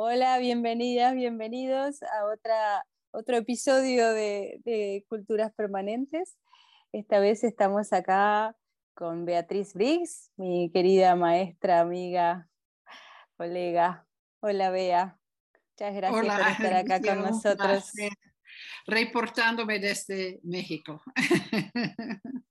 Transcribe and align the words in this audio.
Hola, 0.00 0.38
bienvenidas, 0.38 1.12
bienvenidos 1.16 2.04
a 2.04 2.26
otra, 2.32 2.86
otro 3.10 3.36
episodio 3.36 4.12
de, 4.12 5.04
Culturas 5.08 5.52
Permanentes. 5.56 6.38
Esta 6.92 7.18
vez 7.18 7.42
estamos 7.42 7.92
acá 7.92 8.54
con 8.94 9.24
Beatriz 9.24 9.74
Briggs, 9.74 10.30
mi 10.36 10.70
querida 10.72 11.16
maestra, 11.16 11.80
amiga, 11.80 12.48
colega. 13.36 14.06
Hola, 14.38 14.70
Bea. 14.70 15.18
Muchas 15.72 15.94
gracias 15.96 16.12
por 16.12 16.48
estar 16.48 16.74
acá 16.74 17.00
con 17.02 17.22
nosotros. 17.22 17.90
Reportándome 18.86 19.80
desde 19.80 20.38
México. 20.44 21.02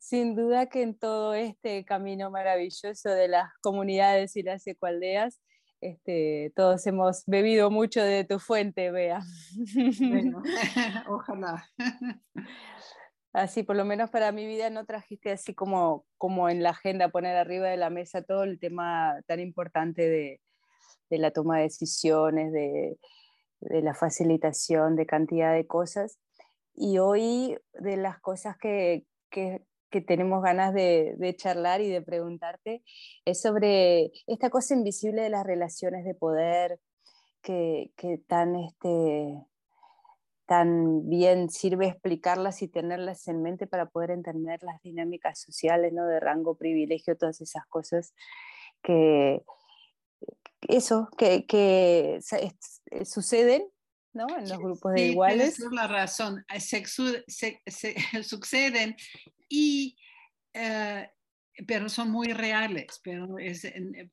Sin 0.00 0.34
duda 0.34 0.66
que 0.66 0.82
en 0.82 0.98
todo 0.98 1.34
este 1.34 1.84
camino 1.84 2.32
maravilloso 2.32 3.10
de 3.10 3.28
las 3.28 3.52
comunidades 3.62 4.34
y 4.34 4.42
las 4.42 4.66
ecualdeas, 4.66 5.40
este, 5.84 6.50
todos 6.56 6.86
hemos 6.86 7.24
bebido 7.26 7.70
mucho 7.70 8.02
de 8.02 8.24
tu 8.24 8.38
fuente, 8.38 8.90
Bea. 8.90 9.20
ojalá. 11.08 11.68
Así, 13.34 13.64
por 13.64 13.76
lo 13.76 13.84
menos 13.84 14.08
para 14.08 14.32
mi 14.32 14.46
vida, 14.46 14.70
no 14.70 14.86
trajiste 14.86 15.32
así 15.32 15.54
como, 15.54 16.06
como 16.16 16.48
en 16.48 16.62
la 16.62 16.70
agenda 16.70 17.10
poner 17.10 17.36
arriba 17.36 17.68
de 17.68 17.76
la 17.76 17.90
mesa 17.90 18.22
todo 18.22 18.44
el 18.44 18.58
tema 18.58 19.20
tan 19.26 19.40
importante 19.40 20.08
de, 20.08 20.40
la 21.10 21.32
toma 21.32 21.58
de 21.58 21.64
decisiones, 21.64 22.50
de, 22.50 22.96
la 23.60 23.92
facilitación 23.92 24.96
de 24.96 25.04
cantidad 25.04 25.52
de 25.52 25.66
cosas. 25.66 26.18
Y 26.74 26.96
hoy 26.96 27.58
de 27.74 27.98
las 27.98 28.20
cosas 28.20 28.56
que, 28.56 29.04
que 29.30 29.66
tenemos 30.00 30.42
ganas 30.42 30.72
de, 30.74 31.34
charlar 31.36 31.80
y 31.80 31.88
de 31.88 32.02
preguntarte 32.02 32.82
es 33.24 33.40
sobre 33.40 34.12
esta 34.26 34.50
cosa 34.50 34.74
invisible 34.74 35.22
de 35.22 35.30
las 35.30 35.44
relaciones 35.44 36.04
de 36.04 36.14
poder 36.14 36.80
que, 37.42 37.92
tan, 38.26 38.56
este, 38.56 39.46
tan 40.46 41.08
bien 41.08 41.50
sirve 41.50 41.88
explicarlas 41.88 42.62
y 42.62 42.68
tenerlas 42.68 43.28
en 43.28 43.42
mente 43.42 43.66
para 43.66 43.86
poder 43.86 44.10
entender 44.10 44.62
las 44.62 44.80
dinámicas 44.82 45.40
sociales, 45.40 45.92
¿no? 45.92 46.06
de 46.06 46.20
rango, 46.20 46.56
privilegio, 46.56 47.16
todas 47.16 47.40
esas 47.40 47.66
cosas 47.66 48.14
que 48.82 49.42
eso, 50.68 51.08
que, 51.16 52.20
suceden 53.04 53.66
¿no? 54.14 54.26
En 54.38 54.48
los 54.48 54.58
grupos 54.58 54.94
de 54.94 55.08
iguales. 55.08 55.58
La 55.72 55.86
razón, 55.86 56.44
suceden 58.22 58.96
y, 59.48 59.98
eh, 60.52 61.10
pero 61.66 61.88
son 61.88 62.10
muy 62.10 62.32
reales, 62.32 63.00
pero, 63.02 63.38
es, 63.38 63.64
eh, 63.64 64.10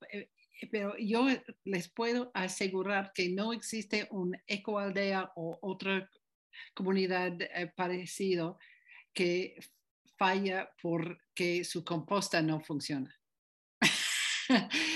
pero 0.72 0.96
yo 0.98 1.28
les 1.64 1.90
puedo 1.90 2.32
asegurar 2.34 3.14
que 3.14 3.30
no 3.30 3.54
existe 3.54 4.08
un 4.12 4.38
ecoaldea 4.48 5.32
o 5.36 5.58
otra 5.62 6.10
comunidad 6.74 7.42
eh, 7.42 7.72
parecido 7.76 8.60
que 9.14 9.56
falla 10.18 10.70
porque 10.82 11.64
su 11.64 11.84
composta 11.84 12.42
no 12.42 12.60
funciona. 12.60 13.16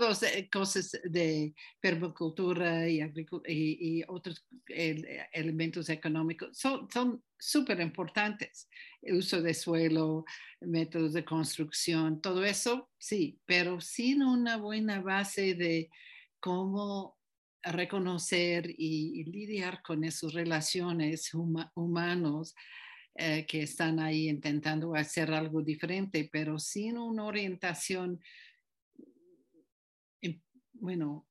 todas 0.00 0.22
eh, 0.22 0.48
cosas 0.50 0.98
de 1.04 1.54
permacultura 1.78 2.88
y, 2.88 4.02
otros 4.08 4.46
elementos 4.66 5.90
económicos 5.90 6.56
son 6.56 7.22
súper 7.38 7.80
importantes. 7.80 8.68
El 9.02 9.16
uso 9.16 9.42
de 9.42 9.52
suelo, 9.52 10.24
métodos 10.60 11.12
de 11.12 11.24
construcción, 11.24 12.20
todo 12.20 12.44
eso, 12.44 12.90
sí, 12.98 13.38
pero 13.44 13.80
sin 13.80 14.22
una 14.22 14.56
buena 14.56 15.00
base 15.02 15.54
de 15.54 15.90
cómo 16.40 17.18
reconocer 17.62 18.70
y, 18.70 19.24
lidiar 19.24 19.82
con 19.82 20.04
esas 20.04 20.32
relaciones 20.32 21.30
humanos 21.74 22.54
eh, 23.16 23.44
que 23.46 23.62
están 23.64 24.00
ahí 24.00 24.30
intentando 24.30 24.94
hacer 24.94 25.30
algo 25.32 25.60
diferente, 25.62 26.28
pero 26.32 26.58
sin 26.58 26.96
una 26.96 27.24
orientación 27.24 28.18
bueno, 30.80 31.26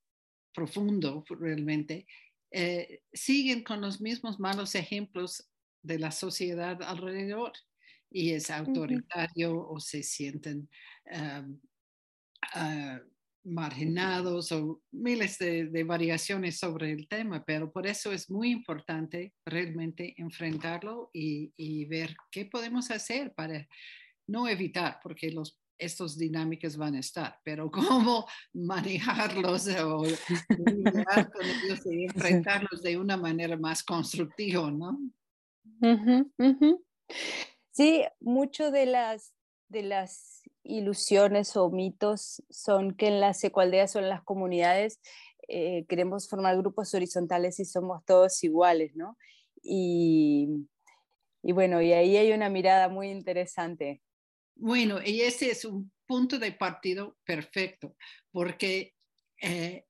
profundo 0.54 1.24
realmente, 1.30 2.08
eh, 2.52 3.02
siguen 3.14 3.64
con 3.64 3.82
los 3.82 4.02
mismos 4.02 4.40
malos 4.40 4.76
ejemplos 4.76 5.50
de 5.84 6.00
la 6.00 6.12
sociedad 6.12 6.82
alrededor 6.82 7.54
y 8.10 8.32
es 8.32 8.50
autoritario 8.50 9.68
o 9.68 9.80
se 9.80 10.02
sienten 10.02 10.70
ah, 11.12 13.00
marginados 13.44 14.52
o 14.52 14.82
miles 14.92 15.38
de, 15.38 15.84
variaciones 15.84 16.58
sobre 16.58 16.92
el 16.92 17.08
tema, 17.08 17.44
pero 17.46 17.72
por 17.72 17.88
eso 17.88 18.12
es 18.12 18.30
muy 18.30 18.52
importante 18.52 19.34
realmente 19.46 20.14
enfrentarlo 20.18 21.10
y, 21.14 21.54
y 21.56 21.86
ver 21.86 22.16
qué 22.32 22.46
podemos 22.46 22.92
hacer 22.92 23.34
para 23.34 23.68
no 24.28 24.48
evitar, 24.48 25.00
porque 25.02 25.32
los 25.32 25.59
estas 25.80 26.18
dinámicas 26.18 26.78
van 26.78 26.96
a 26.96 27.00
estar, 27.00 27.40
pero 27.44 27.72
cómo 28.14 28.28
manejarlos 28.54 29.68
o 29.70 29.98
con 29.98 30.68
ellos 30.68 31.86
y 31.86 32.06
enfrentarlos 32.06 32.84
de 32.84 32.98
una 32.98 33.18
manera 33.18 33.58
más 33.58 33.82
constructiva, 33.84 34.70
¿no? 34.70 35.00
Sí, 37.72 38.04
mucho 38.20 38.72
de 38.72 38.86
las, 38.86 39.34
de 39.70 39.84
las 39.84 40.42
ilusiones 40.64 41.56
o 41.56 41.70
mitos 41.72 42.44
son 42.50 42.94
que 42.94 43.08
en 43.08 43.22
las 43.22 43.44
ecualdeas 43.44 43.96
o 43.96 44.00
en 44.00 44.10
las 44.10 44.24
comunidades 44.24 45.00
eh, 45.48 45.86
queremos 45.88 46.28
formar 46.30 46.58
grupos 46.58 46.94
horizontales 46.94 47.60
y 47.60 47.66
somos 47.66 48.04
todos 48.06 48.44
iguales, 48.44 48.96
¿no? 48.96 49.18
Y, 49.64 50.68
y 51.42 51.54
bueno, 51.54 51.82
y 51.82 51.94
ahí 51.94 52.18
hay 52.18 52.34
una 52.34 52.50
mirada 52.50 52.90
muy 52.90 53.10
interesante 53.10 54.02
bueno, 54.60 55.00
y 55.04 55.22
ese 55.22 55.52
es 55.52 55.66
un 55.66 55.92
punto 56.06 56.38
de 56.38 56.52
partido 56.52 57.18
perfecto, 57.24 57.96
porque 58.32 58.94
eh, 59.42 59.86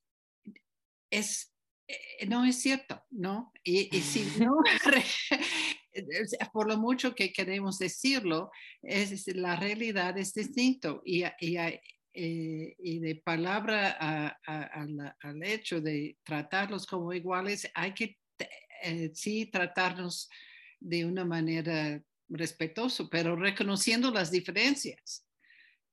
es, 1.09 1.53
eh, 1.88 2.25
no 2.28 2.46
es 2.46 2.62
cierto, 2.62 3.03
¿no? 3.09 3.52
Y, 3.63 3.90
si 4.02 4.22
no, 4.46 4.57
por 6.53 6.68
lo 6.68 6.78
mucho 6.78 7.16
que 7.16 7.34
queremos 7.34 7.80
decirlo, 7.80 8.52
es, 8.81 9.28
la 9.35 9.56
realidad 9.56 10.18
es 10.18 10.34
distinto 10.34 11.01
y, 11.03 11.24
y, 11.40 11.57
eh, 11.57 11.81
y 12.13 13.00
de 13.00 13.16
palabra 13.16 14.38
al 14.46 15.44
hecho 15.44 15.81
de 15.81 16.18
tratarlos 16.24 16.86
como 16.86 17.12
iguales, 17.13 17.69
hay 17.74 17.94
que 17.94 18.18
sí 19.13 19.47
tratarnos 19.47 20.30
de 20.80 21.06
una 21.06 21.25
manera 21.25 22.01
respetuoso, 22.29 23.09
pero 23.09 23.35
reconociendo 23.35 24.12
las 24.12 24.31
diferencias 24.31 25.25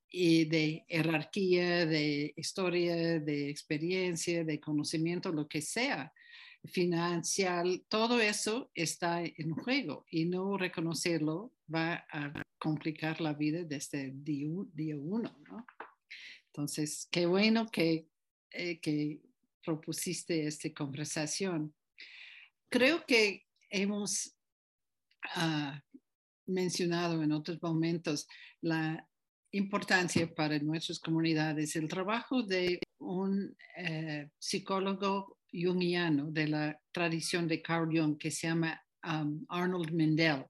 y 0.09 0.45
de 0.45 0.85
jerarquía, 0.89 1.87
de 1.87 2.33
historia, 2.37 3.19
de 3.21 3.51
experiencia, 3.51 4.45
de 4.45 4.61
conocimiento, 4.61 5.33
lo 5.33 5.49
que 5.49 5.61
sea, 5.61 6.13
financial, 6.67 7.85
todo 7.89 8.21
eso 8.21 8.71
está 8.75 9.23
en 9.23 9.55
juego 9.55 10.05
y 10.11 10.25
no 10.25 10.57
reconocerlo 10.57 11.53
va 11.73 12.07
a 12.11 12.33
complicar 12.59 13.21
la 13.21 13.35
vida 13.35 13.63
desde 13.65 14.07
el 14.07 14.25
día, 14.25 14.97
uno, 14.97 15.37
¿no? 15.49 15.67
Entonces, 16.47 17.09
qué 17.11 17.27
bueno 17.27 17.69
que, 17.71 18.09
eh, 18.51 18.81
que 18.81 19.21
propusiste 19.65 20.47
esta 20.47 20.73
conversación. 20.73 21.75
Creo 22.71 23.05
que 23.05 23.47
hemos 23.69 24.35
uh, 25.37 25.79
mencionado 26.47 27.23
en 27.23 27.33
otros 27.33 27.61
momentos 27.63 28.27
la 28.61 29.07
importancia 29.53 30.33
para 30.35 30.59
nuestras 30.59 30.99
comunidades, 30.99 31.77
el 31.77 31.89
trabajo 31.89 32.43
de 32.43 32.81
un 32.99 33.57
eh, 33.77 34.29
psicólogo 34.39 35.39
jungiano 35.53 36.31
de 36.31 36.49
la 36.49 36.81
tradición 36.93 37.49
de 37.49 37.63
Carl 37.63 37.89
Jung 37.91 38.19
que 38.19 38.31
se 38.31 38.49
llama 38.49 38.81
um, 39.05 39.45
Arnold 39.49 39.93
Mendel. 39.93 40.45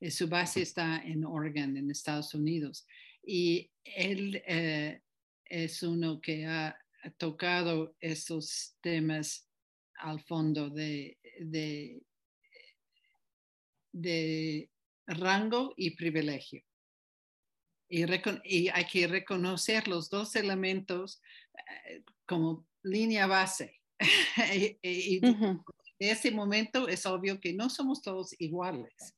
Eh, 0.00 0.10
su 0.10 0.28
base 0.28 0.62
está 0.62 1.02
en 1.04 1.24
Oregon, 1.24 1.76
en 1.76 1.90
Estados 1.90 2.34
Unidos. 2.34 2.86
Y 3.24 3.70
él 3.84 4.42
eh, 4.46 5.00
es 5.44 5.82
uno 5.82 6.20
que 6.20 6.46
ha 6.46 6.76
tocado 7.18 7.96
esos 8.00 8.76
temas 8.80 9.48
al 9.96 10.20
fondo 10.20 10.70
de, 10.70 11.18
de, 11.40 12.02
de 13.92 14.71
rango 15.06 15.74
y 15.76 15.96
privilegio. 15.96 16.62
Y, 17.88 18.68
hay 18.68 18.86
que 18.90 19.06
reconocer 19.06 19.86
los 19.86 20.08
dos 20.08 20.34
elementos 20.34 21.20
eh, 21.86 22.02
como 22.26 22.66
línea 22.82 23.26
base. 23.26 23.80
y, 24.82 25.20
en 25.22 25.62
ese 25.98 26.30
momento 26.30 26.88
es 26.88 27.06
obvio 27.06 27.38
que 27.38 27.52
no 27.52 27.68
somos 27.68 28.02
todos 28.02 28.34
iguales. 28.40 29.14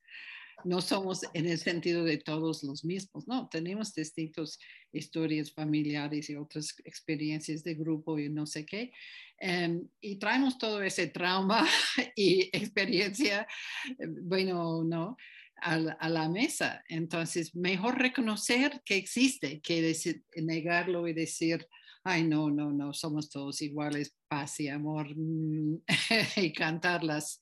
no 0.65 0.81
somos 0.81 1.21
en 1.33 1.47
el 1.47 1.57
sentido 1.57 2.03
de 2.03 2.17
todos 2.17 2.63
los 2.63 2.83
mismos, 2.83 3.27
no, 3.27 3.47
tenemos 3.49 3.93
distintas 3.93 4.57
historias 4.91 5.51
familiares 5.51 6.29
y 6.29 6.35
otras 6.35 6.75
experiencias 6.85 7.63
de 7.63 7.75
grupo 7.75 8.17
y 8.17 8.29
no 8.29 8.45
sé 8.45 8.65
qué. 8.65 8.91
Em, 9.37 9.87
y 10.01 10.17
traemos 10.17 10.57
todo 10.57 10.81
ese 10.81 11.07
trauma 11.07 11.65
y 12.15 12.49
experiencia, 12.51 13.47
eh, 13.99 14.07
bueno, 14.23 14.83
no, 14.83 15.17
a 15.61 16.09
la, 16.09 16.29
mesa. 16.29 16.83
Entonces, 16.87 17.55
mejor 17.55 17.97
reconocer 17.97 18.81
que 18.85 18.97
existe 18.97 19.61
que 19.61 19.81
decir, 19.81 20.23
negarlo 20.35 21.07
y 21.07 21.13
decir, 21.13 21.67
ay, 22.03 22.23
no, 22.23 22.51
no, 22.51 22.71
no, 22.71 22.93
somos 22.93 23.29
todos 23.29 23.61
iguales, 23.61 24.15
paz 24.27 24.59
y 24.59 24.67
amor, 24.67 25.07
mm, 25.15 25.81
y 26.37 26.53
cantarlas 26.53 27.41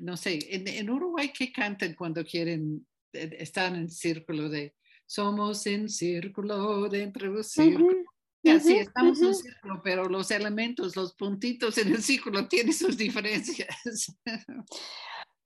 no 0.00 0.16
sé, 0.16 0.38
en, 0.48 0.90
Uruguay, 0.90 1.32
¿qué 1.36 1.52
cantan 1.52 1.94
cuando 1.94 2.24
quieren, 2.24 2.86
eh, 3.12 3.36
estar 3.38 3.74
en 3.74 3.88
círculo 3.90 4.48
de, 4.48 4.74
somos 5.06 5.66
en 5.66 5.88
círculo 5.88 6.88
dentro 6.88 7.32
de 7.32 7.44
círculo? 7.44 8.04
Así 8.44 8.76
estamos 8.76 9.20
en 9.20 9.26
un 9.26 9.34
círculo, 9.34 9.80
pero 9.84 10.08
los 10.08 10.30
elementos, 10.30 10.96
los 10.96 11.14
puntitos 11.14 11.76
en 11.76 11.88
el 11.88 12.02
círculo 12.02 12.48
tienen 12.48 12.72
sus 12.72 12.96
diferencias. 12.96 13.76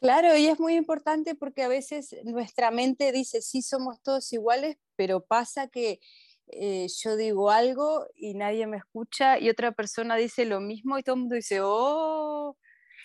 Claro, 0.00 0.36
y 0.36 0.46
es 0.46 0.60
muy 0.60 0.74
importante 0.74 1.34
porque 1.34 1.62
a 1.62 1.68
veces 1.68 2.14
nuestra 2.24 2.70
mente 2.70 3.10
dice, 3.12 3.40
sí, 3.40 3.62
somos 3.62 4.02
todos 4.02 4.32
iguales, 4.32 4.76
pero 4.96 5.24
pasa 5.24 5.68
que 5.68 6.00
eh, 6.48 6.86
yo 7.02 7.16
digo 7.16 7.50
algo 7.50 8.06
y 8.14 8.34
nadie 8.34 8.66
me 8.66 8.76
escucha 8.76 9.38
y 9.38 9.48
otra 9.48 9.72
persona 9.72 10.16
dice 10.16 10.44
lo 10.44 10.60
mismo 10.60 10.98
y 10.98 11.02
todo 11.02 11.14
el 11.14 11.20
mundo 11.22 11.36
dice, 11.36 11.60
oh, 11.62 12.56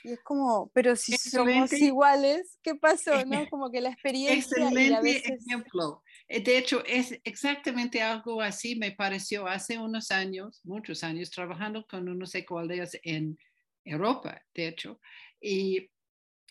y 0.03 0.13
es 0.13 0.19
como, 0.21 0.71
pero 0.73 0.95
si 0.95 1.17
somos 1.17 1.71
iguales, 1.73 2.57
¿qué 2.63 2.75
pasó? 2.75 3.25
¿no? 3.25 3.45
Como 3.49 3.69
que 3.69 3.81
la 3.81 3.89
experiencia. 3.89 4.57
Excelente 4.57 5.33
ejemplo. 5.33 6.03
Eh, 6.27 6.41
de 6.41 6.57
hecho, 6.57 6.83
es 6.85 7.19
exactamente 7.23 8.01
algo 8.01 8.41
así 8.41 8.75
me 8.75 8.91
pareció 8.91 9.47
hace 9.47 9.77
unos 9.77 10.11
años, 10.11 10.61
muchos 10.63 11.03
años, 11.03 11.31
trabajando 11.31 11.85
con 11.85 12.07
unos 12.07 12.33
ecoaldeas 12.35 12.97
en 13.03 13.37
Europa, 13.83 14.41
de 14.53 14.67
hecho. 14.67 14.99
Y 15.41 15.89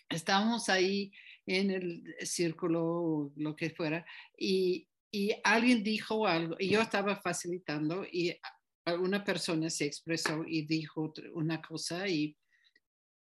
estábamos 0.09 0.69
ahí 0.69 1.11
en 1.45 1.71
el 1.71 2.15
círculo, 2.21 3.31
lo 3.35 3.55
que 3.55 3.69
fuera, 3.71 4.05
y, 4.37 4.87
y 5.11 5.33
alguien 5.43 5.83
dijo 5.83 6.27
algo, 6.27 6.55
y 6.59 6.69
yo 6.69 6.81
estaba 6.81 7.15
facilitando, 7.15 8.05
y 8.05 8.35
una 8.99 9.23
persona 9.23 9.69
se 9.69 9.85
expresó 9.85 10.43
y 10.45 10.65
dijo 10.65 11.13
una 11.33 11.61
cosa, 11.61 12.07
y 12.07 12.35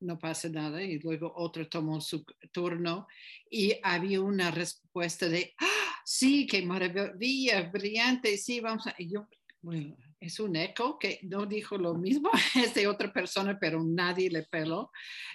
no 0.02 0.18
pasa 0.18 0.48
nada 0.48 0.82
y 0.82 0.98
luego 0.98 1.32
otro 1.36 1.68
tomó 1.68 2.00
su 2.00 2.24
turno 2.52 3.06
y 3.48 3.74
había 3.82 4.20
una 4.20 4.50
respuesta 4.50 5.28
de, 5.28 5.54
¡Ah, 5.58 6.00
sí, 6.04 6.46
qué 6.46 6.62
maravilla, 6.62 7.70
brillante, 7.70 8.36
sí, 8.36 8.60
vamos 8.60 8.86
a... 8.86 8.94
yo, 8.98 9.28
bueno, 9.62 9.96
es 10.20 10.38
un 10.40 10.56
eco 10.56 10.98
que 10.98 11.20
no 11.22 11.46
dijo 11.46 11.78
lo 11.78 11.94
mismo, 11.94 12.30
es 12.56 12.74
de 12.74 12.86
otra 12.86 13.12
persona, 13.12 13.58
pero 13.58 13.82
nadie 13.82 14.30
le 14.30 14.42
peló. 14.42 14.90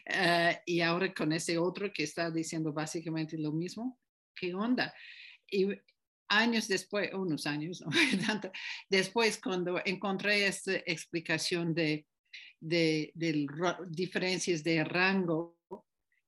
Eh, 0.05 0.59
y 0.65 0.81
ahora 0.81 1.13
con 1.13 1.31
ese 1.31 1.57
otro 1.57 1.91
que 1.91 2.03
está 2.03 2.29
diciendo 2.29 2.71
básicamente 2.73 3.37
lo 3.37 3.51
mismo, 3.51 3.99
¿qué 4.35 4.53
onda? 4.53 4.93
Y 5.49 5.67
años 6.29 6.67
después, 6.67 7.13
unos 7.13 7.47
años, 7.47 7.83
después 8.89 9.39
cuando 9.41 9.81
encontré 9.85 10.45
esta 10.45 10.75
explicación 10.85 11.73
de 11.73 12.05
de, 12.59 13.11
diferencias 13.87 14.63
de 14.63 14.83
rango 14.83 15.57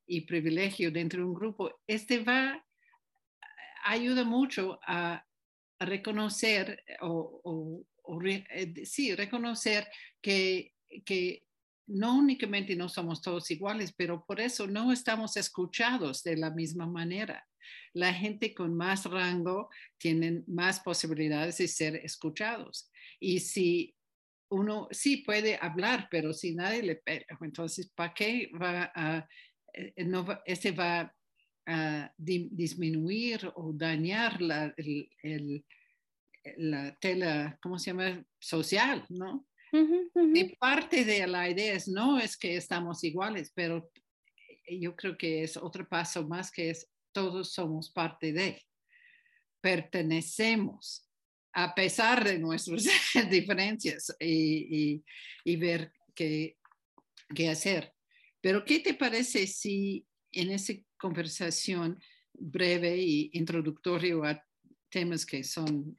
y 0.06 0.22
privilegio 0.22 0.92
dentro 0.92 1.20
de 1.20 1.26
un 1.26 1.34
grupo, 1.34 1.82
este 1.88 2.24
va, 2.24 2.64
ayuda 3.84 4.24
mucho 4.24 4.80
a, 4.86 5.24
reconocer 5.82 6.84
o, 7.00 7.86
eh, 8.26 8.86
sí, 8.86 9.16
reconocer 9.16 9.88
que, 10.22 10.74
que 11.06 11.44
no 11.88 12.18
únicamente 12.18 12.76
no 12.76 12.88
somos 12.88 13.22
todos 13.22 13.50
iguales, 13.52 13.94
pero 13.94 14.24
por 14.26 14.40
eso 14.40 14.68
no 14.68 14.92
estamos 14.92 15.38
escuchados 15.38 16.24
de 16.24 16.38
la 16.38 16.52
misma 16.52 16.86
manera. 16.86 17.48
La 17.94 18.14
gente 18.14 18.54
con 18.54 18.76
más 18.76 19.06
rango 19.06 19.70
tienen 19.98 20.44
más 20.48 20.80
posibilidades 20.80 21.58
de 21.58 21.68
ser 21.68 21.96
escuchados. 21.98 22.92
Y 23.20 23.40
si 23.40 23.96
uno 24.50 24.88
sí 24.92 25.18
puede 25.18 25.58
hablar, 25.62 26.08
pero 26.10 26.34
si 26.34 26.56
nadie 26.56 26.84
le 26.84 26.96
pega, 26.96 27.26
entonces, 27.42 27.92
¿para 27.96 28.14
qué 28.14 28.52
va 28.60 28.92
a, 28.96 29.28
eh, 29.74 29.94
no 30.06 30.26
este 30.46 30.72
va 30.72 31.14
a 31.66 32.14
disminuir 32.18 33.52
o 33.56 33.72
dañar 33.74 34.42
la, 34.42 34.74
la 36.58 36.96
tela, 37.00 37.58
¿cómo 37.62 37.78
se 37.80 37.92
llama? 37.92 38.24
Social, 38.40 39.06
¿no? 39.10 39.48
Y 39.72 40.56
parte 40.56 41.06
de 41.06 41.28
la 41.28 41.50
idea 41.50 41.74
es, 41.74 41.88
no 41.88 42.20
es 42.20 42.38
que 42.38 42.56
estamos 42.56 43.04
iguales, 43.04 43.52
pero 43.54 43.92
yo 44.68 44.96
creo 44.96 45.18
que 45.18 45.44
es 45.44 45.58
otro 45.58 45.88
paso 45.88 46.28
más 46.28 46.52
que 46.52 46.72
es, 46.72 46.90
todos 47.12 47.54
somos 47.54 47.92
parte 47.92 48.34
de, 48.34 48.62
pertenecemos 49.62 51.08
a 51.54 51.74
pesar 51.74 52.24
de 52.24 52.40
nuestras 52.40 52.86
diferencias 53.30 54.16
y, 54.20 55.04
ver 55.58 55.92
qué, 56.16 56.58
qué, 57.36 57.50
hacer. 57.50 57.94
Pero, 58.42 58.64
¿qué 58.64 58.80
te 58.80 58.94
parece 58.94 59.48
si 59.48 60.06
en 60.32 60.52
esa 60.52 60.74
conversación 60.98 62.00
breve 62.34 62.98
y 62.98 63.30
introductorio 63.34 64.24
a 64.24 64.44
temas 64.90 65.26
que 65.26 65.44
son 65.44 65.98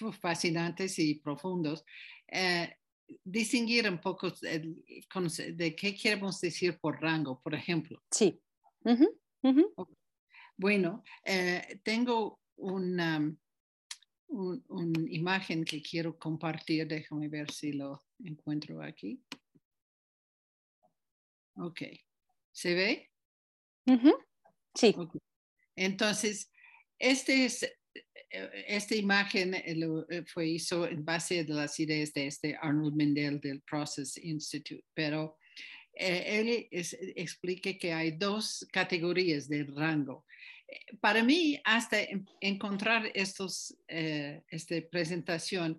fascinantes 0.20 0.98
y 0.98 1.16
profundos, 1.16 1.84
eh, 2.28 2.76
distinguir 3.22 3.88
un 3.88 4.00
poco 4.00 4.30
de, 4.30 5.76
qué 5.76 5.94
queremos 5.94 6.40
decir 6.40 6.78
por 6.78 7.00
rango, 7.00 7.40
por 7.40 7.54
ejemplo? 7.54 8.02
Sí. 8.10 8.40
Bueno, 10.56 11.02
eh, 11.24 11.80
tengo 11.82 12.40
una 12.56 13.36
una 14.34 15.00
imagen 15.08 15.64
que 15.64 15.82
quiero 15.82 16.18
compartir. 16.18 16.86
Déjame 16.86 17.28
ver 17.28 17.50
si 17.50 17.72
lo 17.72 18.02
encuentro 18.24 18.82
aquí. 18.82 19.22
Ok. 21.56 21.82
¿Se 22.52 22.74
ve? 22.74 23.10
Sí. 24.74 24.94
Entonces, 25.76 26.50
este 26.98 27.44
es, 27.44 27.66
esta 28.66 28.94
imagen 28.94 29.54
eh, 29.54 29.76
eh, 30.10 30.22
fue 30.26 30.48
hizo 30.48 30.86
en 30.86 31.04
base 31.04 31.40
a 31.40 31.44
las 31.52 31.78
ideas 31.80 32.12
de 32.12 32.26
este 32.26 32.56
Arnold 32.60 32.94
Mendel 32.94 33.40
del 33.40 33.60
Process 33.62 34.16
Institute, 34.18 34.84
pero 34.94 35.38
él 35.96 36.66
explica 36.70 37.72
que 37.74 37.92
hay 37.92 38.10
dos 38.10 38.66
categorías 38.72 39.48
de 39.48 39.62
rango. 39.62 40.24
Para 41.00 41.22
mí, 41.22 41.60
hasta 41.64 41.98
encontrar 42.40 43.10
estos, 43.14 43.76
eh, 43.88 44.42
esta 44.48 44.76
presentación, 44.90 45.78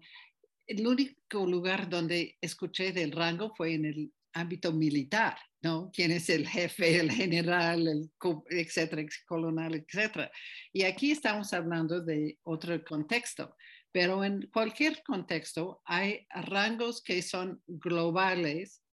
el 0.68 0.88
único 0.88 1.46
lugar 1.46 1.90
donde 1.90 2.38
escuché 2.42 2.92
del 2.92 3.12
rango 3.12 3.54
fue 3.56 3.74
en 3.74 3.86
el 3.86 4.14
ámbito 4.34 4.72
militar, 4.72 5.38
¿no? 5.66 5.90
¿Quién 5.92 6.12
es 6.12 6.30
el 6.30 6.48
jefe, 6.48 7.00
el 7.00 7.12
general, 7.12 7.88
el, 7.88 8.12
etcétera, 8.52 9.04
colonel, 9.26 9.74
etcétera? 9.74 10.32
Y 10.72 10.84
aquí 10.84 11.10
estamos 11.10 11.54
hablando 11.54 12.02
de 12.02 12.38
otro 12.44 12.86
contexto, 12.86 13.56
pero 13.92 14.24
en 14.24 14.48
cualquier 14.54 15.02
contexto 15.02 15.82
hay 15.86 16.28
rangos 16.30 17.02
que 17.02 17.24
son 17.24 17.64
globales, 17.66 18.84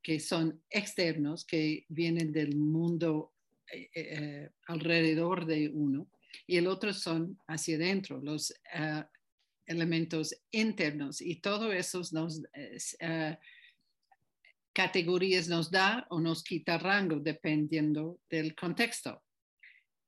que 0.00 0.20
son 0.20 0.62
externos, 0.70 1.44
que 1.44 1.84
vienen 1.88 2.30
del 2.30 2.54
mundo 2.56 3.32
eh, 3.72 3.90
eh, 3.92 4.50
alrededor 4.68 5.46
de 5.46 5.68
uno 5.68 6.06
y 6.46 6.58
el 6.58 6.68
otro 6.68 6.92
son 6.92 7.40
hacia 7.48 7.74
adentro, 7.74 8.20
los 8.22 8.54
ah, 8.72 9.10
elementos 9.66 10.32
internos 10.52 11.20
y 11.20 11.40
todo 11.40 11.72
eso 11.72 12.02
nos 12.12 12.40
ah, 13.00 13.36
categorías 14.72 15.48
nos 15.48 15.70
da 15.70 16.06
o 16.10 16.20
nos 16.20 16.42
quita 16.42 16.78
rango 16.78 17.20
dependiendo 17.20 18.20
del 18.30 18.54
contexto. 18.54 19.22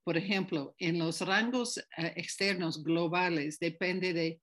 Por 0.04 0.16
ejemplo, 0.16 0.74
en 0.78 0.98
los 0.98 1.20
rangos 1.20 1.78
ah, 1.96 2.12
externos 2.16 2.82
globales 2.82 3.58
depende 3.58 4.12
de, 4.12 4.40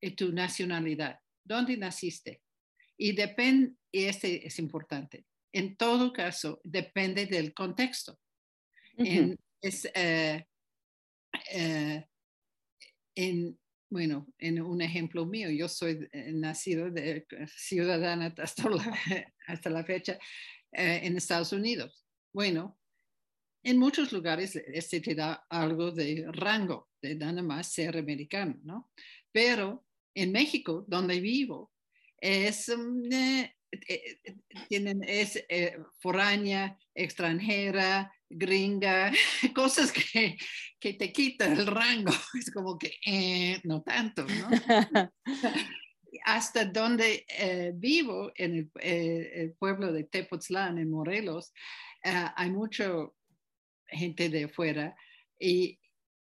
de, 0.00 0.10
tu 0.10 0.32
nacionalidad, 0.32 1.18
dónde 1.44 1.76
naciste. 1.76 2.42
Y 2.98 3.12
depende, 3.12 3.74
y 3.92 4.04
este 4.04 4.46
es 4.46 4.58
importante, 4.58 5.26
en 5.52 5.76
todo 5.76 6.12
caso, 6.12 6.60
depende 6.64 7.26
del 7.26 7.54
contexto. 7.54 8.18
es, 9.62 9.88
eh, 9.94 10.46
eh, 11.50 12.06
en, 13.14 13.58
bueno, 13.88 14.26
en 14.38 14.60
un 14.60 14.80
ejemplo 14.82 15.26
mío, 15.26 15.50
yo 15.50 15.68
soy 15.68 16.08
eh, 16.12 16.32
nacido 16.32 16.90
de, 16.90 17.26
ciudadana 17.56 18.34
hasta 19.46 19.70
la, 19.70 19.84
fecha 19.84 20.18
en 20.72 21.16
Estados 21.16 21.52
Unidos. 21.52 22.04
Bueno, 22.32 22.78
en 23.62 23.78
muchos 23.78 24.12
lugares 24.12 24.56
este 24.56 25.00
te 25.00 25.14
da 25.14 25.46
algo 25.48 25.90
de 25.90 26.24
rango, 26.32 26.90
de 27.02 27.14
nada 27.14 27.42
más 27.42 27.72
ser 27.72 27.96
americano, 27.96 28.58
¿no? 28.62 28.92
Pero 29.32 29.86
en 30.14 30.32
México, 30.32 30.84
donde 30.86 31.20
vivo, 31.20 31.72
es, 32.18 32.68
mm, 32.68 33.12
eh, 33.12 33.54
eh, 33.88 34.20
es 35.06 35.44
foránea, 35.98 36.78
extranjera, 36.94 38.12
gringa, 38.28 39.12
cosas 39.54 39.92
que, 39.92 40.36
que 40.80 40.94
te 40.94 41.12
quitan 41.12 41.52
el 41.58 41.66
rango. 41.66 42.12
Es 42.38 42.50
como 42.50 42.78
que 42.78 43.60
no 43.64 43.82
tanto, 43.82 44.26
¿no? 44.26 44.48
hasta 46.24 46.64
donde 46.64 47.24
eh, 47.28 47.72
vivo, 47.74 48.32
en 48.34 48.70
eh, 48.80 49.30
el, 49.34 49.52
pueblo 49.54 49.92
de 49.92 50.04
Tepoztlán, 50.04 50.78
en 50.78 50.90
Morelos, 50.90 51.52
eh, 52.02 52.26
hay 52.34 52.50
mucha 52.50 52.90
gente 53.86 54.28
de 54.28 54.44
afuera 54.44 54.96
y, 55.38 55.78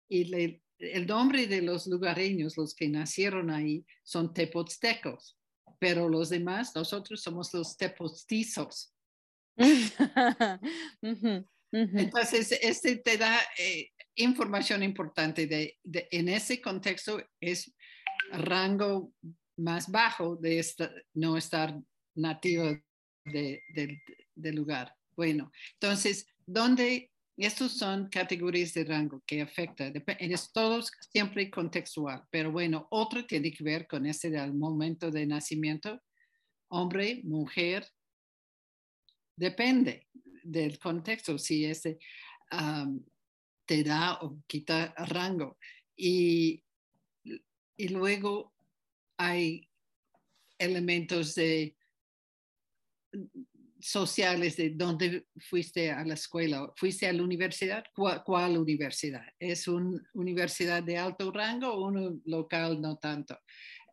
el 0.08 1.06
nombre 1.06 1.46
de 1.46 1.62
los 1.62 1.86
lugareños, 1.86 2.58
los 2.58 2.74
que 2.74 2.88
nacieron 2.88 3.50
ahí, 3.50 3.86
son 4.02 4.34
tepoztecos, 4.34 5.38
pero 5.78 6.08
los 6.08 6.28
demás, 6.28 6.72
nosotros 6.74 7.22
somos 7.22 7.54
los 7.54 7.78
Entonces, 11.72 12.52
este 12.60 12.96
te 12.96 13.16
da 13.16 13.40
información 14.14 14.82
importante 14.82 15.46
de, 15.46 15.78
en 16.10 16.28
ese 16.28 16.60
contexto 16.60 17.22
es 17.40 17.74
rango 18.30 19.12
más 19.56 19.90
bajo 19.90 20.36
de 20.36 20.64
no 21.14 21.36
estar 21.36 21.78
nativo 22.14 22.78
del 23.24 24.54
lugar. 24.54 24.94
Bueno, 25.16 25.50
entonces, 25.74 26.26
¿dónde 26.44 27.10
estos 27.36 27.72
son 27.72 28.08
categorías 28.08 28.74
de 28.74 28.84
rango 28.84 29.22
que 29.26 29.40
afectan, 29.40 29.92
es 30.18 30.52
todo 30.52 30.82
siempre 30.82 31.50
contextual, 31.50 32.24
pero 32.30 32.52
bueno, 32.52 32.86
otro 32.90 33.24
tiene 33.24 33.50
que 33.50 33.64
ver 33.64 33.86
con 33.86 34.06
ese 34.06 34.30
del 34.30 34.52
momento 34.52 35.10
de 35.10 35.26
nacimiento, 35.26 36.00
hombre, 36.68 37.20
mujer, 37.24 37.88
depende 39.36 40.06
del 40.42 40.78
contexto, 40.78 41.38
si 41.38 41.64
ese 41.64 41.98
te 43.66 43.82
da 43.82 44.18
o 44.22 44.42
quita 44.46 44.94
rango. 44.96 45.58
Y, 45.96 46.62
y 47.76 47.88
luego 47.88 48.52
hay 49.16 49.68
elementos 50.58 51.34
de 51.34 51.76
sociales 53.82 54.56
de 54.56 54.70
dónde 54.70 55.26
fuiste 55.40 55.90
a 55.90 56.04
la 56.04 56.14
escuela, 56.14 56.72
fuiste 56.76 57.08
a 57.08 57.12
la 57.12 57.22
universidad, 57.22 57.84
¿cuál, 57.94 58.56
universidad? 58.56 59.26
¿Es 59.38 59.66
una 59.66 60.00
universidad 60.14 60.82
de 60.82 60.98
alto 60.98 61.32
rango 61.32 61.68
o 61.68 61.88
una 61.88 62.12
local 62.26 62.80
no 62.80 62.96
tanto? 62.96 63.38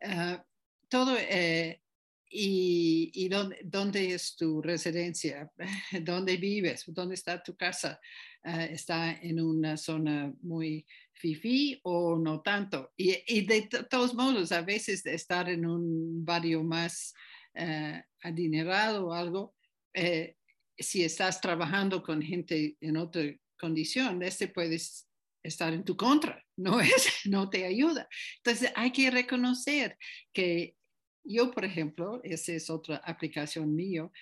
Ah, 0.02 0.44
todo, 0.88 1.16
eh, 1.18 1.82
y, 2.30 3.10
y 3.12 3.28
dónde, 3.28 3.58
dónde, 3.64 4.14
es 4.14 4.36
tu 4.36 4.62
residencia, 4.62 5.50
dónde 6.02 6.36
vives, 6.36 6.84
dónde 6.86 7.14
está 7.14 7.42
tu 7.42 7.56
casa, 7.56 8.00
ah, 8.44 8.64
está 8.64 9.12
en 9.12 9.40
una 9.40 9.76
zona 9.76 10.32
muy 10.42 10.86
fifi 11.12 11.80
o 11.82 12.16
no 12.16 12.40
tanto. 12.40 12.92
Y, 12.96 13.42
de 13.42 13.68
todos 13.90 14.14
modos, 14.14 14.52
a 14.52 14.62
veces 14.62 15.04
estar 15.04 15.48
en 15.48 15.66
un 15.66 16.24
barrio 16.24 16.62
más 16.62 17.14
eh, 17.54 18.02
adinerado 18.22 19.08
o 19.08 19.12
algo, 19.12 19.54
eh, 19.92 20.36
si 20.78 21.04
estás 21.04 21.40
trabajando 21.40 22.02
con 22.02 22.22
gente 22.22 22.76
en 22.80 22.96
otra 22.96 23.22
condición, 23.58 24.22
este 24.22 24.48
puedes 24.48 25.06
estar 25.42 25.72
en 25.72 25.84
tu 25.84 25.96
contra, 25.96 26.44
no, 26.56 26.80
es, 26.80 27.06
no 27.24 27.50
te 27.50 27.66
ayuda. 27.66 28.08
Entonces 28.36 28.72
hay 28.76 28.92
que 28.92 29.10
reconocer 29.10 29.98
que 30.32 30.76
yo, 31.24 31.50
por 31.50 31.64
ejemplo, 31.64 32.20
esa 32.22 32.52
es 32.52 32.70
otra 32.70 32.96
aplicación 32.96 33.74
mío, 33.74 34.12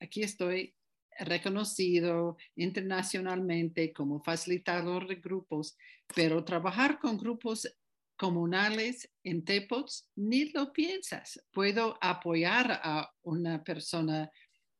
aquí 0.00 0.22
estoy 0.22 0.74
reconocido 1.18 2.36
internacionalmente 2.56 3.92
como 3.92 4.22
facilitador 4.22 5.06
de 5.06 5.16
grupos, 5.16 5.76
pero 6.14 6.44
trabajar 6.44 6.98
con 6.98 7.18
grupos 7.18 7.68
comunales 8.16 9.10
en 9.24 9.44
TEPOTS, 9.44 10.10
ni 10.16 10.50
lo 10.50 10.72
piensas. 10.72 11.42
Puedo 11.50 11.98
apoyar 12.00 12.80
a 12.82 13.10
una 13.22 13.62
persona 13.64 14.30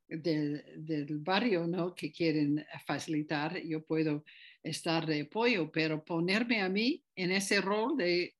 del, 0.06 0.62
del 0.76 1.18
barrio 1.18 1.66
¿no? 1.66 1.94
que 1.94 2.12
quieren 2.12 2.64
facilitar, 2.86 3.58
yo 3.62 3.84
puedo 3.84 4.24
estar 4.62 5.06
de 5.06 5.22
apoyo, 5.22 5.70
pero 5.70 6.04
ponerme 6.04 6.60
a 6.60 6.68
mí 6.68 7.02
en 7.14 7.32
ese 7.32 7.60
rol 7.60 7.96
de 7.96 8.34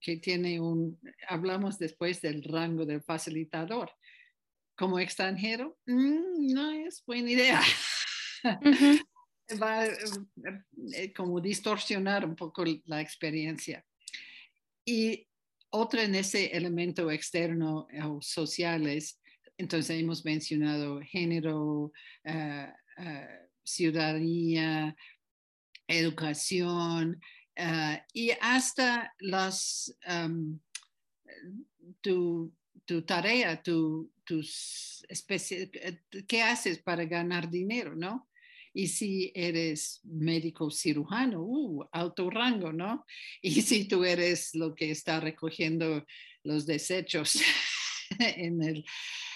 que 0.00 0.16
tiene 0.18 0.60
un, 0.60 0.98
hablamos 1.28 1.78
después 1.78 2.20
del 2.20 2.42
rango 2.42 2.84
del 2.84 3.02
facilitador 3.02 3.90
como 4.76 4.98
extranjero, 4.98 5.78
mm, 5.86 6.52
no 6.52 6.70
es 6.70 7.02
buena 7.06 7.30
idea. 7.30 7.62
Va 9.62 9.80
a 9.80 9.86
eh, 9.86 11.12
como 11.14 11.40
distorsionar 11.40 12.24
un 12.26 12.36
poco 12.36 12.64
la 12.84 13.00
experiencia. 13.00 13.84
Y 14.84 15.26
otra 15.70 16.02
en 16.02 16.14
ese 16.14 16.46
elemento 16.56 17.10
externo 17.10 17.88
o 18.04 18.20
sociales, 18.20 19.20
entonces 19.56 20.00
hemos 20.00 20.24
mencionado 20.24 21.00
género, 21.00 21.92
uh, 22.24 22.72
ciudadanía, 23.64 24.96
educación 25.88 27.20
y 28.12 28.30
hasta 28.40 29.14
las, 29.18 29.96
tu, 32.00 32.52
tu 32.84 33.02
tarea, 33.02 33.62
tu, 33.62 34.12
tus 34.24 35.04
eh, 35.08 36.00
qué 36.26 36.42
haces 36.42 36.78
para 36.78 37.04
ganar 37.04 37.50
dinero, 37.50 37.94
¿no? 37.94 38.28
Y 38.72 38.88
si 38.88 39.32
eres 39.34 40.00
médico 40.04 40.70
cirujano, 40.70 41.42
uh, 41.42 41.88
alto 41.92 42.28
rango, 42.28 42.72
¿no? 42.72 43.06
Y 43.42 43.62
si 43.62 43.88
tú 43.88 44.04
eres 44.04 44.54
lo 44.54 44.74
que 44.74 44.90
está 44.90 45.20
recogiendo 45.20 46.04
los 46.42 46.66
desechos 46.66 47.40
en 48.18 48.62
el, 48.62 48.84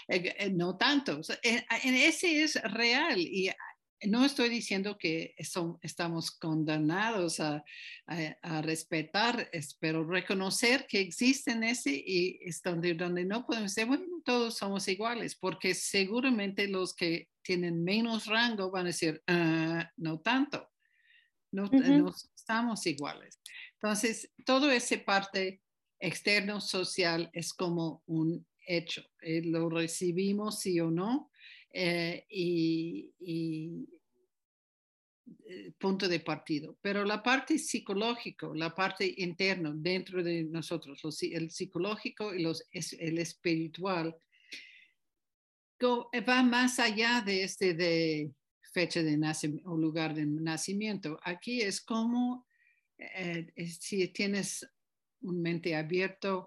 eh, 0.09 0.51
no 0.51 0.77
tanto. 0.77 1.21
Ese 1.43 2.43
es 2.43 2.61
real 2.63 3.19
y 3.19 3.51
no 4.07 4.25
estoy 4.25 4.49
diciendo 4.49 4.97
que 4.99 5.35
estamos 5.37 6.31
condenados 6.31 7.41
a, 7.41 7.65
respetar, 8.63 9.51
pero 9.79 10.05
reconocer 10.05 10.87
que 10.89 11.01
existen 11.01 11.63
ese 11.63 11.93
y 11.93 12.41
es 12.43 12.63
donde, 12.63 12.95
donde 12.95 13.25
no 13.25 13.47
podemos 13.47 13.75
decir, 13.75 13.87
bueno, 13.87 14.05
todos 14.25 14.57
somos 14.57 14.89
iguales, 14.89 15.35
porque 15.35 15.75
seguramente 15.75 16.67
los 16.67 16.95
que 16.95 17.29
tienen 17.43 17.85
menos 17.85 18.27
rango 18.27 18.71
van 18.71 18.87
a 18.87 18.89
decir, 18.89 19.23
ah, 19.27 19.91
no 19.97 20.21
tanto, 20.21 20.69
no, 21.53 21.67
no 21.67 22.15
estamos 22.35 22.87
iguales. 22.87 23.41
Entonces, 23.75 24.31
todo 24.45 24.71
ese 24.71 24.99
parte 24.99 25.63
externo 25.99 26.61
social 26.61 27.31
es 27.33 27.53
como 27.53 28.03
un 28.07 28.47
hecho, 28.67 29.03
eh, 29.21 29.43
lo 29.45 29.69
recibimos 29.69 30.61
sí 30.61 30.81
o 30.81 30.91
no, 30.91 31.30
eh, 31.73 32.27
y, 32.29 33.11
eh, 35.49 35.73
punto 35.79 36.09
de 36.09 36.21
partido. 36.21 36.77
Pero 36.81 37.05
la 37.05 37.23
parte 37.23 37.59
psicológico, 37.59 38.55
la 38.55 38.75
parte 38.75 39.15
interna 39.19 39.73
dentro 39.75 40.23
de 40.23 40.45
nosotros, 40.45 41.03
el 41.23 41.51
psicológico 41.51 42.35
y 42.35 42.43
los, 42.43 42.65
el 42.73 43.19
espiritual, 43.19 44.17
va 45.83 46.43
más 46.43 46.79
allá 46.79 47.23
de 47.25 47.45
este 47.45 47.75
de 47.75 48.33
fecha 48.73 49.03
de 49.03 49.17
nacimiento 49.17 49.71
o 49.71 49.77
lugar 49.77 50.15
de 50.15 50.27
nacimiento. 50.27 51.19
Aquí 51.25 51.61
es 51.61 51.81
como 51.81 52.47
eh, 52.99 53.47
si 53.67 54.09
tienes 54.09 54.69
un 55.23 55.41
mente 55.41 55.75
abierto, 55.75 56.47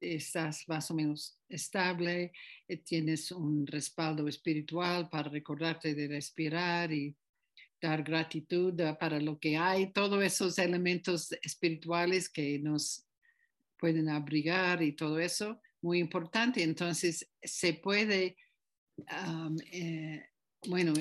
estás 0.00 0.68
más 0.68 0.90
o 0.90 0.94
menos 0.94 1.38
estable, 1.48 2.32
eh, 2.68 2.76
tienes 2.78 3.32
un 3.32 3.66
respaldo 3.66 4.28
espiritual 4.28 5.08
para 5.08 5.28
recordarte 5.28 5.94
de 5.94 6.08
respirar 6.08 6.92
y 6.92 7.16
dar 7.80 8.02
gratitud 8.02 8.74
para 8.98 9.20
lo 9.20 9.38
que 9.38 9.56
hay, 9.56 9.92
todos 9.92 10.22
esos 10.22 10.58
elementos 10.58 11.32
espirituales 11.42 12.28
que 12.28 12.58
nos 12.58 13.06
pueden 13.78 14.08
abrigar 14.08 14.82
y 14.82 14.92
todo 14.92 15.18
eso, 15.18 15.60
muy 15.82 15.98
importante. 15.98 16.62
Entonces, 16.62 17.30
se 17.42 17.74
puede, 17.74 18.36
eh, 19.70 20.24
bueno, 20.66 20.94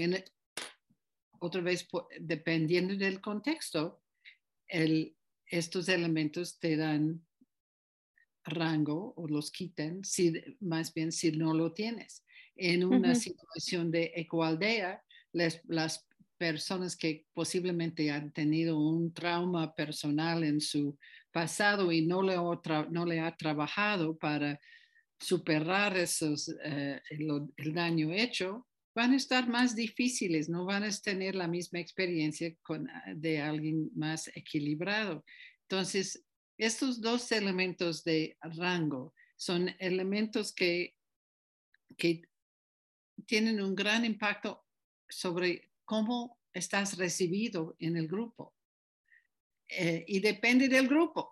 otra 1.39 1.61
vez, 1.61 1.87
dependiendo 2.19 2.95
del 2.95 3.21
contexto, 3.21 4.03
estos 4.67 5.89
elementos 5.89 6.59
te 6.59 6.75
dan 6.75 7.25
rango 8.45 9.13
o 9.17 9.27
los 9.27 9.51
quitan, 9.51 10.03
si, 10.03 10.33
más 10.59 10.93
bien 10.93 11.11
si 11.11 11.31
no 11.31 11.53
lo 11.53 11.73
tienes. 11.73 12.23
En 12.55 12.85
una 12.85 13.15
situación 13.15 13.91
de 13.91 14.13
ecoaldea, 14.15 15.03
las 15.33 16.07
personas 16.37 16.95
que 16.95 17.25
posiblemente 17.33 18.11
han 18.11 18.31
tenido 18.31 18.79
un 18.79 19.13
trauma 19.13 19.73
personal 19.73 20.43
en 20.43 20.61
su 20.61 20.97
pasado 21.31 21.91
y 21.91 22.05
no 22.05 22.21
le, 22.21 22.35
no 22.35 23.05
le 23.05 23.19
ha 23.19 23.35
trabajado 23.35 24.17
para 24.17 24.59
superar 25.19 25.97
esos, 25.97 26.53
eh, 26.63 27.01
el, 27.09 27.73
daño 27.73 28.11
hecho, 28.11 28.67
van 28.93 29.11
a 29.11 29.17
estar 29.17 29.47
más 29.47 29.75
difíciles, 29.75 30.49
no 30.49 30.65
van 30.65 30.83
a 30.83 30.91
tener 30.91 31.35
la 31.35 31.47
misma 31.47 31.79
experiencia 31.79 32.53
con, 32.61 32.89
ah, 32.89 33.13
de 33.15 33.41
alguien 33.41 33.89
más 33.95 34.29
equilibrado. 34.35 35.23
Entonces, 35.63 36.24
estos 36.57 37.01
dos 37.01 37.31
elementos 37.31 38.03
de 38.03 38.37
rango 38.41 39.13
son 39.35 39.75
elementos 39.79 40.53
que, 40.53 40.95
que 41.97 42.21
tienen 43.25 43.61
un 43.61 43.75
gran 43.75 44.05
impacto 44.05 44.65
sobre 45.09 45.71
cómo 45.83 46.39
estás 46.53 46.97
recibido 46.97 47.75
en 47.79 47.97
el 47.97 48.07
grupo. 48.07 48.55
Eh, 49.67 50.05
y 50.07 50.19
depende 50.19 50.67
del 50.67 50.87
grupo. 50.87 51.29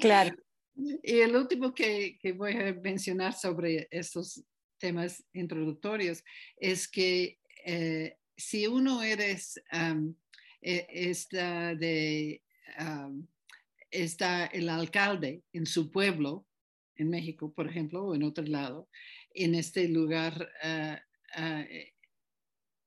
Claro. 0.00 0.36
y 1.02 1.20
el 1.20 1.36
último 1.36 1.74
que, 1.74 2.18
que, 2.20 2.32
voy 2.32 2.52
a 2.52 2.72
mencionar 2.72 3.34
sobre 3.34 3.88
estos 3.90 4.42
temas 4.78 5.22
introductorios 5.32 6.24
es 6.56 6.88
que 6.88 7.40
eh, 7.64 8.16
si 8.36 8.66
uno 8.66 9.02
eres, 9.02 9.60
está, 10.60 11.74
de, 11.74 12.42
está 13.90 14.46
el 14.46 14.68
alcalde 14.68 15.42
en 15.52 15.66
su 15.66 15.90
pueblo, 15.90 16.46
en 16.96 17.10
México, 17.10 17.52
por 17.52 17.68
ejemplo, 17.68 18.04
o 18.04 18.14
en 18.14 18.22
otro 18.22 18.44
lado, 18.44 18.88
en 19.34 19.54
este 19.54 19.88
lugar, 19.88 20.50
ah, 20.62 21.00
ah, 21.34 21.64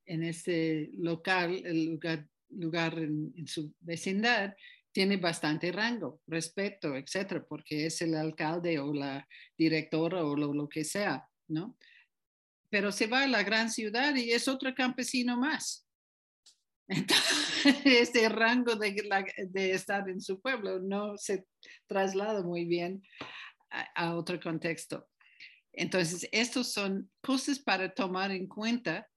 en 0.05 0.23
este 0.23 0.91
local, 0.93 1.61
el 1.65 1.85
lugar, 1.85 2.27
lugar 2.49 2.99
en, 2.99 3.47
su 3.47 3.73
vecindad, 3.79 4.55
tiene 4.91 5.17
bastante 5.17 5.71
rango, 5.71 6.21
respeto, 6.27 6.95
etcétera, 6.95 7.43
porque 7.47 7.87
es 7.87 8.01
el 8.01 8.13
alcalde 8.15 8.77
o 8.79 8.93
la 8.93 9.27
directora 9.57 10.23
o 10.23 10.35
lo, 10.35 10.69
que 10.69 10.83
sea, 10.83 11.27
¿no? 11.47 11.77
Pero 12.69 12.91
se 12.91 13.07
va 13.07 13.23
a 13.23 13.27
la 13.27 13.43
gran 13.43 13.71
ciudad 13.71 14.15
y 14.15 14.31
es 14.31 14.47
otro 14.47 14.73
campesino 14.75 15.37
más. 15.37 15.87
Este 17.85 18.27
rango 18.29 18.75
de, 18.75 18.93
de, 19.49 19.71
estar 19.71 20.09
en 20.09 20.19
su 20.21 20.41
pueblo 20.41 20.79
no 20.79 21.17
se 21.17 21.45
traslada 21.87 22.43
muy 22.43 22.65
bien 22.65 23.01
a, 23.95 24.15
otro 24.15 24.39
contexto. 24.39 25.07
Entonces, 25.71 26.27
estos 26.31 26.71
son 26.71 27.09
cosas 27.21 27.59
para 27.59 27.93
tomar 27.93 28.31
en 28.31 28.47
cuenta 28.47 29.07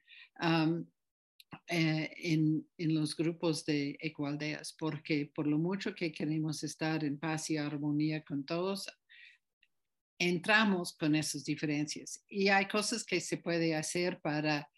eh, 1.69 2.11
en, 2.17 2.67
en, 2.79 2.95
los 2.95 3.17
grupos 3.17 3.65
de 3.65 3.97
ecualdeas, 4.01 4.75
porque 4.79 5.31
por 5.35 5.47
lo 5.47 5.59
mucho 5.59 5.95
que 5.95 6.13
queremos 6.13 6.63
estar 6.63 7.05
en 7.05 7.19
paz 7.19 7.51
y 7.51 7.57
armonía 7.57 8.23
con 8.25 8.47
todos, 8.47 8.87
entramos 10.19 10.97
con 10.97 11.15
esas 11.15 11.45
diferencias. 11.45 12.25
Y 12.29 12.49
hay 12.49 12.69
cosas 12.69 13.05
que 13.05 13.21
se 13.21 13.37
puede 13.37 13.75
hacer 13.75 14.21
para 14.21 14.69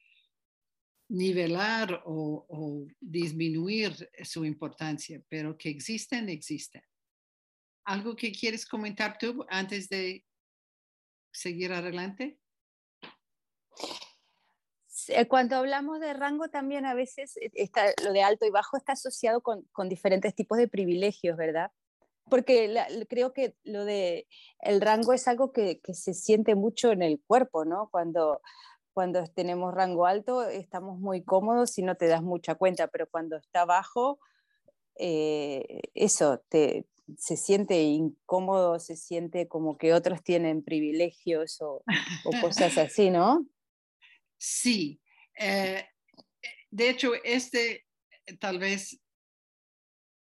nivelar 1.09 2.03
o, 2.05 2.87
disminuir 3.01 4.11
su 4.25 4.45
importancia, 4.45 5.23
pero 5.29 5.57
que 5.57 5.71
existen, 5.71 6.29
existen. 6.29 6.83
¿Algo 7.85 8.15
que 8.15 8.31
quieres 8.33 8.67
comentar 8.67 9.17
tú 9.19 9.45
antes 9.49 9.89
de 9.89 10.25
seguir 11.33 11.73
adelante? 11.73 12.39
Eh, 15.09 15.27
cuando 15.27 15.57
hablamos 15.57 16.01
de 16.01 16.13
rango 16.13 16.49
también 16.49 16.85
a 16.85 16.93
veces 16.93 17.39
eh, 17.39 17.51
está, 17.55 17.87
lo 18.05 18.13
de 18.13 18.23
alto 18.23 18.45
y 18.45 18.51
bajo 18.51 18.77
está 18.77 18.93
asociado 18.93 19.41
con, 19.41 19.63
con 19.73 19.89
diferentes 19.89 20.35
tipos 20.35 20.59
de 20.59 20.69
privilegios, 20.69 21.39
¿verdad? 21.39 21.71
Porque 22.29 22.75
creo 23.09 23.33
que 23.33 23.57
lo 23.65 23.87
de 23.87 24.27
el 24.61 24.83
rango 24.83 25.15
es 25.15 25.27
algo 25.29 25.51
que, 25.51 25.81
que, 25.81 25.95
se 25.95 26.13
siente 26.13 26.55
mucho 26.55 26.93
en 26.93 27.01
el 27.01 27.23
cuerpo, 27.27 27.65
¿no? 27.65 27.89
Cuando, 27.91 28.43
cuando 28.99 29.25
tenemos 29.29 29.73
rango 29.73 30.07
alto 30.07 30.49
estamos 30.49 30.99
muy 30.99 31.23
cómodos 31.23 31.79
y 31.79 31.83
no 31.83 31.95
te 31.95 32.09
das 32.09 32.21
mucha 32.21 32.57
cuenta, 32.57 32.89
pero 32.89 33.09
cuando 33.09 33.37
está 33.37 33.65
bajo, 33.65 34.19
eh, 34.97 35.83
eso, 35.95 36.43
te, 36.49 36.85
se 37.17 37.37
siente 37.37 37.81
incómodo, 37.81 38.81
se 38.81 38.97
siente 38.97 39.47
como 39.47 39.79
que 39.79 39.95
otros 39.95 40.25
tienen 40.25 40.65
privilegios 40.65 41.59
o, 41.61 41.85
cosas 42.41 42.77
así, 42.79 43.11
¿no? 43.11 43.47
Sí. 44.37 45.01
Eh, 45.39 45.87
de 46.69 46.91
hecho, 46.91 47.13
este 47.23 47.87
tal 48.41 48.59
vez 48.59 49.01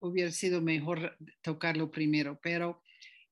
hubiera 0.01 0.33
sido 0.33 0.61
mejor 0.61 1.17
tocarlo 1.41 1.91
primero, 1.91 2.39
pero 2.43 2.83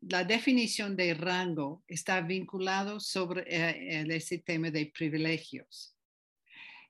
la 0.08 0.24
definición 0.24 0.96
de 0.96 1.14
rango 1.14 1.82
está 1.86 2.20
vinculado 2.20 3.00
sobre 3.00 3.44
eh, 3.46 4.06
ese 4.08 4.38
tema 4.38 4.70
de 4.70 4.86
privilegios. 4.86 5.96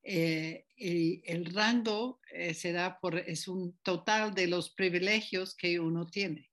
Eh, 0.02 0.66
el 0.76 1.46
rango 1.54 2.20
se 2.52 2.72
da 2.72 2.98
por, 3.00 3.18
es 3.18 3.48
un 3.48 3.78
total 3.82 4.34
de 4.34 4.48
los 4.48 4.70
privilegios 4.70 5.54
que 5.54 5.80
uno 5.80 6.06
tiene. 6.06 6.50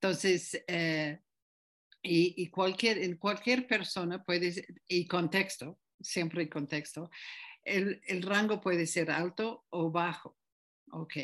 Entonces, 0.00 0.62
eh, 0.68 1.18
y, 2.02 2.48
cualquier, 2.50 2.98
en 2.98 3.16
cualquier 3.16 3.66
persona 3.66 4.22
puede, 4.22 4.66
y 4.86 5.06
contexto, 5.06 5.80
siempre 6.00 6.42
en 6.42 6.48
contexto, 6.48 7.10
el, 7.64 8.00
el, 8.06 8.22
rango 8.22 8.60
puede 8.60 8.86
ser 8.86 9.10
alto 9.10 9.64
o 9.70 9.90
bajo. 9.90 10.38
Ok, 10.92 11.14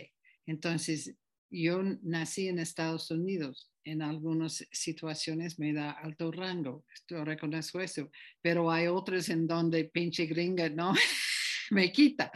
entonces 0.46 1.14
yo 1.50 1.82
nací 2.02 2.48
en 2.48 2.58
Estados 2.58 3.10
Unidos. 3.12 3.71
En 3.84 4.02
algunas 4.02 4.66
situaciones 4.70 5.58
me 5.58 5.72
da 5.72 5.90
alto 5.92 6.30
rango, 6.30 6.84
esto 6.94 7.24
reconozco 7.24 7.80
eso, 7.80 8.10
pero 8.40 8.70
hay 8.70 8.86
otros 8.86 9.28
en 9.28 9.46
donde 9.46 9.84
pinche 9.86 10.26
gringa 10.26 10.68
no 10.68 10.94
me 11.70 11.90
quita. 11.90 12.30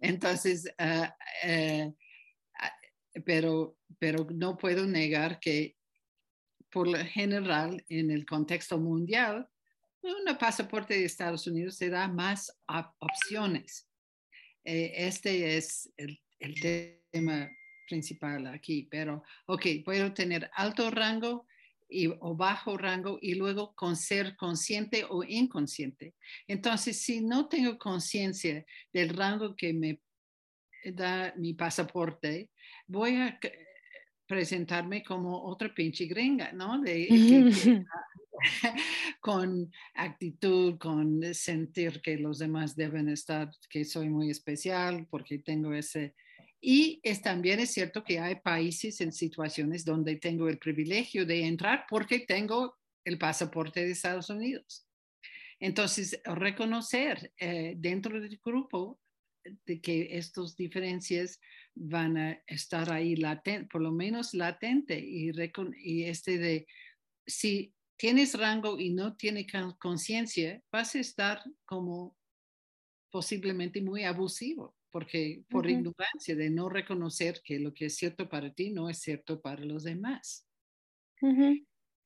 Entonces, 0.00 0.72
ah, 0.78 1.16
eh, 1.42 1.92
pero, 3.24 3.78
pero 3.98 4.26
no 4.32 4.56
puedo 4.56 4.86
negar 4.86 5.40
que 5.40 5.76
por 6.70 6.88
lo 6.88 6.98
general 6.98 7.84
en 7.88 8.10
el 8.10 8.26
contexto 8.26 8.78
mundial, 8.78 9.48
un 10.02 10.36
pasaporte 10.38 10.94
de 10.94 11.04
Estados 11.04 11.46
Unidos 11.46 11.78
te 11.78 11.88
da 11.88 12.08
más 12.08 12.52
opciones. 12.98 13.88
Eh, 14.64 14.92
este 14.96 15.56
es 15.56 15.90
el, 15.96 16.20
tema 17.10 17.48
principal 17.88 18.46
aquí, 18.46 18.88
pero, 18.90 19.22
ok, 19.46 19.66
puedo 19.84 20.12
tener 20.12 20.50
alto 20.54 20.90
rango 20.90 21.46
y, 21.88 22.06
o 22.06 22.34
bajo 22.34 22.76
rango 22.76 23.18
y 23.20 23.34
luego 23.34 23.74
con 23.74 23.96
ser 23.96 24.36
consciente 24.36 25.04
o 25.08 25.22
inconsciente. 25.22 26.14
Entonces, 26.48 27.00
si 27.00 27.20
no 27.20 27.48
tengo 27.48 27.78
conciencia 27.78 28.64
del 28.92 29.10
rango 29.10 29.54
que 29.54 29.72
me 29.72 30.00
da 30.84 31.32
mi 31.36 31.54
pasaporte, 31.54 32.50
voy 32.86 33.16
a 33.16 33.38
presentarme 34.26 35.02
como 35.02 35.44
otra 35.44 35.72
pinche 35.72 36.06
gringa, 36.06 36.52
¿no? 36.52 36.80
De, 36.80 37.08
con 39.20 39.70
actitud, 39.94 40.78
con 40.78 41.34
sentir 41.34 42.00
que 42.02 42.18
los 42.18 42.38
demás 42.38 42.76
deben 42.76 43.08
estar, 43.08 43.50
que 43.68 43.84
soy 43.84 44.08
muy 44.08 44.30
especial 44.30 45.06
porque 45.10 45.38
tengo 45.38 45.72
ese... 45.72 46.14
Y 46.66 46.98
es, 47.02 47.20
también 47.20 47.60
es 47.60 47.72
cierto 47.72 48.02
que 48.02 48.18
hay 48.18 48.36
países 48.36 49.02
en 49.02 49.12
situaciones 49.12 49.84
donde 49.84 50.16
tengo 50.16 50.48
el 50.48 50.56
privilegio 50.56 51.26
de 51.26 51.44
entrar 51.44 51.84
porque 51.90 52.20
tengo 52.20 52.78
el 53.04 53.18
pasaporte 53.18 53.84
de 53.84 53.90
Estados 53.90 54.30
Unidos. 54.30 54.88
Entonces, 55.60 56.18
reconocer 56.24 57.34
eh, 57.36 57.74
dentro 57.76 58.18
del 58.18 58.40
grupo 58.42 58.98
de 59.66 59.82
que 59.82 60.16
estas 60.16 60.56
diferencias 60.56 61.38
van 61.74 62.16
a 62.16 62.42
estar 62.46 62.90
ahí 62.90 63.14
latente, 63.14 63.68
por 63.70 63.82
lo 63.82 63.92
menos 63.92 64.32
latente 64.32 64.98
y, 64.98 65.32
y 65.82 66.04
este 66.04 66.38
de 66.38 66.66
si 67.26 67.74
tienes 67.98 68.38
rango 68.38 68.80
y 68.80 68.88
no 68.88 69.16
tienes 69.16 69.52
conciencia, 69.78 70.62
vas 70.72 70.94
a 70.94 71.00
estar 71.00 71.42
como 71.66 72.16
posiblemente 73.10 73.82
muy 73.82 74.04
abusivo, 74.04 74.74
porque 74.94 75.42
por 75.50 75.68
ignorancia 75.68 76.36
de 76.36 76.50
no 76.50 76.68
reconocer 76.68 77.42
que 77.44 77.58
lo 77.58 77.74
que 77.74 77.86
es 77.86 77.96
cierto 77.96 78.28
para 78.28 78.54
ti 78.54 78.70
no 78.70 78.88
es 78.88 79.00
cierto 79.00 79.40
para 79.40 79.64
los 79.64 79.82
demás. 79.82 80.46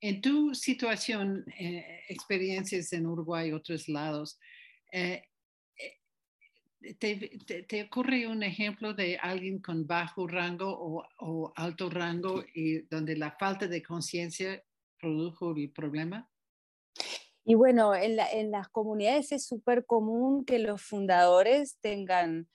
En 0.01 0.23
tu 0.23 0.55
situación, 0.55 1.45
eh, 1.61 2.01
experiencias 2.09 2.91
en 2.95 3.05
Uruguay 3.05 3.51
y 3.51 3.53
otros 3.53 3.91
lados, 3.91 4.41
eh, 4.91 5.23
te, 6.99 7.83
ocurre 7.83 8.27
un 8.27 8.43
ejemplo 8.43 8.95
de 8.95 9.19
alguien 9.19 9.59
con 9.59 9.87
bajo 9.87 10.27
rango 10.27 11.05
o, 11.19 11.53
alto 11.57 11.91
rango 11.91 12.43
y 12.55 12.87
donde 12.87 13.19
la 13.19 13.33
falta 13.33 13.67
de 13.67 13.83
conciencia 13.83 14.65
produjo 14.99 15.55
el 15.55 15.71
problema? 15.73 16.27
Y 17.45 17.55
bueno, 17.55 17.95
en, 17.95 18.17
las 18.51 18.69
comunidades 18.71 19.31
es 19.33 19.45
súper 19.45 19.85
común 19.85 20.47
que 20.47 20.59
los 20.59 20.81
fundadores 20.81 21.77
tengan 21.83 22.49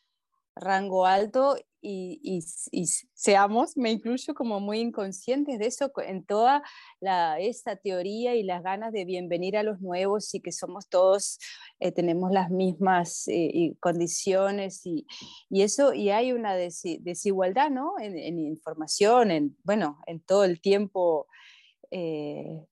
rango 0.55 1.05
alto 1.05 1.57
y, 1.85 2.41
seamos, 3.13 3.75
me 3.75 3.91
incluyo 3.91 4.33
como 4.33 4.61
muy 4.61 4.79
inconscientes 4.79 5.59
de 5.59 5.65
eso 5.65 5.91
en 5.97 6.23
toda 6.25 6.63
la, 7.01 7.39
esta 7.39 7.75
teoría 7.75 8.35
y 8.35 8.43
las 8.43 8.63
ganas 8.63 8.93
de 8.93 9.03
bienvenir 9.03 9.57
a 9.57 9.63
los 9.63 9.81
nuevos 9.81 10.33
y 10.33 10.39
que 10.39 10.53
somos 10.53 10.87
todos, 10.87 11.39
eh, 11.81 11.91
tenemos 11.91 12.31
las 12.31 12.49
mismas 12.49 13.27
eh, 13.27 13.75
condiciones 13.81 14.85
y, 14.85 15.05
eso, 15.49 15.93
y 15.93 16.09
hay 16.09 16.31
una 16.31 16.55
desigualdad, 16.55 17.69
¿no? 17.69 17.95
En, 17.99 18.39
información, 18.39 19.31
en, 19.31 19.57
bueno, 19.63 19.99
en 20.07 20.21
todo 20.21 20.45
el 20.45 20.61
tiempo. 20.61 21.27
Eh, 21.91 22.65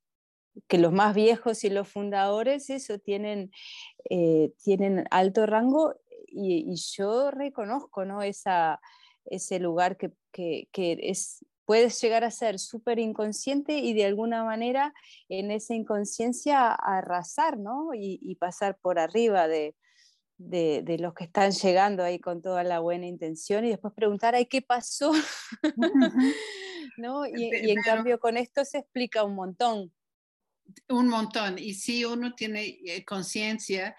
que 0.67 0.77
los 0.77 0.91
más 0.91 1.15
viejos 1.15 1.63
y 1.63 1.69
los 1.69 1.87
fundadores, 1.87 2.69
eso, 2.69 2.99
tienen, 2.99 3.51
tienen 4.63 5.05
alto 5.09 5.45
rango 5.45 5.95
y, 6.31 6.73
yo 6.95 7.31
reconozco 7.31 8.05
¿no? 8.05 8.21
Esa, 8.21 8.79
ese 9.25 9.59
lugar 9.59 9.97
que, 9.97 10.11
que, 10.31 10.67
que 10.71 10.97
es, 11.01 11.45
puedes 11.65 11.99
llegar 12.01 12.23
a 12.23 12.31
ser 12.31 12.59
súper 12.59 12.99
inconsciente 12.99 13.77
y 13.77 13.93
de 13.93 14.05
alguna 14.05 14.43
manera 14.43 14.93
en 15.29 15.51
esa 15.51 15.73
inconsciencia 15.73 16.71
arrasar 16.71 17.57
¿no? 17.57 17.93
y, 17.93 18.19
y 18.21 18.35
pasar 18.35 18.77
por 18.81 18.99
arriba 18.99 19.47
de, 19.47 19.75
de, 20.37 20.81
de, 20.83 20.97
los 20.97 21.13
que 21.13 21.25
están 21.25 21.51
llegando 21.51 22.03
ahí 22.03 22.19
con 22.19 22.41
toda 22.41 22.63
la 22.63 22.79
buena 22.79 23.07
intención 23.07 23.65
y 23.65 23.69
después 23.69 23.93
preguntar, 23.93 24.35
¿ay 24.35 24.47
qué 24.47 24.61
pasó? 24.61 25.11
¿No? 26.97 27.25
Y, 27.25 27.51
y, 27.63 27.71
en 27.71 27.81
cambio 27.83 28.19
con 28.19 28.37
esto 28.37 28.65
se 28.65 28.79
explica 28.79 29.23
un 29.23 29.35
montón. 29.35 29.93
Un 30.89 31.07
montón. 31.07 31.57
Y 31.57 31.73
si 31.73 32.05
uno 32.05 32.33
tiene 32.33 32.79
eh, 32.85 33.03
conciencia, 33.05 33.95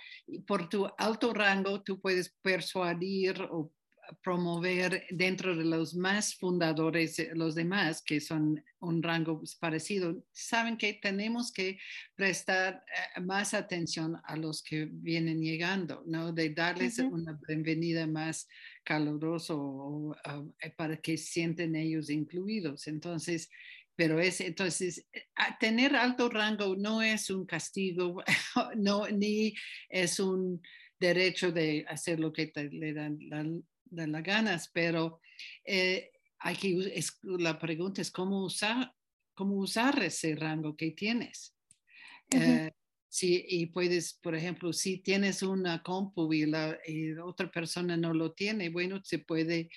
por 0.47 0.69
tu 0.69 0.89
alto 0.99 1.33
rango, 1.33 1.83
tú 1.83 2.01
puedes 2.01 2.31
persuadir 2.43 3.41
o 3.51 3.73
promover 4.23 5.05
dentro 5.11 5.57
de 5.57 5.65
los 5.65 5.95
más 5.95 6.35
fundadores, 6.35 7.19
eh, 7.19 7.31
los 7.35 7.55
demás 7.55 8.03
que 8.03 8.21
son 8.21 8.63
un 8.81 9.03
rango 9.03 9.41
parecido, 9.61 10.23
saben 10.33 10.77
que 10.77 10.95
tenemos 10.95 11.53
que 11.53 11.79
prestar 12.15 12.85
eh, 13.17 13.21
más 13.21 13.55
atención 13.55 14.21
a 14.25 14.37
los 14.37 14.63
que 14.63 14.89
vienen 14.91 15.41
llegando, 15.41 16.03
¿no? 16.07 16.33
De 16.33 16.51
darles 16.51 16.99
una 16.99 17.39
bienvenida 17.47 18.07
más 18.07 18.49
calurosa 18.85 19.55
para 20.77 20.97
que 20.97 21.17
sienten 21.17 21.77
ellos 21.77 22.11
incluidos. 22.11 22.89
Entonces, 22.89 23.49
pero 24.03 24.19
es 24.19 24.41
entonces 24.41 25.07
tener 25.61 25.95
alto 25.95 26.29
rango 26.29 26.75
no 26.75 27.01
es 27.01 27.31
un 27.31 27.47
castigo, 27.47 28.21
no 28.77 29.07
ni 29.07 29.55
es 29.89 30.19
un 30.19 30.61
derecho 30.99 31.53
de 31.53 31.85
hacer 31.89 32.19
lo 32.19 32.33
que 32.33 32.49
te, 32.49 32.69
le 32.69 32.95
dan 32.95 33.17
la, 33.29 34.07
las 34.09 34.23
ganas, 34.25 34.71
pero 34.75 35.21
eh, 35.65 36.11
hay 36.41 36.57
que 36.57 37.01
la 37.23 37.61
pregunta 37.61 38.03
es 38.03 38.11
cómo 38.11 38.45
usar 38.45 38.93
cómo 39.35 39.55
usar 39.59 40.03
ese 40.03 40.35
rango 40.35 40.77
que 40.77 40.91
tienes. 40.91 41.55
Eh, 42.31 42.73
si, 43.09 43.45
y 43.47 43.67
puedes, 43.67 44.15
por 44.15 44.35
ejemplo, 44.35 44.73
si 44.73 44.99
tienes 44.99 45.45
una 45.45 45.81
compu 45.81 46.33
y 46.33 46.47
la 46.47 46.77
y 46.89 47.13
otra 47.13 47.49
persona 47.53 47.97
no 47.97 48.13
lo 48.13 48.33
tiene, 48.33 48.69
bueno, 48.69 49.01
se 49.05 49.21
puede 49.21 49.71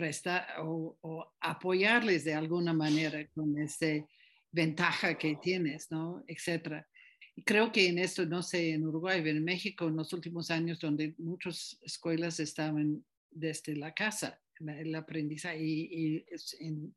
prestar 0.00 0.46
o, 0.60 0.96
apoyarles 1.40 2.24
de 2.24 2.32
alguna 2.32 2.72
manera 2.72 3.28
con 3.34 3.58
esa 3.58 4.02
ventaja 4.50 5.18
que 5.18 5.36
tienes, 5.36 5.90
¿no? 5.90 6.24
Etcétera. 6.26 6.88
Y 7.36 7.42
creo 7.42 7.70
que 7.70 7.86
en 7.86 7.98
esto, 7.98 8.24
no 8.24 8.42
sé, 8.42 8.70
en 8.70 8.86
Uruguay, 8.86 9.20
en 9.26 9.44
México, 9.44 9.88
en 9.88 9.96
los 9.96 10.10
últimos 10.14 10.50
años, 10.50 10.80
donde 10.80 11.14
muchas 11.18 11.78
escuelas 11.82 12.40
estaban 12.40 13.04
desde 13.30 13.76
la 13.76 13.92
casa, 13.92 14.40
el 14.58 14.94
aprendizaje, 14.94 15.62
y, 15.62 16.24
en, 16.60 16.94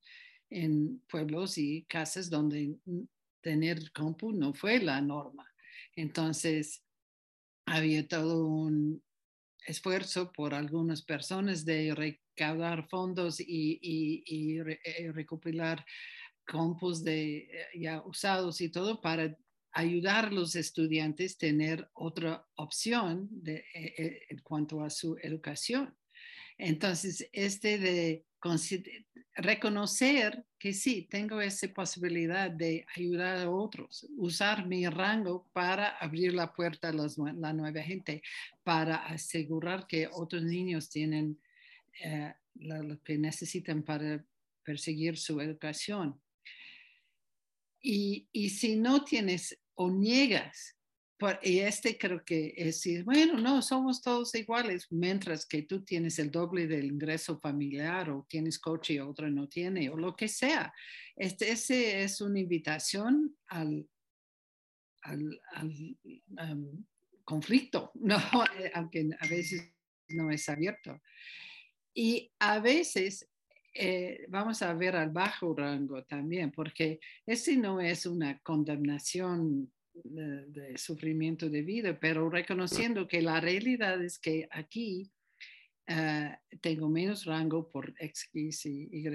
en, 0.50 1.00
pueblos 1.10 1.58
y 1.58 1.84
casas 1.89 2.30
donde 2.30 2.74
tener 3.42 3.92
compu 3.92 4.32
no 4.32 4.54
fue 4.54 4.80
la 4.80 5.02
norma. 5.02 5.46
Entonces, 5.98 6.82
había 7.66 8.08
todo 8.08 8.48
un 8.48 9.04
esfuerzo 9.67 10.32
por 10.32 10.54
algunas 10.54 11.02
personas 11.02 11.65
de 11.65 11.93
recaudar 11.95 12.88
fondos 12.89 13.39
y, 13.39 14.60
eh, 14.60 15.12
recopilar 15.13 15.86
compos 16.45 17.04
de 17.04 17.38
eh, 17.38 17.49
ya 17.76 18.02
usados 18.06 18.60
y 18.62 18.69
todo 18.69 19.02
para 19.02 19.38
ayudar 19.71 20.26
a 20.26 20.32
los 20.32 20.56
estudiantes 20.56 21.36
a 21.36 21.38
tener 21.39 21.89
otra 21.93 22.45
opción 22.56 23.30
eh, 23.45 24.26
en 24.30 24.39
cuanto 24.39 24.84
a 24.84 24.89
su 24.89 25.17
educación. 25.21 25.95
Entonces, 26.58 27.28
este 27.32 27.80
de 27.80 28.26
reconocer 29.36 30.45
que 30.60 30.73
sí, 30.73 31.08
tengo 31.10 31.41
esa 31.41 31.67
posibilidad 31.73 32.49
de 32.49 32.86
ayudar 32.95 33.39
a 33.39 33.49
otros, 33.49 34.08
usar 34.17 34.67
mi 34.67 34.88
rango 34.88 35.49
para 35.53 35.97
abrir 35.97 36.34
la 36.34 36.53
puerta 36.53 36.89
a 36.89 36.93
la 36.93 37.53
nueva 37.53 37.82
gente, 37.82 38.21
para 38.63 38.97
asegurar 39.08 39.88
que 39.88 40.08
otros 40.12 40.43
niños 40.43 40.89
tienen 40.89 41.39
eh, 42.01 42.34
lo, 42.56 43.01
que 43.03 43.17
necesitan 43.17 43.84
para 43.84 44.23
perseguir 44.63 45.17
su 45.17 45.41
educación. 45.41 46.19
Y, 47.82 48.27
y 48.32 48.49
si 48.49 48.75
no 48.77 49.03
tienes 49.03 49.60
o 49.75 49.89
niegas, 49.89 50.77
por, 51.23 51.39
y 51.41 51.59
este 51.59 51.97
creo 51.97 52.21
que 52.25 52.53
es 52.57 52.83
bueno, 53.05 53.39
no, 53.39 53.62
somos 53.62 54.01
todos 54.01 54.36
iguales, 54.36 54.88
mientras 54.91 55.45
que 55.45 55.62
tú 55.62 55.81
tienes 55.86 56.19
el 56.19 56.29
doble 56.29 56.67
del 56.67 56.88
ingreso 56.88 57.39
familiar 57.39 58.09
o 58.09 58.27
tienes 58.27 58.59
coche 58.59 58.95
y 58.95 58.99
otro 58.99 59.29
no 59.29 59.47
tiene, 59.47 59.89
o 59.89 59.95
lo 59.95 60.17
que 60.17 60.27
sea. 60.27 60.73
Este, 61.15 61.51
ese 61.51 62.03
es 62.03 62.19
una 62.19 62.41
invitación 62.41 63.38
al, 63.47 63.88
al, 65.03 65.39
conflicto, 67.23 67.91
¿no? 68.01 68.17
aunque 68.73 69.09
a 69.17 69.27
veces 69.29 69.71
no 70.09 70.29
es 70.29 70.49
abierto. 70.49 71.01
Y 71.93 72.33
a 72.39 72.59
veces 72.59 73.29
eh, 73.73 74.25
vamos 74.27 74.62
a 74.62 74.73
ver 74.73 74.97
al 74.97 75.12
bajo 75.12 75.55
rango 75.55 76.03
también, 76.03 76.51
porque 76.51 76.99
ese 77.25 77.55
no 77.55 77.79
es 77.79 78.05
una 78.05 78.39
condenación 78.39 79.71
de, 79.93 80.77
sufrimiento 80.77 81.49
de 81.49 81.62
vida, 81.62 81.99
pero 81.99 82.29
reconociendo 82.29 83.08
que 83.08 83.21
la 83.21 83.39
realidad 83.39 84.03
es 84.03 84.19
que 84.19 84.47
aquí 84.51 85.12
eh, 85.88 86.36
tengo 86.62 86.89
menos 86.89 87.25
rango 87.25 87.69
por 87.69 87.93
X, 87.99 88.65
y 88.65 89.08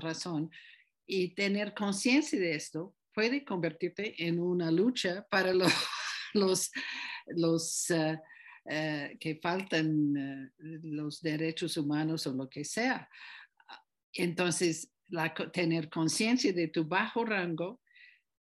razón, 0.00 0.50
y 1.06 1.34
tener 1.34 1.74
conciencia 1.74 2.38
de 2.38 2.54
esto 2.54 2.94
puede 3.12 3.44
convertirte 3.44 4.26
en 4.26 4.40
una 4.40 4.70
lucha 4.70 5.26
para 5.30 5.52
los, 5.54 5.72
los, 6.34 6.70
los 7.28 7.90
eh, 7.90 8.18
eh, 8.66 9.16
que 9.20 9.36
faltan 9.36 10.52
los 10.58 11.20
derechos 11.20 11.76
humanos 11.76 12.26
o 12.26 12.32
lo 12.32 12.48
que 12.48 12.64
sea. 12.64 13.08
Entonces, 14.12 14.90
tener 15.52 15.90
conciencia 15.90 16.52
de 16.52 16.68
tu 16.68 16.84
bajo 16.84 17.24
rango 17.24 17.80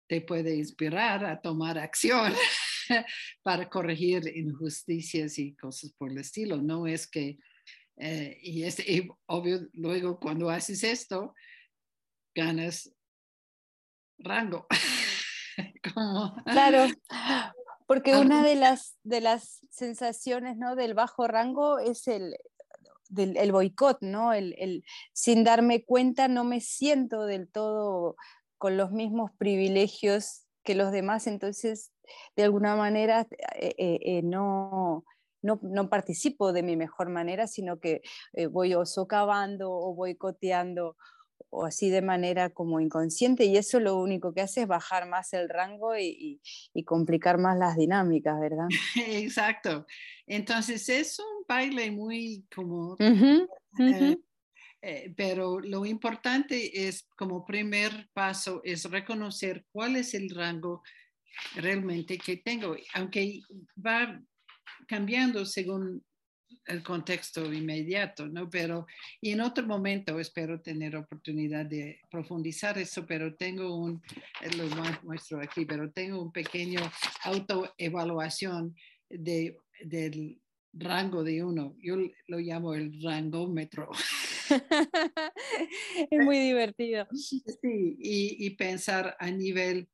te 0.07 0.21
puede 0.21 0.55
inspirar 0.55 1.25
a 1.25 1.41
tomar 1.41 1.77
acción 1.77 2.33
para 3.43 3.69
corregir 3.69 4.31
injusticias 4.35 5.37
y 5.39 5.55
cosas 5.55 5.91
por 5.93 6.11
el 6.11 6.19
estilo. 6.19 6.57
No 6.61 6.87
es 6.87 7.07
que, 7.07 7.39
eh, 7.97 8.37
y 8.41 8.63
es 8.63 8.77
obvio, 9.25 9.67
luego 9.73 10.19
cuando 10.19 10.49
haces 10.49 10.83
esto, 10.83 11.33
ganas 12.33 12.91
rango. 14.19 14.67
Claro, 16.45 16.87
porque 17.87 18.17
una 18.17 18.43
de 18.43 18.55
las, 18.55 18.97
de 19.03 19.21
las 19.21 19.61
sensaciones 19.69 20.57
¿no? 20.57 20.75
del 20.75 20.93
bajo 20.93 21.27
rango 21.27 21.79
es 21.79 22.09
el, 22.09 22.35
del, 23.07 23.37
el 23.37 23.53
boicot, 23.53 23.99
¿no? 24.01 24.33
El, 24.33 24.53
el, 24.57 24.83
sin 25.13 25.45
darme 25.45 25.85
cuenta 25.85 26.27
no 26.27 26.43
me 26.43 26.59
siento 26.59 27.25
del 27.25 27.47
todo 27.47 28.17
con 28.57 28.77
los 28.77 28.91
mismos 28.91 29.31
privilegios 29.37 30.45
que 30.63 30.75
los 30.75 30.91
demás, 30.91 31.27
entonces 31.27 31.91
de 32.35 32.43
alguna 32.43 32.75
manera 32.75 33.27
eh, 33.59 33.73
eh, 33.77 33.99
eh, 34.01 34.21
no, 34.23 35.05
no, 35.41 35.59
no, 35.61 35.89
participo 35.89 36.53
de 36.53 36.63
mi 36.63 36.75
mejor 36.75 37.09
manera, 37.09 37.47
sino 37.47 37.79
que 37.79 38.01
voy 38.51 38.73
o 38.73 38.85
socavando 38.85 39.71
o 39.71 39.93
boicoteando 39.93 40.95
o 41.49 41.65
así 41.65 41.89
de 41.89 42.01
manera 42.01 42.49
como 42.49 42.79
inconsciente 42.79 43.45
y 43.45 43.57
eso 43.57 43.79
lo 43.79 43.97
único 43.97 44.33
que 44.33 44.41
hace 44.41 44.61
es 44.61 44.67
bajar 44.67 45.07
más 45.07 45.33
el 45.33 45.49
rango 45.49 45.97
y, 45.97 46.41
complicar 46.85 47.37
más 47.37 47.57
las 47.57 47.77
dinámicas, 47.77 48.39
¿verdad? 48.39 48.67
Exacto. 49.07 49.85
Entonces 50.27 50.87
es 50.89 51.19
un 51.19 51.45
baile 51.47 51.91
muy 51.91 52.45
como... 52.53 52.95
Eh, 52.99 54.17
eh, 54.87 55.11
pero 55.17 55.59
lo 55.59 55.83
importante 55.83 56.87
es 56.87 57.07
como 57.17 57.43
primer 57.43 58.07
paso 58.13 58.61
es 58.63 58.83
reconocer 58.85 59.65
cuál 59.71 59.95
es 59.95 60.13
el 60.13 60.29
rango 60.29 60.83
realmente 61.55 62.19
que 62.19 62.37
tengo, 62.37 62.75
aunque 62.93 63.41
va 63.83 64.21
cambiando 64.87 65.43
según 65.43 66.03
el 66.67 66.83
contexto 66.83 67.51
inmediato, 67.51 68.27
¿no? 68.27 68.47
Pero, 68.47 68.85
y 69.19 69.31
en 69.31 69.41
otro 69.41 69.65
momento 69.65 70.19
espero 70.19 70.61
tener 70.61 70.95
oportunidad 70.95 71.65
de 71.65 71.99
profundizar 72.11 72.77
eso, 72.77 73.07
pero 73.07 73.35
tengo 73.35 73.75
un, 73.75 74.03
eh, 74.41 74.55
lo 74.55 74.65
muestro 75.01 75.41
aquí, 75.41 75.65
pero 75.65 75.91
tengo 75.91 76.21
un 76.21 76.31
pequeño 76.31 76.79
autoevaluación 77.23 78.75
de, 79.09 79.57
del 79.83 80.39
rango 80.73 81.23
de 81.23 81.43
uno. 81.43 81.75
Yo 81.79 81.95
lo 82.27 82.37
llamo 82.37 82.75
el 82.75 83.01
rangómetro. 83.01 83.89
es 86.11 86.23
muy 86.23 86.39
divertido. 86.39 87.07
Sí, 87.13 87.43
y, 87.99 88.45
y 88.45 88.49
pensar 88.51 89.15
a 89.19 89.31
nivel 89.31 89.87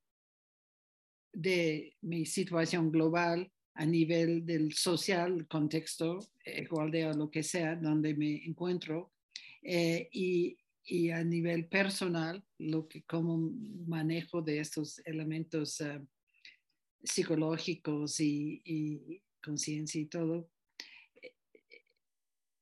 de 1.33 1.95
mi 2.01 2.25
situación 2.25 2.91
global, 2.91 3.51
a 3.75 3.85
nivel 3.85 4.45
del 4.45 4.73
social, 4.73 5.47
contexto, 5.47 6.19
igual 6.45 6.91
de 6.91 7.13
lo 7.13 7.29
que 7.29 7.43
sea, 7.43 7.75
donde 7.75 8.13
me 8.15 8.43
encuentro, 8.45 9.13
eh, 9.63 10.09
y, 10.11 10.57
y, 10.83 11.09
a 11.11 11.23
nivel 11.23 11.67
personal, 11.67 12.43
lo 12.57 12.87
que 12.87 13.03
como 13.03 13.37
manejo 13.87 14.41
de 14.41 14.59
estos 14.59 14.99
elementos 15.05 15.79
uh, 15.81 16.05
psicológicos 17.03 18.19
y, 18.19 18.61
y 18.65 19.21
conciencia 19.41 20.01
y 20.01 20.05
todo. 20.05 20.49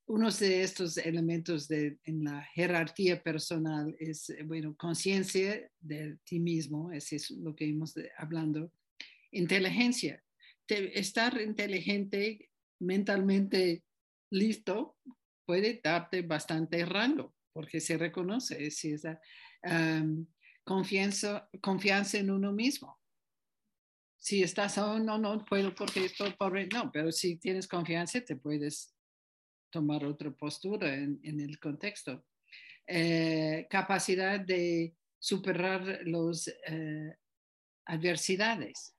Uno 0.09 0.31
de 0.31 0.63
estos 0.63 0.97
elementos 0.97 1.67
de, 1.67 1.99
en 2.03 2.23
la 2.23 2.41
jerarquía 2.55 3.21
personal 3.21 3.95
es, 3.99 4.33
bueno, 4.45 4.75
conciencia 4.75 5.71
de 5.79 6.17
ti 6.23 6.39
mismo, 6.39 6.91
ese 6.91 7.17
es 7.17 7.29
lo 7.29 7.55
que 7.55 7.69
hemos 7.69 7.93
hablando, 8.17 8.71
inteligencia, 9.29 10.23
estar 10.67 11.39
inteligente, 11.39 12.49
mentalmente 12.79 13.83
listo, 14.31 14.97
puede 15.45 15.79
darte 15.83 16.23
bastante 16.23 16.83
rango, 16.85 17.35
porque 17.53 17.79
se 17.79 17.95
reconoce 17.95 18.65
esa 18.65 19.21
confianza, 20.63 21.47
confianza 21.61 22.17
en 22.17 22.31
uno 22.31 22.51
mismo. 22.51 22.99
Si 24.17 24.41
estás, 24.41 24.75
oh, 24.79 24.97
no, 24.97 25.19
no 25.19 25.45
puedo 25.45 25.75
porque 25.75 26.05
estoy 26.05 26.33
pobre, 26.33 26.67
no, 26.73 26.91
pero 26.91 27.11
si 27.11 27.37
tienes 27.37 27.67
confianza, 27.67 28.19
te 28.21 28.35
puedes 28.35 28.95
tomar 29.69 30.05
otra 30.05 30.31
postura 30.31 30.93
en, 30.93 31.19
el 31.23 31.59
contexto. 31.59 32.25
Eh, 32.87 33.67
capacidad 33.69 34.39
de 34.39 34.95
superar 35.19 36.01
las 36.05 36.47
eh, 36.47 37.15
adversidades 37.85 38.95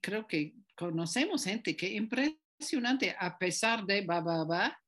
creo 0.00 0.26
que 0.26 0.54
conocemos 0.76 1.44
gente 1.44 1.76
que 1.76 1.92
impresionante, 1.94 3.14
a 3.18 3.38
pesar 3.38 3.84
de 3.84 4.02
va, 4.02 4.20
va, 4.20 4.44
va, 4.44 4.82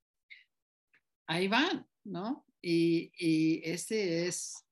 ahí 1.26 1.48
van, 1.48 1.87
¿no? 2.04 2.44
Y, 2.61 3.12
y 3.18 3.61
este 3.64 4.26
es 4.26 4.64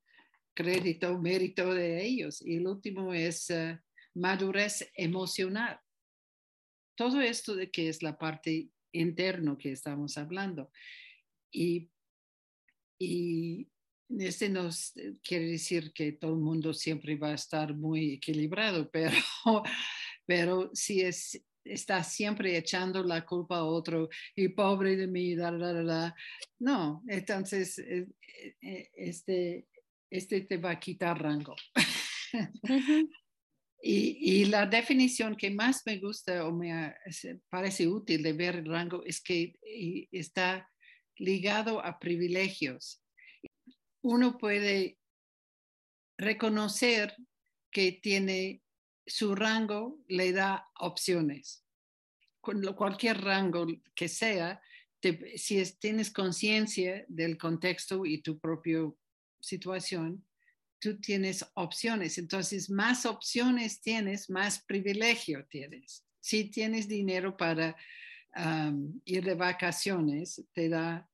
crédito, 0.55 1.19
mérito 1.19 1.73
de 1.73 2.05
ellos. 2.05 2.43
Y 2.43 2.57
el 2.57 2.67
último 2.67 3.13
es 3.13 3.51
eh, 3.51 3.79
madurez 4.15 4.91
emocional. 4.95 5.79
Todo 6.97 7.21
esto 7.21 7.55
de 7.55 7.71
que 7.71 7.89
es 7.89 8.03
la 8.03 8.19
parte 8.19 8.71
interno 9.01 9.57
que 9.57 9.73
estamos 9.73 10.19
hablando. 10.19 10.71
Y, 11.53 11.91
y 12.99 13.69
este 14.09 14.49
no 14.49 14.69
eh, 14.69 15.15
quiere 15.23 15.47
decir 15.47 15.93
que 15.93 16.13
todo 16.13 16.33
el 16.33 16.41
mundo 16.41 16.73
siempre 16.73 17.17
va 17.17 17.31
a 17.31 17.35
estar 17.35 17.75
muy 17.75 18.15
equilibrado, 18.15 18.91
pero, 18.93 19.17
pero 20.27 20.71
si 20.73 21.03
es, 21.03 21.43
está 21.65 22.03
siempre 22.05 22.57
echando 22.57 23.03
la 23.03 23.25
culpa 23.25 23.59
a 23.59 23.65
otro 23.65 24.09
y 24.35 24.49
pobre 24.49 24.97
de 24.97 25.07
mí, 25.07 25.35
da, 25.35 25.51
da, 25.51 25.83
da, 25.83 26.15
no, 26.61 27.03
entonces 27.09 27.79
eh, 27.79 28.07
eh, 28.63 28.91
este, 28.95 29.67
este 30.11 30.43
te 30.43 30.57
va 30.59 30.73
a 30.73 30.81
quitar 30.81 31.21
rango. 31.21 31.57
y, 33.83 34.45
la 34.47 34.67
definición 34.67 35.37
que 35.37 35.51
más 35.51 35.83
me 35.87 35.99
gusta 35.99 36.47
o 36.47 36.53
me 36.53 36.95
parece 37.49 37.87
útil 37.87 38.23
de 38.23 38.33
ver 38.33 38.57
el 38.57 38.67
rango 38.67 39.05
es 39.05 39.21
que 39.21 39.55
está 40.11 40.69
ligado 41.19 41.85
a 41.85 41.99
privilegios 41.99 43.03
uno 44.07 44.39
puede 44.39 44.99
reconocer 46.17 47.15
que 47.73 47.93
tiene 47.93 48.63
su 49.05 49.35
rango, 49.35 49.99
le 50.07 50.33
da 50.33 50.69
opciones. 50.79 51.65
cualquier 52.41 53.21
rango 53.21 53.67
que 53.95 54.09
sea, 54.09 54.61
si 55.37 55.63
tienes 55.79 56.13
conciencia 56.13 57.05
del 57.09 57.37
contexto 57.37 58.07
y 58.07 58.23
tu 58.23 58.39
propia 58.39 58.89
situación, 59.41 60.25
tú 60.87 61.01
tienes 61.01 61.45
opciones. 61.55 62.17
Entonces, 62.17 62.71
más 62.71 63.07
opciones 63.07 63.81
tienes, 63.81 64.31
más 64.31 64.65
privilegio 64.65 65.45
tienes. 65.51 66.07
Si 66.21 66.45
tienes 66.45 66.87
dinero 66.87 67.37
para 67.37 67.77
ir 69.05 69.25
de 69.25 69.35
vacaciones, 69.35 70.45
te 70.53 70.69
da 70.69 71.11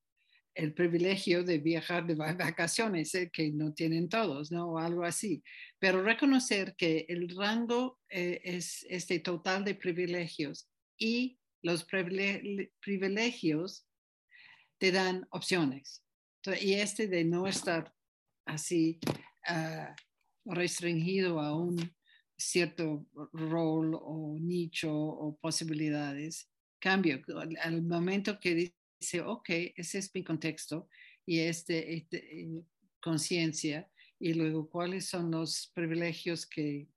el 0.54 0.74
privilegio 0.74 1.42
de 1.42 1.56
viajar 1.56 2.06
de 2.06 2.14
vacaciones, 2.16 3.14
eh, 3.14 3.30
que 3.32 3.50
no 3.50 3.72
tienen 3.72 4.10
todos, 4.10 4.52
¿no? 4.52 4.72
O 4.72 4.78
algo 4.78 5.04
así. 5.04 5.42
Pero 5.78 6.02
reconocer 6.02 6.74
que 6.76 7.06
el 7.08 7.34
rango 7.34 7.98
eh, 8.10 8.42
es 8.44 8.84
este 8.90 9.20
total 9.20 9.64
de 9.64 9.74
privilegios 9.74 10.68
y 10.98 11.38
los 11.62 11.84
privilegios 11.84 13.86
te 14.78 14.92
dan 14.92 15.26
opciones. 15.30 16.04
y 16.60 16.74
este 16.74 17.06
de 17.06 17.24
no 17.24 17.46
estar 17.46 17.94
así 18.44 19.00
restringido 20.44 21.40
a 21.40 21.56
un 21.56 21.78
cierto 22.36 23.06
rol 23.32 23.94
o 23.94 24.36
nicho 24.40 24.92
o 24.92 25.36
posibilidades, 25.36 26.50
cambio. 26.78 27.22
Al 27.62 27.82
momento 27.82 28.38
que 28.40 28.72
dice, 29.00 29.20
ok, 29.20 29.48
ese 29.76 29.98
es 29.98 30.14
mi 30.14 30.24
contexto 30.24 30.88
y 31.24 31.40
este, 31.40 31.94
este 31.94 32.64
conciencia 33.00 33.90
y 34.18 34.34
luego 34.34 34.70
cuáles 34.70 35.06
son 35.06 35.30
los 35.30 35.70
privilegios 35.74 36.46
que, 36.46 36.88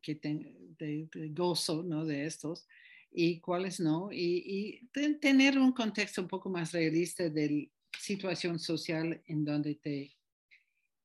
que 0.00 0.14
de, 0.14 1.08
gozo 1.32 1.82
¿no? 1.82 2.04
de 2.04 2.26
estos 2.26 2.66
y 3.10 3.40
cuáles 3.40 3.80
no, 3.80 4.10
y, 4.12 4.88
tener 5.20 5.58
un 5.58 5.72
contexto 5.72 6.22
un 6.22 6.28
poco 6.28 6.50
más 6.50 6.72
realista 6.72 7.28
de 7.28 7.50
la 7.50 7.64
situación 7.98 8.58
social 8.58 9.20
en 9.26 9.44
donde 9.44 9.74
te, 9.76 10.17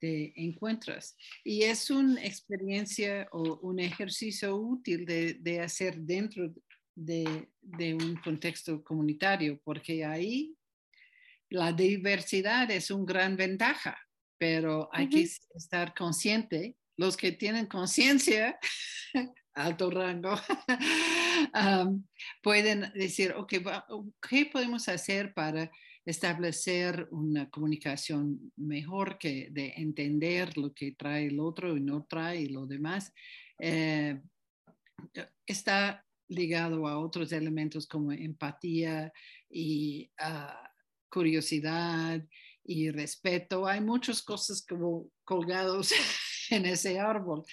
te 0.03 0.33
encuentras. 0.35 1.15
Y 1.45 1.63
es 1.63 1.89
una 1.89 2.21
experiencia 2.25 3.25
o 3.31 3.59
un 3.61 3.79
ejercicio 3.79 4.53
útil 4.53 5.05
de, 5.05 5.35
de 5.35 5.61
hacer 5.61 5.95
dentro 5.95 6.53
de, 6.93 7.47
un 7.93 8.19
contexto 8.21 8.83
comunitario, 8.83 9.61
porque 9.63 10.03
ahí 10.03 10.57
la 11.49 11.71
diversidad 11.71 12.69
es 12.69 12.91
una 12.91 13.05
gran 13.05 13.37
ventaja, 13.37 13.97
pero 14.37 14.89
hay 14.91 15.07
que 15.07 15.21
estar 15.55 15.93
consciente, 15.93 16.75
los 16.97 17.15
que 17.15 17.31
tienen 17.31 17.67
conciencia, 17.67 18.59
alto 19.53 19.89
rango, 19.89 20.35
pueden 22.43 22.91
decir, 22.93 23.33
ok, 23.37 23.53
¿qué 24.29 24.47
podemos 24.47 24.89
hacer 24.89 25.33
para 25.33 25.71
establecer 26.05 27.07
una 27.11 27.49
comunicación 27.49 28.51
mejor 28.57 29.17
que 29.17 29.49
de 29.51 29.73
entender 29.77 30.57
lo 30.57 30.73
que 30.73 30.93
trae 30.93 31.27
el 31.27 31.39
otro 31.39 31.77
y 31.77 31.81
no 31.81 32.05
trae 32.05 32.49
lo 32.49 32.65
demás? 32.65 33.13
Eh, 33.59 34.21
está 35.45 36.05
ligado 36.27 36.87
a 36.87 36.99
otros 36.99 37.31
elementos 37.31 37.87
como 37.87 38.11
empatía 38.11 39.11
y 39.49 40.09
ah, 40.19 40.71
curiosidad 41.09 42.25
y 42.63 42.89
respeto. 42.91 43.67
Hay 43.67 43.81
muchas 43.81 44.21
cosas 44.21 44.65
como 44.65 45.09
colgados 45.23 45.91
en 46.49 46.65
ese 46.65 46.99
árbol, 46.99 47.43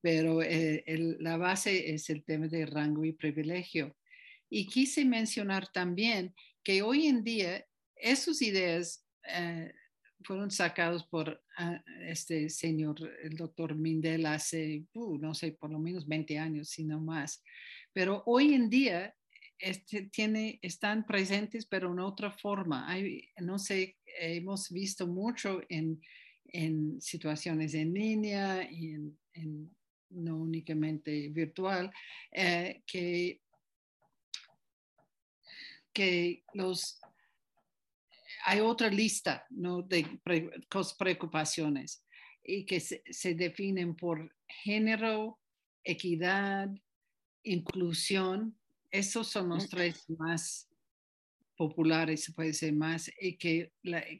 pero 0.00 0.42
eh, 0.42 0.84
la 1.20 1.36
base 1.36 1.94
es 1.94 2.10
el 2.10 2.24
tema 2.24 2.48
de 2.48 2.66
rango 2.66 3.04
y 3.04 3.12
privilegio. 3.12 3.96
Y 4.50 4.66
quise 4.66 5.04
mencionar 5.04 5.70
también 5.70 6.34
que 6.62 6.82
hoy 6.82 7.06
en 7.06 7.22
día 7.22 7.64
esas 8.00 8.42
ideas 8.42 9.04
eh, 9.24 9.72
fueron 10.24 10.50
sacados 10.50 11.04
por 11.04 11.42
ah, 11.56 11.82
este 12.02 12.48
señor, 12.50 12.96
el 13.22 13.36
doctor 13.36 13.74
Mindel, 13.74 14.26
hace, 14.26 14.84
uh, 14.94 15.18
no 15.18 15.34
sé, 15.34 15.52
por 15.52 15.70
lo 15.70 15.78
menos 15.78 16.06
20 16.06 16.38
años, 16.38 16.70
si 16.70 16.84
no 16.84 17.00
más. 17.00 17.42
Pero 17.92 18.22
hoy 18.26 18.54
en 18.54 18.68
día 18.68 19.14
este, 19.58 20.08
tiene, 20.10 20.58
están 20.62 21.06
presentes, 21.06 21.66
pero 21.66 21.92
en 21.92 22.00
otra 22.00 22.30
forma. 22.30 22.88
No 23.40 23.58
sé, 23.58 23.96
hemos 24.20 24.70
visto 24.70 25.06
mucho 25.06 25.60
en, 25.68 26.00
en 26.46 27.00
situaciones 27.00 27.74
en 27.74 27.94
línea 27.94 28.68
y 28.70 28.96
no 30.10 30.36
únicamente 30.36 31.28
virtual, 31.28 31.92
eh, 32.32 32.82
que 32.86 33.40
que 35.98 36.44
los 36.52 37.00
hay 38.44 38.60
otra 38.60 38.88
lista 38.88 39.46
¿no? 39.50 39.82
de 39.82 40.20
preocupaciones 40.98 42.04
y 42.42 42.64
que 42.64 42.80
se, 42.80 43.02
se, 43.10 43.34
definen 43.34 43.94
por 43.94 44.34
género, 44.62 45.38
equidad, 45.84 46.70
inclusión. 47.42 48.56
Esos 48.90 49.28
son 49.28 49.50
los 49.50 49.68
tres 49.68 50.08
más 50.08 50.68
populares, 51.58 52.24
se 52.24 52.32
puede 52.32 52.50
decir 52.50 52.72
más, 52.72 53.10
y 53.20 53.36
que, 53.36 53.72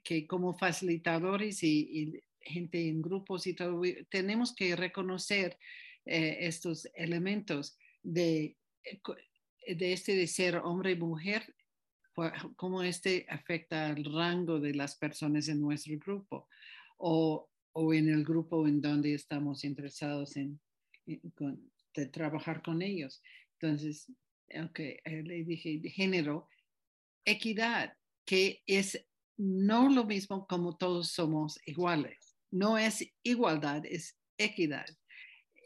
que 0.02 0.26
como 0.26 0.58
facilitadores 0.58 1.62
y, 1.62 2.20
gente 2.40 2.88
en 2.88 3.02
grupos 3.02 3.46
y 3.46 3.54
todo, 3.54 3.82
tenemos 4.08 4.54
que 4.54 4.74
reconocer 4.74 5.58
eh, 6.06 6.38
estos 6.40 6.88
elementos 6.94 7.76
de, 8.02 8.56
de 9.66 9.92
este 9.92 10.14
de 10.14 10.26
ser 10.26 10.56
hombre 10.56 10.92
y 10.92 10.96
mujer 10.96 11.54
cómo 12.56 12.82
este 12.82 13.26
afecta 13.28 13.86
al 13.86 14.04
rango 14.04 14.60
de 14.60 14.74
las 14.74 14.96
personas 14.96 15.48
en 15.48 15.60
nuestro 15.60 15.96
grupo 15.98 16.48
o, 16.96 17.48
o 17.72 17.94
en 17.94 18.08
el 18.08 18.24
grupo 18.24 18.66
en 18.66 18.80
donde 18.80 19.14
estamos 19.14 19.64
interesados 19.64 20.36
en, 20.36 20.60
de 21.06 22.06
trabajar 22.06 22.62
con 22.62 22.82
ellos. 22.82 23.22
Entonces, 23.60 24.12
aunque 24.54 25.00
eh, 25.04 25.22
le 25.22 25.44
dije 25.44 25.80
género, 25.90 26.48
equidad, 27.24 27.94
que 28.24 28.62
es 28.66 29.06
no 29.36 29.88
lo 29.88 30.04
mismo 30.04 30.46
como 30.46 30.76
todos 30.76 31.12
somos 31.12 31.58
iguales. 31.66 32.36
No 32.50 32.76
es 32.78 33.06
igualdad, 33.22 33.84
es 33.86 34.18
equidad. 34.36 34.86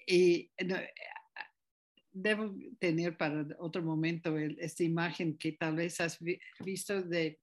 Y 0.06 0.50
debo 2.12 2.54
tener 2.78 3.16
para 3.16 3.46
otro 3.58 3.82
momento 3.82 4.36
esta 4.38 4.84
imagen 4.84 5.36
que 5.38 5.52
tal 5.52 5.76
vez 5.76 6.00
has 6.00 6.18
visto 6.60 7.02
de 7.02 7.40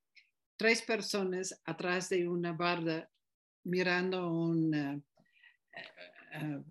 tres 0.57 0.81
personas 0.81 1.59
atrás 1.65 2.09
de 2.09 2.27
una 2.27 2.53
barda 2.53 3.09
mirando 3.63 4.31
un 4.31 4.73
eh, 4.73 5.01
eh, 6.33 6.61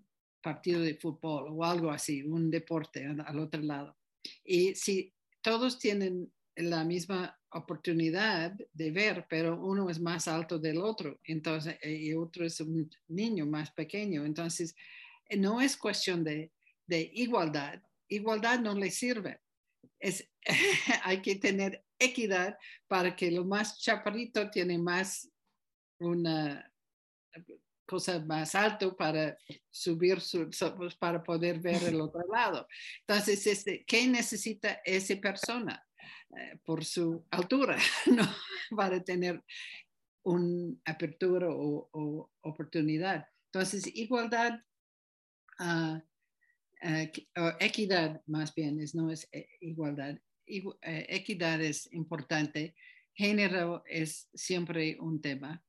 partido 0.41 0.81
de 0.81 0.95
fútbol 0.95 1.49
o 1.51 1.65
algo 1.65 1.91
así, 1.91 2.23
un 2.23 2.51
deporte 2.51 3.05
al 3.05 3.39
otro 3.39 3.61
lado. 3.63 3.97
Y 4.45 4.75
si 4.75 5.13
todos 5.43 5.79
tienen 5.79 6.31
la 6.57 6.85
misma 6.85 7.39
oportunidad 7.51 8.53
de 8.73 8.91
ver, 8.91 9.27
pero 9.29 9.61
uno 9.61 9.89
es 9.91 10.01
más 10.01 10.29
alto 10.29 10.59
del 10.59 10.79
otro, 10.79 11.21
entonces, 11.25 11.77
eh, 11.83 11.95
y 11.95 12.15
otro 12.15 12.45
es 12.45 12.61
un 12.61 12.91
niño 13.09 13.47
más 13.47 13.71
pequeño. 13.71 14.25
Entonces, 14.25 14.75
no 15.37 15.61
es 15.61 15.77
cuestión 15.77 16.25
de 16.25 16.51
igualdad, 17.15 17.83
igualdad 18.09 18.61
no 18.61 18.75
le 18.75 18.91
sirve. 18.91 19.41
Es, 19.99 20.29
hay 21.05 21.23
que 21.23 21.37
tener 21.37 21.85
equidad 21.99 22.59
para 22.87 23.15
que 23.17 23.31
lo 23.31 23.45
más 23.45 23.79
chaparrito 23.81 24.51
tiene 24.51 24.79
más 24.79 25.29
una 26.01 26.73
cosa 27.89 28.21
más 28.21 28.55
alto 28.55 28.95
para 28.95 29.37
subir 29.71 30.21
su, 30.21 30.51
pues, 30.77 30.95
para 30.95 31.23
poder 31.23 31.59
ver 31.59 31.83
el 31.85 32.01
otro 32.01 32.23
lado. 32.31 32.69
Entonces, 33.01 33.47
este, 33.47 33.85
¿qué 33.87 34.07
necesita 34.07 34.81
esa 34.85 35.17
persona 35.17 35.85
eh, 36.37 36.59
por 36.65 36.85
su 36.85 37.27
altura 37.31 37.79
¿no? 38.07 38.29
para 38.77 39.03
tener 39.03 39.43
una 40.23 40.77
apertura 40.85 41.49
o, 41.51 42.31
oportunidad? 42.43 43.27
Entonces, 43.47 43.87
igualdad 43.95 44.61
uh, 45.61 45.99
eh, 46.83 47.13
equidad 47.61 48.23
más 48.27 48.55
bien, 48.55 48.81
es, 48.81 48.95
no 48.95 49.11
es 49.11 49.29
eh, 49.33 49.49
igualdad. 49.61 50.19
Eh, 50.47 51.07
equidad 51.09 51.61
es 51.61 51.93
importante, 51.93 52.75
género 53.13 53.83
es 53.87 54.29
siempre 54.33 54.97
un 55.01 55.21
tema 55.21 55.63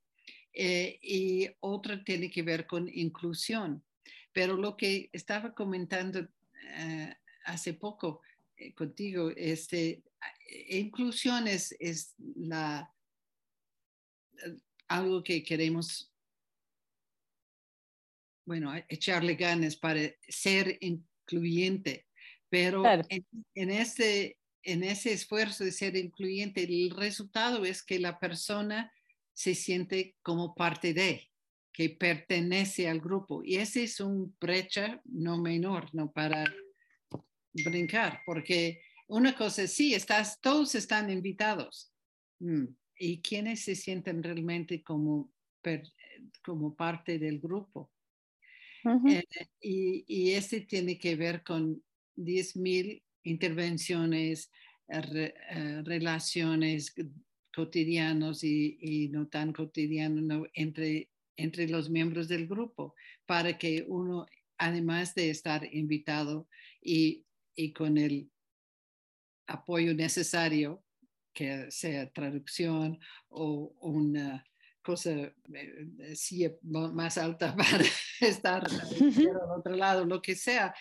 y 0.51 1.47
otro 1.61 2.03
tiene 2.03 2.29
que 2.29 2.43
ver 2.43 2.67
con 2.67 2.89
inclusión. 2.89 3.83
Pero 4.33 4.57
lo 4.57 4.75
que 4.75 5.09
estaba 5.13 5.53
comentando 5.53 6.27
hace 7.45 7.73
poco 7.73 8.21
contigo, 8.75 9.31
este, 9.35 10.03
inclusión 10.69 11.47
es, 11.47 11.75
es 11.79 12.13
la, 12.35 12.93
algo 14.87 15.23
que 15.23 15.43
queremos 15.43 16.11
bueno, 18.49 18.73
echarle 18.87 19.35
ganas 19.35 19.75
para 19.75 20.01
ser 20.27 20.75
incluyente, 20.81 22.07
pero 22.49 22.83
en, 23.53 23.69
ese, 23.69 24.39
en 24.63 24.83
ese 24.83 25.13
esfuerzo 25.13 25.63
de 25.63 25.71
ser 25.71 25.95
incluyente, 25.95 26.63
el 26.63 26.89
resultado 26.89 27.63
es 27.63 27.83
que 27.83 27.99
la 27.99 28.17
persona 28.17 28.91
se 29.33 29.53
siente 29.53 30.15
como 30.23 30.55
parte 30.55 30.95
de, 30.95 31.29
que 31.71 31.91
pertenece 31.91 32.89
al 32.89 32.99
grupo. 32.99 33.43
Y 33.43 33.57
ese 33.57 33.83
es 33.83 33.99
un 33.99 34.35
brecha 34.41 34.99
no 35.05 35.37
menor, 35.37 35.93
¿no? 35.93 36.11
Para 36.11 36.51
brincar, 37.53 38.23
porque 38.25 38.81
una 39.09 39.35
cosa 39.35 39.61
es, 39.61 39.73
sí, 39.73 39.93
estás, 39.93 40.41
todos 40.41 40.73
están 40.73 41.11
invitados. 41.11 41.93
Mm, 42.39 42.65
¿Y 42.97 43.21
quiénes 43.21 43.63
se 43.63 43.75
sienten 43.75 44.23
realmente 44.23 44.81
como, 44.81 45.31
como 46.41 46.75
parte 46.75 47.19
del 47.19 47.39
grupo? 47.39 47.91
Eh, 48.83 49.23
y, 49.61 50.05
y, 50.07 50.31
este 50.31 50.61
tiene 50.61 50.97
que 50.97 51.15
ver 51.15 51.43
con 51.43 51.83
10.000 52.15 53.01
intervenciones, 53.23 54.51
eh, 54.87 55.81
relaciones 55.83 56.93
cotidianos 57.53 58.43
y, 58.43 59.09
no 59.11 59.27
tan 59.27 59.53
cotidianos 59.53 60.47
entre, 60.53 61.09
entre 61.35 61.67
los 61.67 61.89
miembros 61.89 62.27
del 62.27 62.47
grupo, 62.47 62.95
para 63.25 63.57
que 63.57 63.85
uno, 63.87 64.25
además 64.57 65.15
de 65.15 65.29
estar 65.29 65.67
invitado 65.73 66.47
y, 66.81 67.25
y 67.55 67.73
con 67.73 67.97
el 67.97 68.29
apoyo 69.47 69.93
necesario, 69.93 70.83
que 71.33 71.69
sea 71.71 72.11
traducción 72.11 72.99
o 73.29 73.73
una 73.81 74.43
cosa 74.81 75.11
eh, 75.11 76.15
sí, 76.15 76.47
más 76.63 77.17
alta 77.17 77.55
para 77.57 77.83
estar 78.19 78.65
al 79.41 79.51
otro 79.57 79.75
lado, 79.75 80.05
lo 80.05 80.21
que 80.21 80.35
sea, 80.35 80.73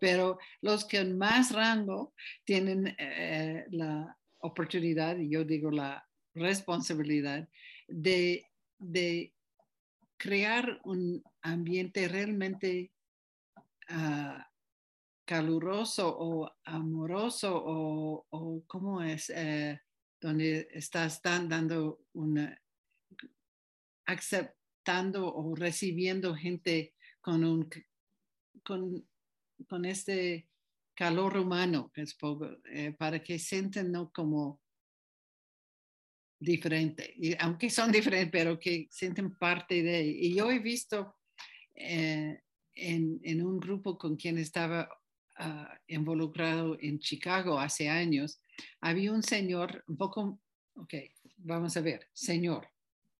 pero 0.00 0.38
los 0.60 0.84
que 0.84 0.98
en 0.98 1.16
más 1.16 1.52
rango 1.52 2.14
tienen 2.44 2.94
eh, 2.98 3.66
la 3.70 4.16
oportunidad, 4.38 5.16
y 5.16 5.30
yo 5.30 5.44
digo 5.44 5.70
la 5.70 6.06
responsabilidad, 6.34 7.48
de, 7.88 8.46
de 8.78 9.32
crear 10.16 10.80
un 10.84 11.22
ambiente 11.42 12.08
realmente 12.08 12.92
ah, 13.88 14.48
caluroso 15.24 16.16
o 16.18 16.50
amoroso 16.64 17.56
o, 17.56 18.26
o 18.30 18.62
cómo 18.66 19.02
es, 19.02 19.30
eh, 19.30 19.80
donde 20.20 20.68
estás 20.72 21.20
dando 21.22 22.00
una 22.12 22.58
aceptando 24.06 25.34
o 25.34 25.54
recibiendo 25.54 26.34
gente 26.34 26.94
con, 27.20 27.44
un, 27.44 27.68
con, 28.62 29.06
con 29.68 29.84
este 29.84 30.48
calor 30.94 31.36
humano, 31.36 31.92
eh, 31.94 32.92
para 32.98 33.22
que 33.22 33.38
sienten 33.38 33.92
¿no? 33.92 34.10
como 34.12 34.60
diferente, 36.38 37.14
aunque 37.40 37.70
son 37.70 37.92
diferentes, 37.92 38.30
pero 38.30 38.58
que 38.58 38.88
sienten 38.90 39.36
parte 39.36 39.82
de. 39.82 40.06
Y 40.06 40.34
yo 40.34 40.50
he 40.50 40.58
visto 40.58 41.16
eh, 41.74 42.40
en, 42.74 43.20
en, 43.22 43.44
un 43.44 43.58
grupo 43.58 43.98
con 43.98 44.16
quien 44.16 44.38
estaba 44.38 44.88
ah, 45.36 45.78
involucrado 45.86 46.76
en 46.80 46.98
Chicago 46.98 47.58
hace 47.58 47.88
años, 47.88 48.40
había 48.80 49.12
un 49.12 49.22
señor 49.22 49.84
un 49.86 49.96
poco, 49.96 50.40
ok, 50.74 50.94
vamos 51.36 51.76
a 51.76 51.80
ver, 51.80 52.08
señor, 52.12 52.68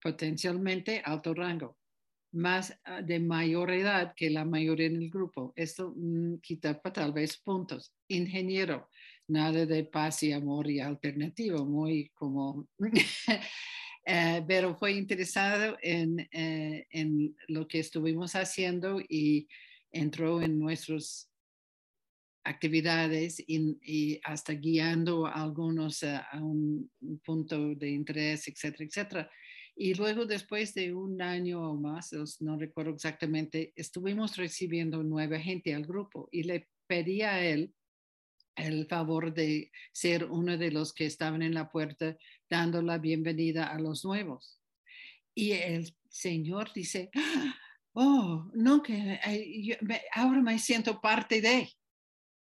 potencialmente 0.07 1.03
alto 1.05 1.35
rango, 1.35 1.77
más 2.33 2.73
ah, 2.85 3.03
de 3.03 3.19
mayor 3.19 3.73
edad 3.73 4.15
que 4.15 4.31
la 4.31 4.45
mayoría 4.45 4.87
en 4.87 5.03
el 5.03 5.11
grupo. 5.11 5.53
Esto 5.57 5.93
mm, 5.97 6.37
quita 6.41 6.81
tal 6.81 7.13
vez 7.13 7.37
puntos. 7.39 7.93
Ingeniero, 8.07 8.89
nada 9.27 9.67
de 9.67 9.83
paz 9.83 10.23
y 10.23 10.31
amor 10.31 10.71
y 10.71 10.79
alternativo, 10.81 11.65
muy 11.65 12.11
como... 12.15 12.69
Eh, 14.09 14.45
pero 14.47 14.77
fue 14.77 14.93
interesado 14.93 15.77
en, 15.83 16.21
eh, 16.31 16.87
en, 16.91 17.35
lo 17.49 17.67
que 17.67 17.81
estuvimos 17.81 18.37
haciendo 18.37 19.01
y 19.01 19.49
entró 19.91 20.41
en 20.41 20.61
nuestras 20.61 21.29
actividades 22.45 23.43
y, 23.45 24.21
hasta 24.23 24.53
guiando 24.53 25.27
a 25.27 25.43
algunos 25.43 26.05
a, 26.05 26.19
a 26.19 26.41
un 26.41 26.89
punto 27.25 27.75
de 27.75 27.91
interés, 27.91 28.47
etcétera, 28.47 28.85
etcétera. 28.85 29.31
Y 29.79 29.93
luego, 29.93 30.25
después 30.25 30.73
de 30.73 30.95
un 30.95 31.21
año 31.21 31.71
o 31.71 31.75
más, 31.75 32.11
no 32.41 32.57
recuerdo 32.57 32.93
exactamente, 32.93 33.75
estuvimos 33.77 34.37
recibiendo 34.37 35.03
nueva 35.03 35.39
gente 35.39 35.75
al 35.75 35.85
grupo 35.85 36.31
y 36.33 36.45
le 36.45 36.69
pedí 36.87 37.21
a 37.21 37.45
él 37.45 37.75
el 38.57 38.87
favor 38.87 39.35
de 39.35 39.71
ser 39.93 40.25
uno 40.25 40.57
de 40.57 40.71
los 40.71 40.95
que 40.95 41.05
estaban 41.05 41.43
en 41.43 41.53
la 41.53 41.71
puerta 41.71 42.17
dando 42.49 42.81
la 42.81 42.97
bienvenida 42.97 43.67
a 43.67 43.79
los 43.79 44.03
nuevos. 44.03 44.63
Y 45.35 45.53
el 45.53 45.95
Señor 46.09 46.73
dice, 46.75 47.11
oh, 47.93 48.51
no, 48.55 48.83
que 48.83 49.21
ahora 50.15 50.41
me 50.41 50.59
siento 50.59 51.03
parte 51.03 51.43
de. 51.43 51.69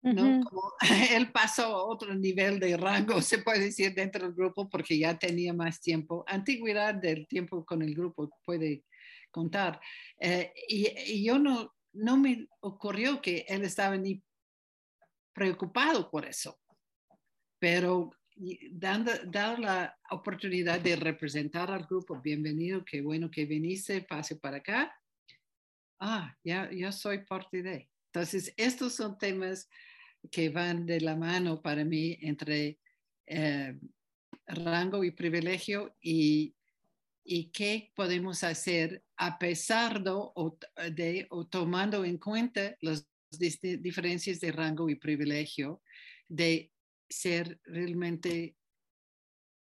¿No? 0.03 0.45
Como 0.45 0.73
él 1.11 1.31
pasó 1.33 1.65
a 1.65 1.85
otro 1.85 2.15
nivel 2.15 2.61
de 2.61 2.77
rango, 2.77 3.21
se 3.21 3.39
puede 3.39 3.61
decir, 3.61 3.95
dentro 3.95 4.27
del 4.27 4.35
grupo 4.35 4.69
porque 4.69 4.99
ya 4.99 5.19
tenía 5.19 5.53
más 5.53 5.81
tiempo. 5.81 6.25
Antigüedad 6.27 6.95
del 6.95 7.27
tiempo 7.27 7.65
con 7.65 7.83
el 7.83 7.95
grupo 7.95 8.31
puede 8.45 8.85
contar. 9.31 9.81
Eh, 10.21 10.53
y, 10.69 11.25
yo 11.25 11.39
no, 11.39 11.75
no 11.93 12.17
me 12.17 12.47
ocurrió 12.61 13.21
que 13.21 13.45
él 13.49 13.63
estaba 13.63 13.97
ni 13.97 14.23
preocupado 15.33 16.11
por 16.11 16.25
eso, 16.27 16.59
pero 17.59 18.11
dando, 18.73 19.13
dando 19.27 19.63
la 19.63 19.99
oportunidad 20.11 20.81
de 20.81 20.97
representar 20.97 21.71
al 21.71 21.85
grupo, 21.85 22.21
bienvenido, 22.21 22.85
qué 22.85 23.03
bueno 23.03 23.31
que 23.31 23.47
viniste, 23.47 24.03
pase 24.03 24.37
para 24.37 24.59
acá. 24.59 24.95
Ah, 26.01 26.37
ya, 26.45 26.71
ya 26.73 26.93
soy 26.93 27.25
parte 27.25 27.63
de. 27.63 27.91
Entonces, 28.13 28.55
estos 28.57 28.95
son 28.95 29.19
temas 29.19 29.69
que 30.31 30.49
van 30.49 30.87
de 30.87 31.01
la 31.01 31.15
mano 31.17 31.63
para 31.63 31.85
mí 31.85 32.19
entre 32.21 32.79
eh, 33.27 33.79
rango 34.47 35.05
y 35.05 35.11
privilegio 35.11 35.97
y, 36.01 36.55
qué 37.53 37.93
podemos 37.95 38.43
hacer 38.43 39.05
a 39.19 39.39
pesar 39.39 40.03
de 40.03 41.27
o, 41.29 41.47
tomando 41.47 42.03
en 42.03 42.17
cuenta 42.17 42.75
las 42.81 43.07
diferencias 43.31 44.41
de 44.41 44.51
rango 44.51 44.89
y 44.89 44.95
privilegio, 44.95 45.83
de 46.27 46.73
ser 47.11 47.61
realmente 47.65 48.57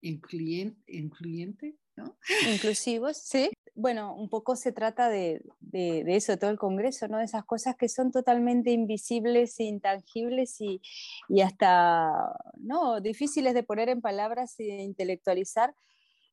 incluyente 0.02 1.78
¿no? 1.96 2.16
Inclusivos, 2.50 3.16
sí. 3.16 3.50
Bueno, 3.74 4.14
un 4.14 4.28
poco 4.28 4.54
se 4.54 4.72
trata 4.72 5.08
de, 5.08 5.42
de, 5.60 6.04
de, 6.04 6.16
eso, 6.16 6.32
de 6.32 6.38
todo 6.38 6.50
el 6.50 6.58
Congreso, 6.58 7.08
¿no? 7.08 7.18
De 7.18 7.24
esas 7.24 7.44
cosas 7.44 7.76
que 7.76 7.88
son 7.88 8.12
totalmente 8.12 8.70
invisibles 8.70 9.58
e 9.58 9.64
intangibles 9.64 10.60
y, 10.60 10.80
y 11.28 11.40
hasta 11.40 12.36
¿no? 12.56 13.00
difíciles 13.00 13.54
de 13.54 13.64
poner 13.64 13.88
en 13.88 14.00
palabras 14.00 14.54
e 14.60 14.82
intelectualizar, 14.82 15.74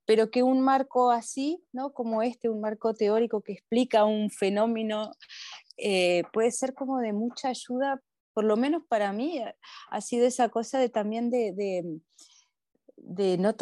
pero 0.05 0.29
que 0.29 0.43
un 0.43 0.61
marco 0.61 1.11
así, 1.11 1.63
¿no? 1.71 1.93
como 1.93 2.21
este, 2.21 2.49
un 2.49 2.61
marco 2.61 2.93
teórico 2.93 3.41
que 3.41 3.53
explica 3.53 4.05
un 4.05 4.29
fenómeno, 4.29 5.11
eh, 5.77 6.23
puede 6.33 6.51
ser 6.51 6.73
como 6.75 6.99
de 6.99 7.13
mucha 7.13 7.49
ayuda, 7.49 8.01
por 8.33 8.43
lo 8.43 8.55
menos 8.55 8.83
para 8.87 9.13
mí, 9.13 9.41
ha 9.89 10.01
sido 10.01 10.27
esa 10.27 10.49
cosa 10.49 10.79
de 10.79 10.89
también 10.89 11.29
de, 11.29 11.53
de 11.53 12.01
de 13.03 13.37
no, 13.37 13.55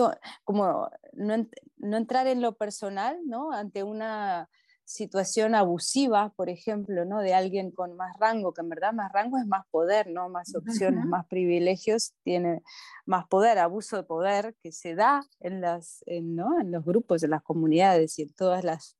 como 0.43 0.89
no, 1.13 1.47
no, 1.79 1.97
entrar 1.97 2.27
en 2.27 2.41
lo 2.41 2.55
personal, 2.55 3.17
¿no? 3.25 3.51
Ante 3.51 3.83
una 3.83 4.49
situación 4.83 5.53
abusiva, 5.53 6.33
por 6.35 6.49
ejemplo, 6.49 7.05
¿no? 7.05 7.19
De 7.19 7.33
alguien 7.33 7.71
con 7.71 7.95
más 7.95 8.15
rango, 8.19 8.53
que 8.53 8.61
en 8.61 8.69
verdad 8.69 8.91
más 8.91 9.11
rango 9.11 9.37
es 9.37 9.45
más 9.45 9.65
poder, 9.69 10.09
¿no? 10.09 10.29
Más 10.29 10.55
opciones, 10.55 11.05
más 11.05 11.27
privilegios, 11.27 12.13
tiene 12.23 12.63
más 13.05 13.27
poder, 13.27 13.59
abuso 13.59 13.97
de 13.97 14.03
poder 14.03 14.55
que 14.63 14.71
se 14.71 14.95
da 14.95 15.23
en, 15.39 15.61
las, 15.61 16.03
en, 16.07 16.35
¿no? 16.35 16.59
en 16.59 16.71
los 16.71 16.83
grupos, 16.83 17.23
en 17.23 17.31
las 17.31 17.43
comunidades 17.43 18.17
y 18.17 18.23
en 18.23 18.33
todos 18.33 18.63
los 18.63 18.97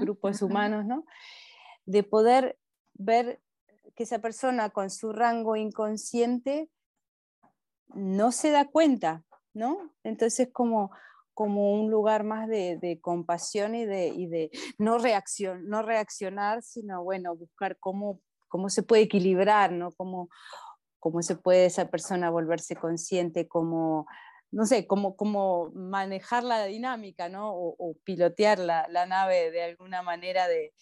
grupos 0.00 0.42
humanos, 0.42 0.84
¿no? 0.84 1.04
De 1.86 2.02
poder 2.02 2.58
ver 2.94 3.40
que 3.94 4.02
esa 4.02 4.18
persona 4.18 4.70
con 4.70 4.90
su 4.90 5.12
rango 5.12 5.56
inconsciente 5.56 6.68
no 7.94 8.30
se 8.30 8.50
da 8.50 8.66
cuenta 8.66 9.24
¿no? 9.52 9.92
Entonces 10.02 10.48
como, 10.52 10.90
como 11.40 11.72
un 11.72 11.90
lugar 11.90 12.22
más 12.22 12.46
de, 12.48 12.98
compasión 13.00 13.74
y 13.74 13.86
de, 13.86 14.50
no, 14.76 14.98
reacción, 14.98 15.66
no 15.70 15.80
reaccionar, 15.80 16.62
sino 16.62 17.02
bueno, 17.02 17.34
buscar 17.34 17.78
cómo, 17.78 18.20
cómo 18.48 18.68
se 18.68 18.82
puede 18.82 19.04
equilibrar, 19.04 19.72
¿no? 19.72 19.90
Cómo, 19.92 20.28
cómo 20.98 21.22
se 21.22 21.36
puede 21.36 21.64
esa 21.64 21.88
persona 21.88 22.28
volverse 22.28 22.76
consciente, 22.76 23.48
cómo, 23.48 24.06
no 24.50 24.66
sé, 24.66 24.86
cómo, 24.86 25.16
cómo 25.16 25.70
manejar 25.72 26.44
la 26.44 26.62
dinámica, 26.66 27.30
¿no? 27.30 27.54
O, 27.54 27.96
pilotear 28.04 28.58
la, 28.58 29.06
nave 29.06 29.50
de 29.50 29.62
alguna 29.62 30.02
manera 30.02 30.46
de, 30.46 30.74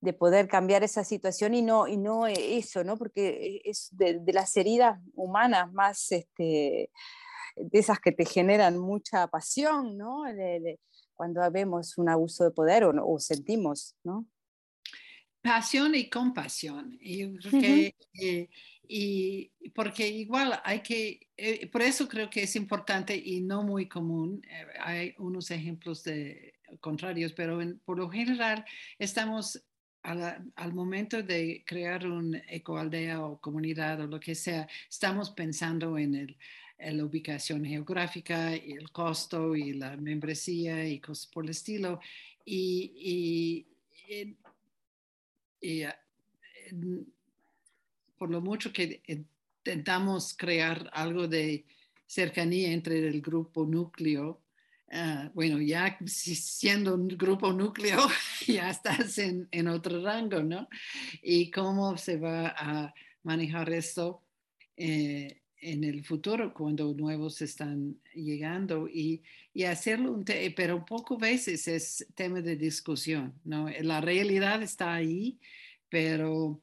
de 0.00 0.12
poder 0.14 0.48
cambiar 0.48 0.82
esa 0.82 1.04
situación 1.04 1.52
y 1.52 1.60
no, 1.60 1.88
y 1.88 1.98
no 1.98 2.26
eso, 2.26 2.84
¿no? 2.84 2.96
Porque 2.96 3.60
es 3.66 3.90
de, 3.92 4.22
las 4.32 4.56
heridas 4.56 4.98
humanas 5.12 5.70
más, 5.74 6.10
este, 6.10 6.90
de 7.56 7.78
esas 7.78 8.00
que 8.00 8.12
te 8.12 8.24
generan 8.24 8.78
mucha 8.78 9.26
pasión, 9.28 9.96
¿no? 9.96 10.24
cuando 11.14 11.42
vemos 11.50 11.98
un 11.98 12.08
abuso 12.08 12.44
de 12.44 12.50
poder 12.50 12.82
o, 12.84 13.18
sentimos, 13.18 13.94
¿no? 14.02 14.26
Pasión 15.42 15.94
y 15.94 16.08
compasión. 16.08 16.96
Y, 16.98 17.26
porque, 17.26 17.94
eh, 18.14 18.48
y 18.88 19.52
porque 19.74 20.08
igual 20.08 20.60
hay 20.64 20.80
que, 20.80 21.28
eh, 21.36 21.66
por 21.66 21.82
eso 21.82 22.08
creo 22.08 22.30
que 22.30 22.44
es 22.44 22.56
importante 22.56 23.14
y 23.14 23.42
no 23.42 23.62
muy 23.62 23.86
común, 23.86 24.42
eh, 24.48 24.66
hay 24.80 25.14
unos 25.18 25.50
ejemplos 25.50 26.02
de 26.04 26.54
contrarios, 26.80 27.34
pero 27.34 27.60
por 27.84 27.98
lo 27.98 28.08
general 28.08 28.64
estamos 28.98 29.62
al 30.02 30.72
momento 30.72 31.22
de 31.22 31.62
crear 31.66 32.06
un 32.06 32.34
ecoaldea 32.48 33.22
o 33.22 33.38
comunidad 33.38 34.00
o 34.00 34.06
lo 34.06 34.18
que 34.18 34.34
sea, 34.34 34.66
estamos 34.88 35.30
pensando 35.30 35.98
en, 35.98 36.14
el, 36.14 36.38
la 36.82 37.04
ubicación 37.04 37.64
geográfica 37.64 38.56
y 38.56 38.72
el 38.72 38.90
costo 38.90 39.54
y 39.54 39.74
la 39.74 39.96
membresía 39.96 40.86
y 40.88 41.00
cosas 41.00 41.26
por 41.26 41.44
el 41.44 41.50
estilo. 41.50 42.00
Y, 42.44 43.66
ah, 45.86 45.96
por 48.18 48.30
lo 48.30 48.40
mucho 48.40 48.72
que 48.72 49.02
intentamos 49.06 50.34
crear 50.36 50.90
algo 50.92 51.28
de 51.28 51.64
cercanía 52.06 52.72
entre 52.72 53.06
el 53.06 53.20
grupo 53.20 53.64
núcleo, 53.66 54.40
Ah, 54.92 55.30
bueno, 55.34 55.60
ya 55.60 55.96
siendo 56.06 56.96
un 56.96 57.06
grupo 57.06 57.52
núcleo, 57.52 57.96
ya 58.48 58.70
estás 58.70 59.18
en, 59.18 59.48
en, 59.52 59.68
otro 59.68 60.02
rango, 60.02 60.42
¿no? 60.42 60.68
Y 61.22 61.48
cómo 61.52 61.96
se 61.96 62.16
va 62.16 62.48
a 62.48 62.92
manejar 63.22 63.70
esto 63.72 64.20
eh, 64.76 65.39
en 65.60 65.84
el 65.84 66.04
futuro 66.04 66.54
cuando 66.54 66.94
nuevos 66.94 67.42
están 67.42 68.00
llegando 68.14 68.88
y, 68.88 69.22
y 69.52 69.64
hacerlo, 69.64 70.12
un 70.12 70.24
pero 70.56 70.84
poco 70.84 71.18
veces 71.18 71.68
es 71.68 72.06
tema 72.14 72.40
de 72.40 72.56
discusión, 72.56 73.34
¿no? 73.44 73.68
La 73.82 74.00
realidad 74.00 74.62
está 74.62 74.94
ahí, 74.94 75.38
pero 75.88 76.60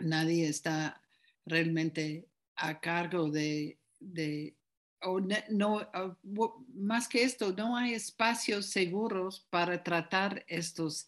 nadie 0.00 0.48
está 0.48 1.02
realmente 1.44 2.28
a 2.56 2.80
cargo 2.80 3.30
de, 3.30 3.78
de 4.00 4.54
o 5.04 5.20
no, 5.50 5.86
más 6.74 7.08
que 7.08 7.22
esto, 7.22 7.52
no 7.52 7.76
hay 7.76 7.92
espacios 7.94 8.66
seguros 8.66 9.46
para 9.50 9.82
tratar 9.82 10.44
estos, 10.48 11.06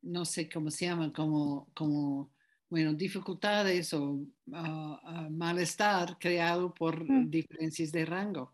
no 0.00 0.24
sé 0.24 0.48
cómo 0.48 0.70
se 0.70 0.86
llaman, 0.86 1.10
como, 1.10 1.68
como 1.74 2.31
bueno, 2.72 2.94
dificultades 2.94 3.92
o 3.92 4.26
ah, 4.54 5.28
malestar 5.30 6.16
creado 6.18 6.72
por 6.72 7.04
mm. 7.04 7.28
diferencias 7.28 7.92
de 7.92 8.06
rango. 8.06 8.50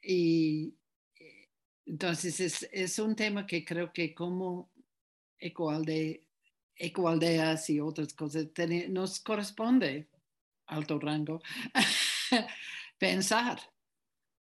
Y 0.00 0.72
eh, 1.16 1.50
entonces 1.84 2.40
es, 2.40 2.66
es, 2.72 2.98
un 2.98 3.14
tema 3.14 3.46
que 3.46 3.66
creo 3.66 3.92
que 3.92 4.14
como 4.14 4.70
ecoalde, 5.38 6.24
ecoaldeas 6.74 7.68
y 7.68 7.80
otras 7.80 8.14
cosas 8.14 8.46
nos 8.88 9.20
corresponde 9.20 10.08
alto 10.68 10.98
rango, 10.98 11.42
pensar 12.98 13.60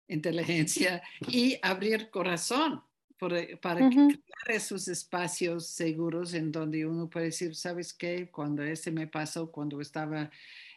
inteligencia 0.07 1.03
y 1.28 1.60
abrir 1.62 2.10
corazón 2.10 2.82
para 3.61 3.89
crear 3.89 4.20
esos 4.47 4.88
espacios 4.88 5.67
seguros 5.67 6.34
en 6.34 6.51
donde 6.51 6.86
uno 6.86 7.09
puede 7.09 7.28
decir, 7.28 7.55
¿sabes 7.55 7.93
qué? 7.93 8.30
Cuando 8.32 8.63
ese 8.63 8.91
me 8.91 9.07
pasó, 9.07 9.51
cuando 9.51 9.82
estaba 9.82 10.32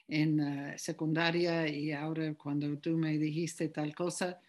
en 0.09 0.77
secundaria 0.77 1.69
y 1.69 1.93
ahora 1.93 2.35
cuando 2.35 2.77
tú 2.79 2.97
me 2.99 3.17
dijiste 3.19 3.69
tal 3.69 3.95
cosa, 3.95 4.41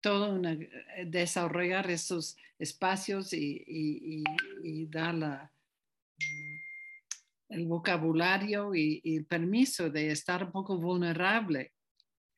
todo 0.00 0.34
una, 0.34 0.52
eh, 0.52 0.70
desarrollar 1.06 1.90
esos 1.90 2.36
espacios 2.58 3.32
y, 3.32 3.64
y 4.62 4.86
dar 4.86 5.14
la, 5.14 5.52
vocabulario 7.60 8.74
y, 8.74 9.00
el 9.04 9.24
permiso 9.26 9.90
de 9.90 10.10
estar 10.10 10.44
un 10.44 10.52
poco 10.52 10.78
vulnerable 10.78 11.72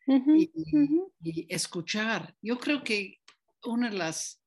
y, 0.07 1.46
escuchar. 1.48 2.34
Yo 2.42 2.59
creo 2.59 2.82
que 2.82 3.20
una 3.64 3.90
de 3.90 3.96
las 3.96 4.40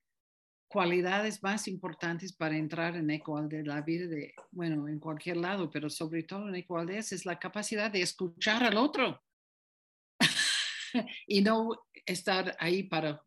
cualidades 0.68 1.41
más 1.41 1.68
importantes 1.68 2.34
para 2.34 2.57
entrar 2.57 2.95
en 2.95 3.09
igualdad 3.09 3.57
de 3.59 3.63
la 3.63 3.82
vida 3.82 4.07
de, 4.07 4.34
bueno, 4.51 4.88
en 4.88 4.99
cualquier 4.99 5.38
lado, 5.38 5.70
pero 5.70 5.89
sobre 5.89 6.24
todo 6.24 6.49
en 6.49 6.55
igualdad 6.55 6.97
es 6.97 7.26
la 7.26 7.39
capacidad 7.39 7.89
de 7.89 8.01
escuchar 8.01 8.63
al 8.63 8.78
otro 8.78 9.24
y 11.28 11.41
no 11.41 11.70
estar 12.05 12.55
ahí 12.59 12.84
para 12.84 13.24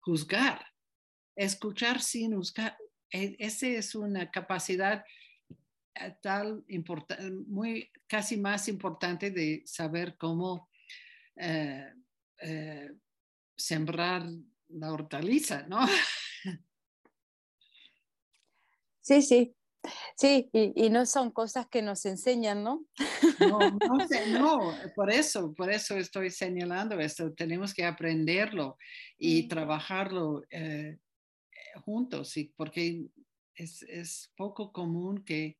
juzgar. 0.00 0.64
Escuchar 1.34 2.00
sin 2.00 2.34
juzgar, 2.34 2.76
e, 3.10 3.36
esa 3.38 3.66
es 3.66 3.94
una 3.94 4.30
capacidad 4.30 5.04
eh, 5.94 6.16
tal 6.22 6.64
muy 7.46 7.90
casi 8.06 8.36
más 8.36 8.68
importante 8.68 9.30
de 9.30 9.62
saber 9.66 10.16
cómo 10.16 10.70
eh, 11.36 11.92
eh, 12.40 12.90
sembrar 13.56 14.26
la 14.68 14.92
hortaliza, 14.92 15.66
¿no? 15.68 15.80
Sí, 19.02 19.20
sí, 19.20 19.54
sí, 20.16 20.48
y, 20.52 20.88
no 20.88 21.06
son 21.06 21.32
cosas 21.32 21.66
que 21.68 21.82
nos 21.82 22.06
enseñan, 22.06 22.62
¿no? 22.62 22.86
No, 23.40 23.58
no, 23.98 24.08
sé, 24.08 24.30
no, 24.30 24.72
por 24.94 25.10
eso, 25.10 25.52
por 25.54 25.70
eso 25.70 25.96
estoy 25.96 26.30
señalando 26.30 26.98
esto, 27.00 27.32
tenemos 27.34 27.74
que 27.74 27.84
aprenderlo 27.84 28.78
y 29.18 29.42
mm. 29.42 29.48
trabajarlo 29.48 30.44
eh, 30.50 30.98
juntos, 31.84 32.36
y 32.36 32.44
porque 32.56 33.06
es, 33.56 33.82
es, 33.82 34.32
poco 34.36 34.72
común 34.72 35.24
que, 35.24 35.58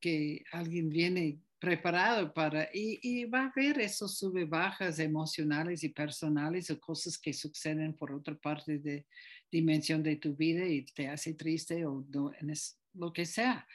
que 0.00 0.42
alguien 0.50 0.88
viene 0.88 1.38
preparado 1.60 2.34
para, 2.34 2.68
y, 2.74 2.98
y, 3.02 3.26
va 3.26 3.42
a 3.42 3.52
haber 3.54 3.80
esos 3.80 4.18
sube 4.18 4.44
bajas 4.44 4.98
emocionales 4.98 5.84
y 5.84 5.90
personales 5.90 6.68
o 6.70 6.80
cosas 6.80 7.16
que 7.16 7.32
suceden 7.32 7.94
por 7.94 8.12
otra 8.12 8.34
parte 8.34 8.78
de, 8.78 9.06
dimensión 9.50 10.02
de 10.02 10.16
tu 10.16 10.34
vida 10.34 10.66
y 10.66 10.84
te 10.84 11.08
hace 11.08 11.34
triste 11.34 11.84
o 11.86 12.04
no, 12.10 12.32
lo 12.94 13.12
que 13.12 13.26
sea. 13.26 13.66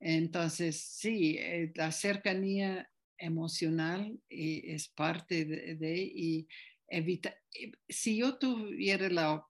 Entonces, 0.00 0.80
sí, 0.80 1.36
eh, 1.38 1.72
la 1.74 1.90
cercanía 1.92 2.90
emocional 3.18 4.20
eh, 4.28 4.62
es 4.66 4.88
parte 4.88 5.44
de, 5.44 5.96
y 5.96 6.48
evita, 6.88 7.34
eh, 7.54 7.72
si 7.88 8.18
yo 8.18 8.38
tuviera 8.38 9.08
la, 9.08 9.46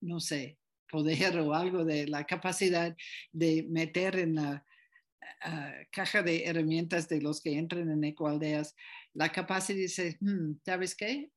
no 0.00 0.20
sé, 0.20 0.58
poder 0.90 1.38
o 1.38 1.54
algo 1.54 1.84
de 1.84 2.06
la 2.06 2.24
capacidad 2.24 2.96
de 3.32 3.64
meter 3.68 4.18
en 4.18 4.34
la 4.36 4.64
ah, 5.42 5.74
caja 5.90 6.22
de 6.22 6.44
herramientas 6.44 7.08
de 7.08 7.20
los 7.20 7.40
que 7.40 7.56
entran 7.58 7.90
en 7.90 8.04
ecoaldeas, 8.04 8.74
la 9.14 9.30
capacidad 9.32 9.76
de 9.76 9.82
decir, 9.82 10.16
hmm, 10.20 10.60
¿sabes 10.64 10.94
qué? 10.94 11.30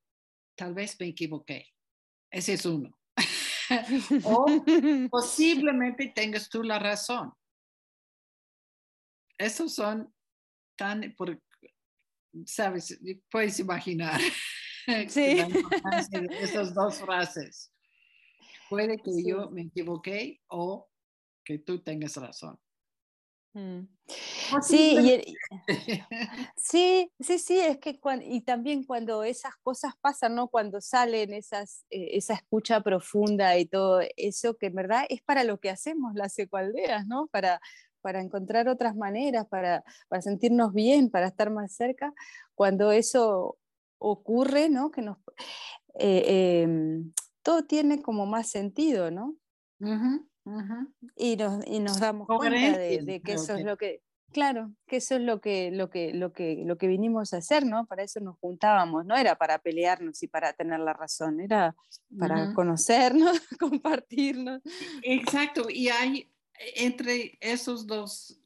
Tal 0.56 0.74
vez 0.74 0.98
me 1.00 1.08
equivoqué. 1.08 1.68
Ese 2.32 2.54
es 2.54 2.66
uno. 2.66 2.98
o 4.24 4.46
posiblemente 5.12 6.12
tengas 6.16 6.50
tú 6.50 6.64
la 6.64 6.80
razón. 6.80 7.34
Esos 9.38 9.74
son 9.74 10.14
tan, 10.78 11.14
por, 11.18 11.42
sabes, 12.46 13.00
puedes 13.30 13.60
imaginar 13.60 14.20
sí. 15.08 15.40
esas 16.40 16.74
dos 16.74 17.00
frases. 17.00 17.72
Puede 18.70 18.98
que 18.98 19.24
yo 19.24 19.50
me 19.52 19.64
equivoqué 19.64 20.42
o 20.48 20.90
que 21.44 21.60
tú 21.60 21.84
tengas 21.84 22.16
razón. 22.18 22.60
Mm. 23.56 23.88
Sí, 24.62 25.24
sí, 26.58 27.12
sí, 27.20 27.40
sí, 27.40 27.58
es 27.58 27.78
que 27.80 27.98
y 28.24 28.42
también 28.42 28.84
cuando 28.84 29.24
esas 29.24 29.56
cosas 29.64 29.94
pasan, 30.02 30.36
¿no? 30.36 30.50
Cuando 30.50 30.82
salen 30.82 31.34
esas, 31.34 31.86
eh, 31.90 32.10
esa 32.12 32.34
escucha 32.34 32.82
profunda 32.82 33.58
y 33.58 33.66
todo 33.66 34.02
eso, 34.18 34.58
que 34.58 34.68
en 34.68 34.76
verdad 34.76 35.06
es 35.10 35.22
para 35.22 35.46
lo 35.46 35.60
que 35.60 35.70
hacemos 35.70 36.14
las 36.16 36.38
ecualdeas, 36.38 37.08
¿no? 37.08 37.28
Para, 37.28 37.62
para 38.02 38.22
encontrar 38.22 38.68
otras 38.68 38.96
maneras, 38.96 39.48
para, 39.48 39.84
para 40.10 40.22
sentirnos 40.22 40.74
bien, 40.74 41.10
para 41.10 41.28
estar 41.28 41.50
más 41.50 41.74
cerca, 41.74 42.14
cuando 42.56 42.92
eso 42.92 43.58
ocurre, 44.00 44.68
¿no? 44.70 44.92
Que 44.92 45.02
nos, 45.02 45.18
eh, 45.98 46.62
em, 46.64 47.14
todo 47.42 47.64
tiene 47.64 48.02
como 48.02 48.26
más 48.26 48.50
sentido, 48.50 49.12
¿no? 49.12 49.36
Y, 51.16 51.36
nos, 51.38 51.66
y 51.66 51.80
nos 51.80 52.00
damos 52.00 52.28
cuenta 52.28 52.78
de, 52.78 53.22
que 53.24 53.34
eso 53.34 53.56
es 53.56 53.64
lo 53.64 53.78
que, 53.78 54.02
claro, 54.32 54.72
que 54.86 54.98
eso 54.98 55.16
es 55.16 55.22
lo 55.22 55.42
que, 55.42 55.72
lo, 55.72 55.90
que, 55.90 56.14
lo, 56.14 56.34
que, 56.34 56.62
lo 56.66 56.78
que 56.78 56.88
vinimos 56.88 57.34
a 57.34 57.38
hacer, 57.38 57.66
¿no? 57.66 57.86
Para 57.88 58.04
eso 58.04 58.20
nos 58.20 58.38
juntábamos, 58.38 59.06
no 59.06 59.16
era 59.16 59.36
para 59.38 59.58
pelearnos 59.60 60.22
y 60.22 60.28
para 60.28 60.54
tener 60.54 60.80
la 60.80 60.94
razón, 60.94 61.40
era 61.42 61.76
para 62.18 62.54
conocernos, 62.54 63.40
compartirnos. 63.60 64.62
Exacto, 65.02 65.68
y 65.70 65.90
hay 65.90 66.32
entre 66.76 67.38
esos 67.42 67.88
dos 67.88 68.40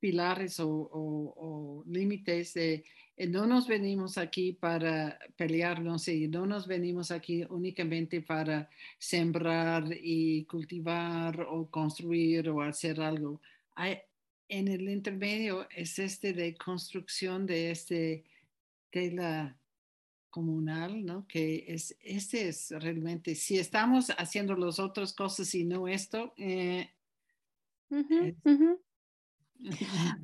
pilares 0.00 0.60
o, 0.60 0.68
o 0.68 1.84
límites 1.86 2.54
de 2.54 2.84
no 3.16 3.46
nos 3.46 3.68
venimos 3.68 4.18
aquí 4.18 4.52
para 4.52 5.18
pelearnos 5.36 6.08
y 6.08 6.26
no 6.26 6.46
nos 6.46 6.66
venimos 6.66 7.10
aquí 7.10 7.44
únicamente 7.48 8.20
para 8.20 8.68
sembrar 8.98 9.84
y 9.92 10.44
cultivar 10.46 11.40
o 11.48 11.70
construir 11.70 12.48
o 12.48 12.62
hacer 12.62 13.00
algo. 13.00 13.40
en 14.48 14.68
el 14.68 14.88
intermedio 14.88 15.66
es 15.70 15.98
este 15.98 16.32
de 16.32 16.56
construcción 16.56 17.46
de 17.46 17.70
este 17.70 18.24
tela 18.90 19.56
comunal, 20.30 21.04
¿no? 21.04 21.26
Que 21.28 21.64
es, 21.68 21.96
este 22.00 22.48
es 22.48 22.70
realmente, 22.70 23.36
si 23.36 23.56
estamos 23.58 24.10
haciendo 24.18 24.56
las 24.56 24.80
otras 24.80 25.12
cosas 25.12 25.54
y 25.54 25.64
no 25.64 25.86
esto, 25.86 26.34
eh, 26.36 26.90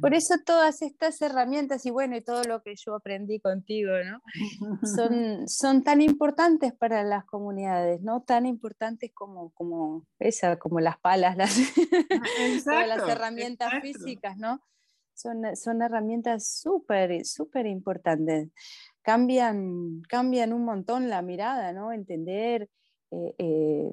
por 0.00 0.14
eso 0.14 0.34
todas 0.44 0.82
estas 0.82 1.20
herramientas 1.22 1.84
y 1.86 1.90
bueno, 1.90 2.16
y 2.16 2.20
todo 2.20 2.44
lo 2.44 2.62
que 2.62 2.74
yo 2.76 2.94
aprendí 2.94 3.40
contigo, 3.40 3.92
¿no? 4.04 4.22
Son, 4.96 5.48
son 5.48 5.82
tan 5.82 6.00
importantes 6.00 6.72
para 6.72 7.02
las 7.02 7.24
comunidades, 7.24 8.02
¿no? 8.02 8.22
Tan 8.22 8.46
importantes 8.46 9.10
como, 9.14 9.50
como 9.50 10.06
esa, 10.18 10.58
como 10.58 10.80
las 10.80 10.98
palas, 10.98 11.36
las, 11.36 11.56
las 12.66 13.08
herramientas 13.08 13.72
físicas, 13.82 14.36
¿no? 14.36 14.60
Son, 15.14 15.54
son 15.54 15.82
herramientas 15.82 16.60
súper, 16.60 17.24
súper 17.26 17.66
importantes. 17.66 18.48
Cambian, 19.02 20.02
cambian 20.08 20.52
un 20.52 20.64
montón 20.64 21.10
la 21.10 21.20
mirada, 21.22 21.72
¿no? 21.72 21.92
Entender 21.92 22.68
eh, 23.10 23.34
eh, 23.38 23.92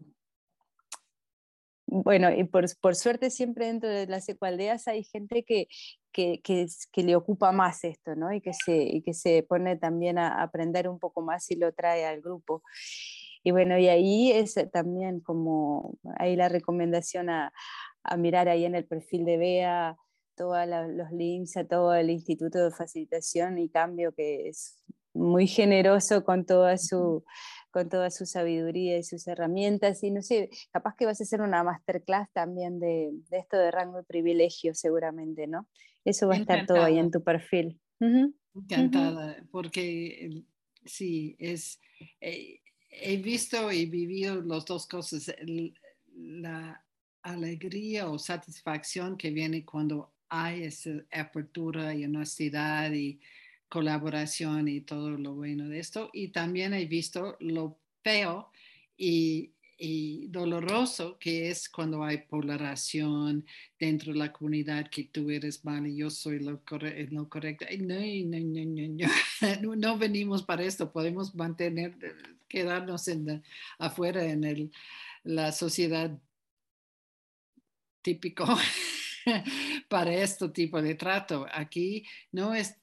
bueno, 1.88 2.29
y 2.31 2.43
por, 2.43 2.95
suerte 2.95 3.29
siempre 3.29 3.67
dentro 3.67 3.89
de 3.89 4.07
las 4.07 4.27
ecualdeas 4.27 4.88
hay 4.89 5.03
gente 5.03 5.43
que, 5.43 5.67
que, 6.11 6.41
que, 6.43 7.03
le 7.03 7.15
ocupa 7.15 7.53
más 7.53 7.83
esto, 7.85 8.15
¿no? 8.15 8.33
Y 8.33 8.41
que 8.41 8.53
se, 8.53 8.77
y 8.77 9.01
que 9.01 9.13
se 9.13 9.43
pone 9.43 9.77
también 9.77 10.17
a 10.17 10.43
aprender 10.43 10.89
un 10.89 10.99
poco 10.99 11.21
más 11.21 11.49
y 11.49 11.55
lo 11.55 11.73
trae 11.73 12.05
al 12.05 12.21
grupo. 12.21 12.61
Y 13.41 13.51
bueno, 13.51 13.77
y 13.77 13.88
ahí 13.88 14.31
es 14.31 14.55
también 14.73 15.21
como, 15.21 15.97
ahí 16.17 16.35
la 16.35 16.49
recomendación 16.49 17.29
a, 17.29 17.53
a 18.03 18.17
mirar 18.17 18.49
ahí 18.49 18.65
en 18.65 18.75
el 18.75 18.85
perfil 18.85 19.23
de 19.23 19.38
BEA 19.38 19.97
todos 20.35 20.67
los 20.67 21.11
links 21.11 21.57
a 21.57 21.65
todo 21.65 21.95
el 21.95 22.09
Instituto 22.09 22.63
de 22.63 22.71
Facilitación 22.71 23.57
y 23.57 23.69
Cambio, 23.69 24.13
que 24.13 24.49
es 24.49 24.77
muy 25.13 25.47
generoso 25.47 26.23
con 26.23 26.45
toda 26.45 26.77
su 26.77 27.23
con 27.72 27.89
toda 27.89 28.09
su 28.11 28.26
sabiduría 28.26 28.97
y 28.97 29.03
sus 29.03 29.28
herramientas. 29.28 30.03
Y 30.03 30.11
no 30.11 30.22
sé, 30.22 30.49
capaz 30.72 30.95
que 30.95 31.05
vas 31.05 31.20
a 31.20 31.24
hacer 31.24 31.41
una 31.41 31.63
masterclass 31.63 32.32
también 32.32 32.80
de, 32.80 33.11
esto 33.32 33.57
de 33.57 33.72
rango 33.72 33.97
de 33.97 34.03
privilegio, 34.03 34.74
seguramente, 34.74 35.47
¿no? 35.47 35.68
Eso 36.05 36.28
va 36.28 36.36
a 36.36 36.38
estar 36.38 36.65
todo 36.65 36.84
ahí 36.84 36.97
en 36.97 37.11
tu 37.11 37.24
perfil. 37.24 37.80
Encantada, 38.55 39.43
porque 39.51 40.43
sí, 40.86 41.36
es, 41.39 41.80
eh, 42.22 42.61
he 42.89 43.18
visto 43.18 43.72
y 43.72 43.86
vivido 43.86 44.41
las 44.41 44.65
dos 44.65 44.88
cosas, 44.88 45.34
la 46.15 46.84
alegría 47.22 48.09
o 48.09 48.18
satisfacción 48.18 49.18
que 49.18 49.32
viene 49.32 49.65
cuando 49.65 50.13
hay 50.30 50.63
esa 50.63 50.91
apertura 51.11 51.93
y 51.93 52.05
honestidad 52.05 52.91
y 52.91 53.20
colaboración 53.70 54.68
y 54.68 54.82
todo 54.82 55.11
lo 55.11 55.34
bueno 55.34 55.68
de 55.70 55.80
esto. 55.80 56.09
Y 56.13 56.30
también 56.30 56.74
he 56.74 56.86
visto 56.86 57.38
lo 57.39 57.80
feo 58.03 58.51
y, 58.97 59.53
doloroso 60.30 61.20
que 61.20 61.51
es 61.51 61.70
cuando 61.70 62.03
hay 62.03 62.18
polarización 62.24 63.45
dentro 63.80 64.11
de 64.11 64.18
la 64.18 64.34
comunidad, 64.34 64.89
que 64.89 65.03
tú 65.03 65.30
eres 65.30 65.63
mal 65.63 65.86
y 65.86 65.97
yo 65.97 66.09
soy 66.09 66.39
lo, 66.39 66.63
correcto. 66.63 67.65
No, 67.80 67.95
no, 67.95 68.39
no, 68.39 69.07
no, 69.61 69.76
no, 69.76 69.97
venimos 69.99 70.41
para 70.41 70.63
esto, 70.63 70.91
podemos 70.91 71.36
mantener, 71.36 71.95
quedarnos 72.47 73.05
afuera 73.78 74.26
en 74.26 74.72
la 75.24 75.51
sociedad 75.51 76.18
típico 78.01 78.45
para 79.89 80.13
este 80.13 80.49
tipo 80.49 80.82
de 80.82 80.95
trato. 80.95 81.45
Aquí 81.51 82.05
no 82.32 82.55
es 82.55 82.78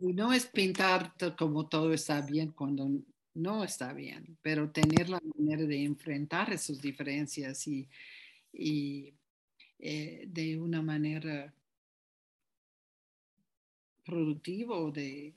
no 0.00 0.32
es 0.32 0.46
pintar 0.46 1.14
como 1.36 1.68
todo 1.68 1.92
está 1.92 2.20
bien 2.20 2.52
cuando 2.52 2.88
no 3.34 3.64
está 3.64 3.92
bien, 3.92 4.36
pero 4.42 4.70
tener 4.70 5.08
la 5.08 5.20
manera 5.36 5.64
de 5.64 5.84
enfrentar 5.84 6.52
esas 6.52 6.80
diferencias 6.80 7.66
y, 7.66 9.14
eh, 9.78 10.24
de 10.26 10.58
una 10.58 10.82
manera 10.82 11.54
productiva, 14.04 14.90
de, 14.90 15.34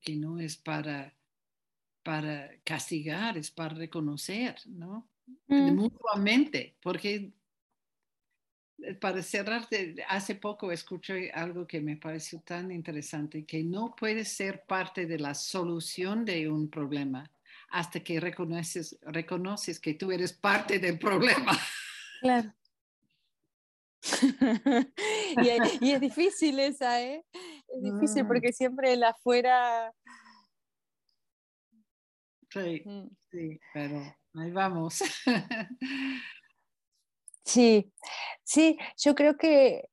que 0.00 0.16
no 0.16 0.38
es 0.38 0.56
para, 0.56 1.14
para 2.02 2.50
castigar, 2.62 3.36
es 3.38 3.50
para 3.50 3.74
reconocer, 3.74 4.56
¿no? 4.66 5.08
Mm. 5.48 5.74
Mutuamente, 5.74 6.76
porque 6.82 7.32
para 9.00 9.22
cerrar, 9.22 9.66
hace 10.08 10.34
poco 10.34 10.72
escuché 10.72 11.30
algo 11.32 11.66
que 11.66 11.80
me 11.80 11.96
pareció 11.96 12.40
tan 12.40 12.70
interesante, 12.70 13.44
que 13.44 13.62
no 13.62 13.94
puedes 13.96 14.28
ser 14.28 14.64
parte 14.66 15.06
de 15.06 15.18
la 15.18 15.34
solución 15.34 16.24
de 16.24 16.48
un 16.48 16.68
problema 16.68 17.30
hasta 17.70 18.00
que 18.00 18.20
reconoces, 18.20 18.98
reconoces 19.02 19.80
que 19.80 19.94
tú 19.94 20.12
eres 20.12 20.32
parte 20.32 20.78
del 20.78 20.98
problema. 20.98 21.58
Claro. 22.20 22.52
y, 25.80 25.90
es 25.90 26.00
difícil 26.00 26.58
esa, 26.60 27.00
¿eh? 27.00 27.24
Es 27.32 27.82
difícil 27.82 28.24
mm. 28.24 28.28
porque 28.28 28.52
siempre 28.52 28.92
el 28.92 29.04
afuera... 29.04 29.92
Sí, 32.50 32.82
mm. 32.84 33.08
sí, 33.30 33.60
pero 33.72 34.16
ahí 34.34 34.50
vamos. 34.50 35.02
Sí, 37.44 37.92
sí, 38.44 38.78
yo 38.96 39.14
creo 39.14 39.36
que 39.36 39.88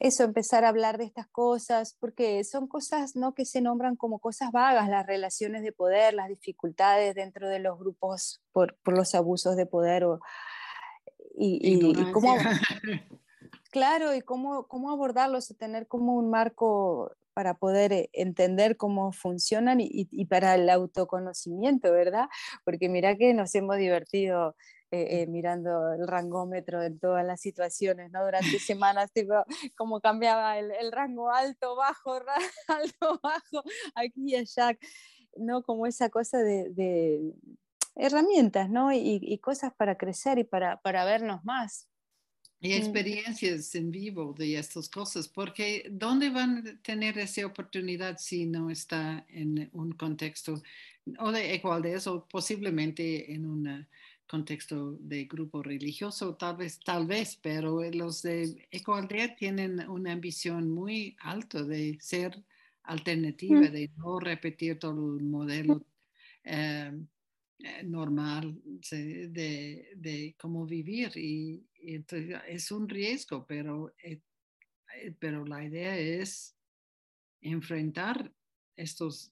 eso, 0.00 0.24
empezar 0.24 0.64
a 0.64 0.68
hablar 0.68 0.98
de 0.98 1.04
estas 1.04 1.26
cosas, 1.28 1.96
porque 1.98 2.44
son 2.44 2.68
cosas 2.68 3.16
¿no? 3.16 3.34
que 3.34 3.44
se 3.44 3.60
nombran 3.60 3.96
como 3.96 4.18
cosas 4.18 4.52
vagas, 4.52 4.88
las 4.88 5.06
relaciones 5.06 5.62
de 5.62 5.72
poder, 5.72 6.14
las 6.14 6.28
dificultades 6.28 7.14
dentro 7.14 7.48
de 7.48 7.60
los 7.60 7.78
grupos 7.78 8.42
por, 8.52 8.76
los 8.84 9.14
abusos 9.14 9.56
de 9.56 9.66
poder. 9.66 10.04
y, 11.36 12.12
cómo, 12.12 12.36
claro, 13.70 14.14
y 14.14 14.20
cómo, 14.20 14.66
cómo 14.68 14.90
abordarlos, 14.90 15.54
tener 15.58 15.86
como 15.86 16.14
un 16.14 16.30
marco 16.30 17.12
para 17.32 17.54
poder 17.54 17.92
eh, 17.92 18.10
entender 18.12 18.76
cómo 18.76 19.12
funcionan 19.12 19.80
y, 19.80 19.88
y, 19.90 20.26
para 20.26 20.54
el 20.54 20.70
autoconocimiento, 20.70 21.90
¿verdad? 21.90 22.28
Porque 22.64 22.88
mira 22.88 23.16
que 23.16 23.34
nos 23.34 23.54
hemos 23.56 23.76
divertido 23.76 24.54
eh, 24.94 25.22
eh, 25.22 25.26
mirando 25.26 25.92
el 25.92 26.06
rangómetro 26.06 26.80
en 26.80 27.00
todas 27.00 27.26
las 27.26 27.40
situaciones, 27.40 28.12
¿no? 28.12 28.24
Durante 28.24 28.60
semanas, 28.60 29.10
tipo, 29.12 29.34
cómo 29.76 30.00
cambiaba 30.00 30.56
el, 30.56 30.70
el, 30.70 30.92
rango 30.92 31.32
alto, 31.32 31.74
bajo, 31.74 32.20
alto, 32.68 33.20
bajo, 33.20 33.64
aquí 33.96 34.22
y 34.24 34.36
allá, 34.36 34.78
¿no? 35.36 35.64
Como 35.64 35.88
esa 35.88 36.10
cosa 36.10 36.38
de, 36.38 36.70
de 36.70 37.34
herramientas, 37.96 38.70
¿no? 38.70 38.92
Y, 38.92 39.18
y, 39.20 39.38
cosas 39.38 39.72
para 39.74 39.96
crecer 39.96 40.38
y 40.38 40.44
para, 40.44 40.80
para 40.80 41.04
vernos 41.04 41.44
más. 41.44 41.88
Y 42.60 42.68
mm. 42.68 42.72
experiencias 42.74 43.74
en 43.74 43.90
vivo 43.90 44.32
de 44.38 44.56
estas 44.56 44.88
cosas, 44.88 45.26
porque 45.26 45.88
¿dónde 45.90 46.30
van 46.30 46.68
a 46.68 46.82
tener 46.82 47.18
esa 47.18 47.44
oportunidad 47.46 48.18
si 48.18 48.46
no 48.46 48.70
está 48.70 49.26
en 49.28 49.70
un 49.72 49.90
contexto 49.90 50.62
o 51.18 51.32
de 51.32 51.56
igualdad 51.56 52.06
o 52.06 52.28
posiblemente 52.28 53.32
en 53.32 53.44
una 53.44 53.88
contexto 54.26 54.96
de 55.00 55.24
grupo 55.24 55.62
religioso, 55.62 56.34
tal 56.36 56.56
vez, 56.56 56.80
tal 56.80 57.06
vez, 57.06 57.38
pero 57.42 57.82
los 57.90 58.22
de 58.22 58.66
Ecoaldea 58.70 59.36
tienen 59.36 59.88
una 59.88 60.12
ambición 60.12 60.70
muy 60.70 61.16
alta 61.20 61.62
de 61.62 61.98
ser 62.00 62.42
alternativa, 62.84 63.60
de 63.60 63.90
no 63.96 64.18
repetir 64.20 64.78
todo 64.78 65.16
el 65.16 65.24
modelo 65.24 65.84
eh, 66.42 66.92
eh, 67.58 67.82
normal 67.84 68.60
de, 68.90 69.90
de, 69.96 70.34
cómo 70.38 70.66
vivir. 70.66 71.16
Y, 71.16 71.66
entonces 71.76 72.40
es 72.48 72.70
un 72.70 72.88
riesgo, 72.88 73.46
pero, 73.46 73.94
eh, 74.02 74.20
pero 75.18 75.44
la 75.44 75.64
idea 75.64 75.98
es 75.98 76.56
enfrentar 77.40 78.32
estas 78.74 79.30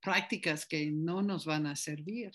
prácticas 0.00 0.64
que 0.66 0.90
no 0.90 1.20
nos 1.20 1.44
van 1.44 1.66
a 1.66 1.76
servir 1.76 2.32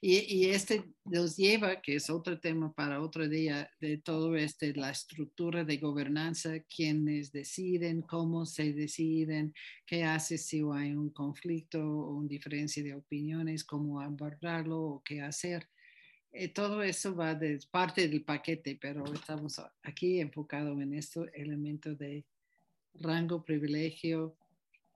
y, 0.00 0.46
este 0.46 0.84
nos 1.04 1.36
lleva, 1.36 1.80
que 1.80 1.96
es 1.96 2.10
otro 2.10 2.38
tema 2.40 2.72
para 2.72 3.00
otro 3.00 3.28
día, 3.28 3.70
de 3.80 3.98
todo 3.98 4.36
este, 4.36 4.74
la 4.74 4.90
estructura 4.90 5.64
de 5.64 5.76
gobernanza, 5.78 6.60
quienes 6.60 7.32
deciden, 7.32 8.02
cómo 8.02 8.46
se 8.46 8.72
deciden, 8.72 9.54
qué 9.86 10.04
hace 10.04 10.38
si 10.38 10.62
hay 10.72 10.94
un 10.94 11.10
conflicto 11.10 11.80
o 11.80 12.16
una 12.16 12.28
diferencia 12.28 12.82
de 12.82 12.94
opiniones, 12.94 13.64
cómo 13.64 14.00
abordarlo 14.00 14.80
o 14.80 15.02
qué 15.04 15.20
hacer. 15.22 15.68
Eh, 16.32 16.48
todo 16.48 16.82
eso 16.82 17.14
va 17.14 17.34
de 17.34 17.58
parte 17.70 18.08
del 18.08 18.22
paquete, 18.22 18.78
pero 18.80 19.04
estamos 19.12 19.60
aquí 19.82 20.20
enfocados 20.20 20.80
en 20.80 20.94
este 20.94 21.20
elemento 21.34 21.94
de 21.94 22.24
rango, 22.94 23.44
privilegio, 23.44 24.36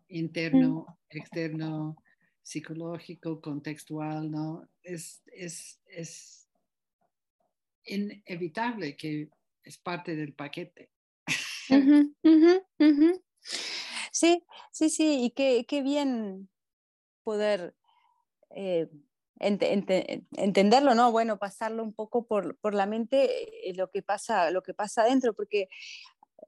interno, 0.09 0.99
externo, 1.11 1.97
psicológico, 2.45 3.41
contextual, 3.41 4.31
¿no? 4.31 4.69
Es, 4.83 5.23
es, 5.27 5.81
es 5.87 6.49
inevitable 7.85 8.97
que 8.97 9.31
es 9.63 9.79
parte 9.79 10.15
del 10.15 10.35
paquete. 10.35 10.91
Sí, 14.13 14.45
sí, 14.71 14.91
sí, 14.91 15.25
y 15.25 15.31
qué, 15.31 15.65
qué 15.67 15.83
bien 15.83 16.51
poder 17.25 17.75
eh, 18.51 18.89
entenderlo, 19.41 20.95
¿no? 20.95 21.11
Bueno, 21.11 21.39
pasarlo 21.39 21.83
un 21.83 21.95
poco 21.95 22.27
por, 22.27 22.57
por 22.59 22.75
la 22.75 22.87
mente 22.87 23.69
eh, 23.69 23.75
lo 23.75 23.91
que 23.91 24.03
pasa, 24.03 24.51
lo 24.51 24.63
que 24.63 24.75
pasa 24.75 25.03
adentro, 25.03 25.35
porque 25.35 25.69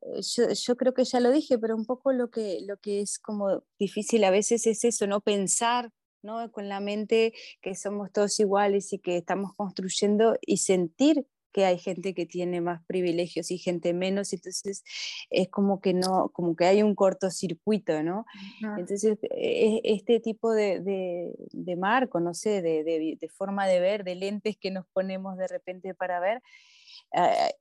eh, 0.02 0.20
yo, 0.54 0.76
creo 0.76 0.94
que 0.94 1.04
ya 1.04 1.20
lo 1.20 1.30
dije, 1.30 1.58
pero 1.58 1.76
un 1.76 1.84
poco 1.84 2.12
lo 2.12 2.30
que, 2.30 2.60
lo 2.66 2.76
que 2.78 3.00
es 3.00 3.18
como 3.18 3.64
difícil 3.78 4.24
a 4.24 4.30
veces 4.30 4.66
es 4.66 4.84
eso, 4.84 5.06
no 5.06 5.20
pensar 5.20 5.90
¿no? 6.22 6.50
con 6.50 6.68
la 6.68 6.80
mente 6.80 7.32
que 7.60 7.74
somos 7.74 8.12
todos 8.12 8.38
iguales 8.40 8.92
y 8.92 8.98
que 8.98 9.18
estamos 9.18 9.54
construyendo 9.54 10.36
y 10.40 10.58
sentir 10.58 11.26
que 11.56 11.64
hay 11.64 11.78
gente 11.78 12.12
que 12.12 12.26
tiene 12.26 12.60
más 12.60 12.84
privilegios 12.84 13.50
y 13.50 13.56
gente 13.56 13.94
menos, 13.94 14.34
entonces 14.34 14.84
es 15.30 15.48
como 15.48 15.80
que 15.80 15.94
no, 15.94 16.28
como 16.34 16.54
que 16.54 16.66
hay 16.66 16.82
un 16.82 16.94
cortocircuito, 16.94 18.02
¿no? 18.02 18.26
Entonces, 18.76 19.16
e, 19.30 19.80
este 19.82 20.20
tipo 20.20 20.52
de, 20.52 20.80
de, 21.52 21.76
marco, 21.76 22.20
no 22.20 22.34
sé, 22.34 22.60
de, 22.60 22.84
de, 23.18 23.28
forma 23.30 23.66
de 23.66 23.80
ver, 23.80 24.04
de 24.04 24.16
lentes 24.16 24.58
que 24.58 24.70
nos 24.70 24.84
ponemos 24.88 25.38
de 25.38 25.48
repente 25.48 25.94
para 25.94 26.20
ver, 26.20 26.42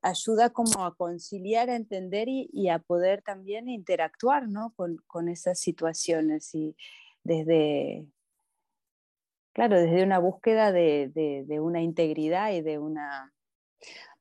ayuda 0.02 0.50
como 0.50 0.84
a 0.84 0.93
conciliar, 0.93 1.70
a 1.70 1.78
entender 1.78 2.28
y, 2.28 2.68
a 2.68 2.80
poder 2.80 3.22
también 3.22 3.70
interactuar 3.70 4.50
¿no? 4.50 4.74
con, 4.76 4.98
con, 5.08 5.30
esas 5.30 5.58
situaciones 5.58 6.54
y 6.54 6.76
desde, 7.24 8.06
claro, 9.54 9.80
desde 9.80 10.04
una 10.04 10.20
búsqueda 10.20 10.74
de, 10.74 11.14
de, 11.48 11.60
una 11.62 11.82
integridad 11.82 12.52
y 12.52 12.62
de 12.62 12.78
una 12.78 13.32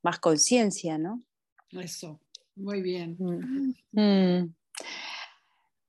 más 0.02 0.18
conciencia, 0.18 0.98
¿no? 0.98 1.22
Eso, 1.70 2.20
muy 2.56 2.82
bien. 2.82 3.16
Mm. 3.18 3.74
Mm. 3.92 4.54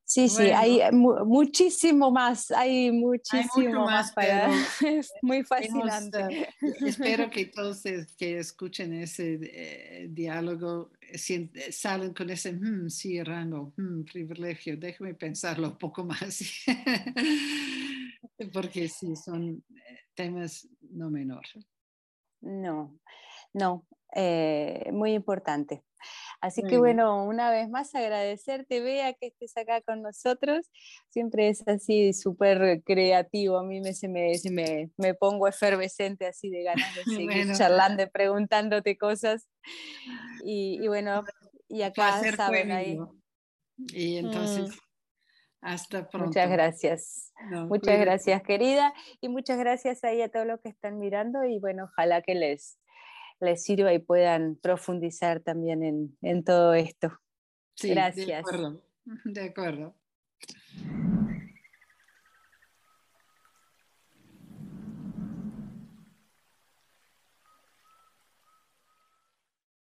Sí, 0.08 0.30
sí, 0.30 0.44
hay 0.44 0.80
muchísimo 0.94 2.12
más, 2.12 2.52
hay 2.52 2.92
muchísimo 2.92 3.86
más, 3.86 4.12
para... 4.12 4.48
es 4.82 5.12
muy 5.24 5.44
fascinante. 5.44 6.20
Eh, 6.22 6.48
espero 6.86 7.30
que 7.32 7.48
todos 7.48 7.82
que 8.16 8.38
escuchen 8.38 8.94
ese 8.94 9.40
eh, 9.42 10.08
diálogo 10.10 10.92
eh, 11.02 11.50
salen 11.72 12.14
con 12.14 12.30
ese, 12.30 12.54
hmm, 12.54 12.88
sí, 12.88 13.22
rango, 13.24 13.74
hmm, 13.78 14.04
privilegio, 14.04 14.78
déjame 14.78 15.16
pensarlo 15.16 15.70
un 15.70 15.78
poco 15.78 16.06
más, 16.06 16.40
porque 18.54 18.88
sí, 18.88 19.16
son 19.16 19.64
temas 20.14 20.68
no 20.92 21.10
menores. 21.10 21.66
No, 22.42 23.00
no, 23.56 23.86
muy 24.92 25.14
importante. 25.14 25.84
Así 26.42 26.62
que 26.64 26.78
bueno, 26.78 27.26
una 27.26 27.50
vez 27.50 27.70
más 27.70 27.96
agradecerte, 27.96 28.82
Bea, 28.82 29.14
que 29.14 29.28
estés 29.28 29.58
acá 29.58 29.82
con 29.82 30.02
nosotros. 30.02 30.70
Siempre 31.10 31.50
es 31.50 31.68
así 31.68 32.14
súper 32.14 32.84
creativo. 32.84 33.58
A 33.58 33.64
mí 33.64 33.82
me, 33.82 33.94
se 33.94 34.08
me, 34.08 34.32
me, 34.52 34.92
me, 34.98 35.14
pongo 35.14 35.48
efervescente 35.48 36.28
así 36.28 36.50
de 36.50 36.64
ganas 36.64 36.94
de 36.96 37.04
seguir 37.16 37.54
charlando, 37.54 38.08
preguntándote 38.12 38.98
cosas. 38.98 39.48
Y, 40.44 40.88
bueno, 40.88 41.24
y 41.68 41.82
acá 41.82 42.22
saben 42.36 42.72
ahí. 42.72 43.00
Y 43.88 44.18
entonces... 44.18 44.70
Mm. 44.70 44.80
Hasta 45.62 46.08
pronto. 46.08 46.28
Muchas 46.28 46.52
gracias. 46.52 47.34
muchas 47.68 48.00
gracias, 48.00 48.44
querida. 48.44 48.94
Y 49.20 49.30
muchas 49.30 49.58
gracias 49.58 50.04
ahí 50.04 50.22
a 50.22 50.30
todos 50.30 50.46
los 50.46 50.62
que 50.62 50.70
están 50.70 51.00
mirando. 51.00 51.44
Y 51.44 51.58
bueno, 51.58 51.86
ojalá 51.86 52.22
que 52.22 52.36
les, 52.36 52.78
les 53.40 53.64
sirva 53.64 53.94
y 53.94 54.00
puedan 54.00 54.56
profundizar 54.56 55.40
también 55.42 55.84
en, 55.84 56.18
en 56.22 56.44
todo 56.44 56.74
esto. 56.74 57.20
Sí, 57.76 57.90
Gracias. 57.90 58.28
De 58.28 58.36
acuerdo. 58.36 58.82
De 59.24 59.42
acuerdo. 59.42 59.96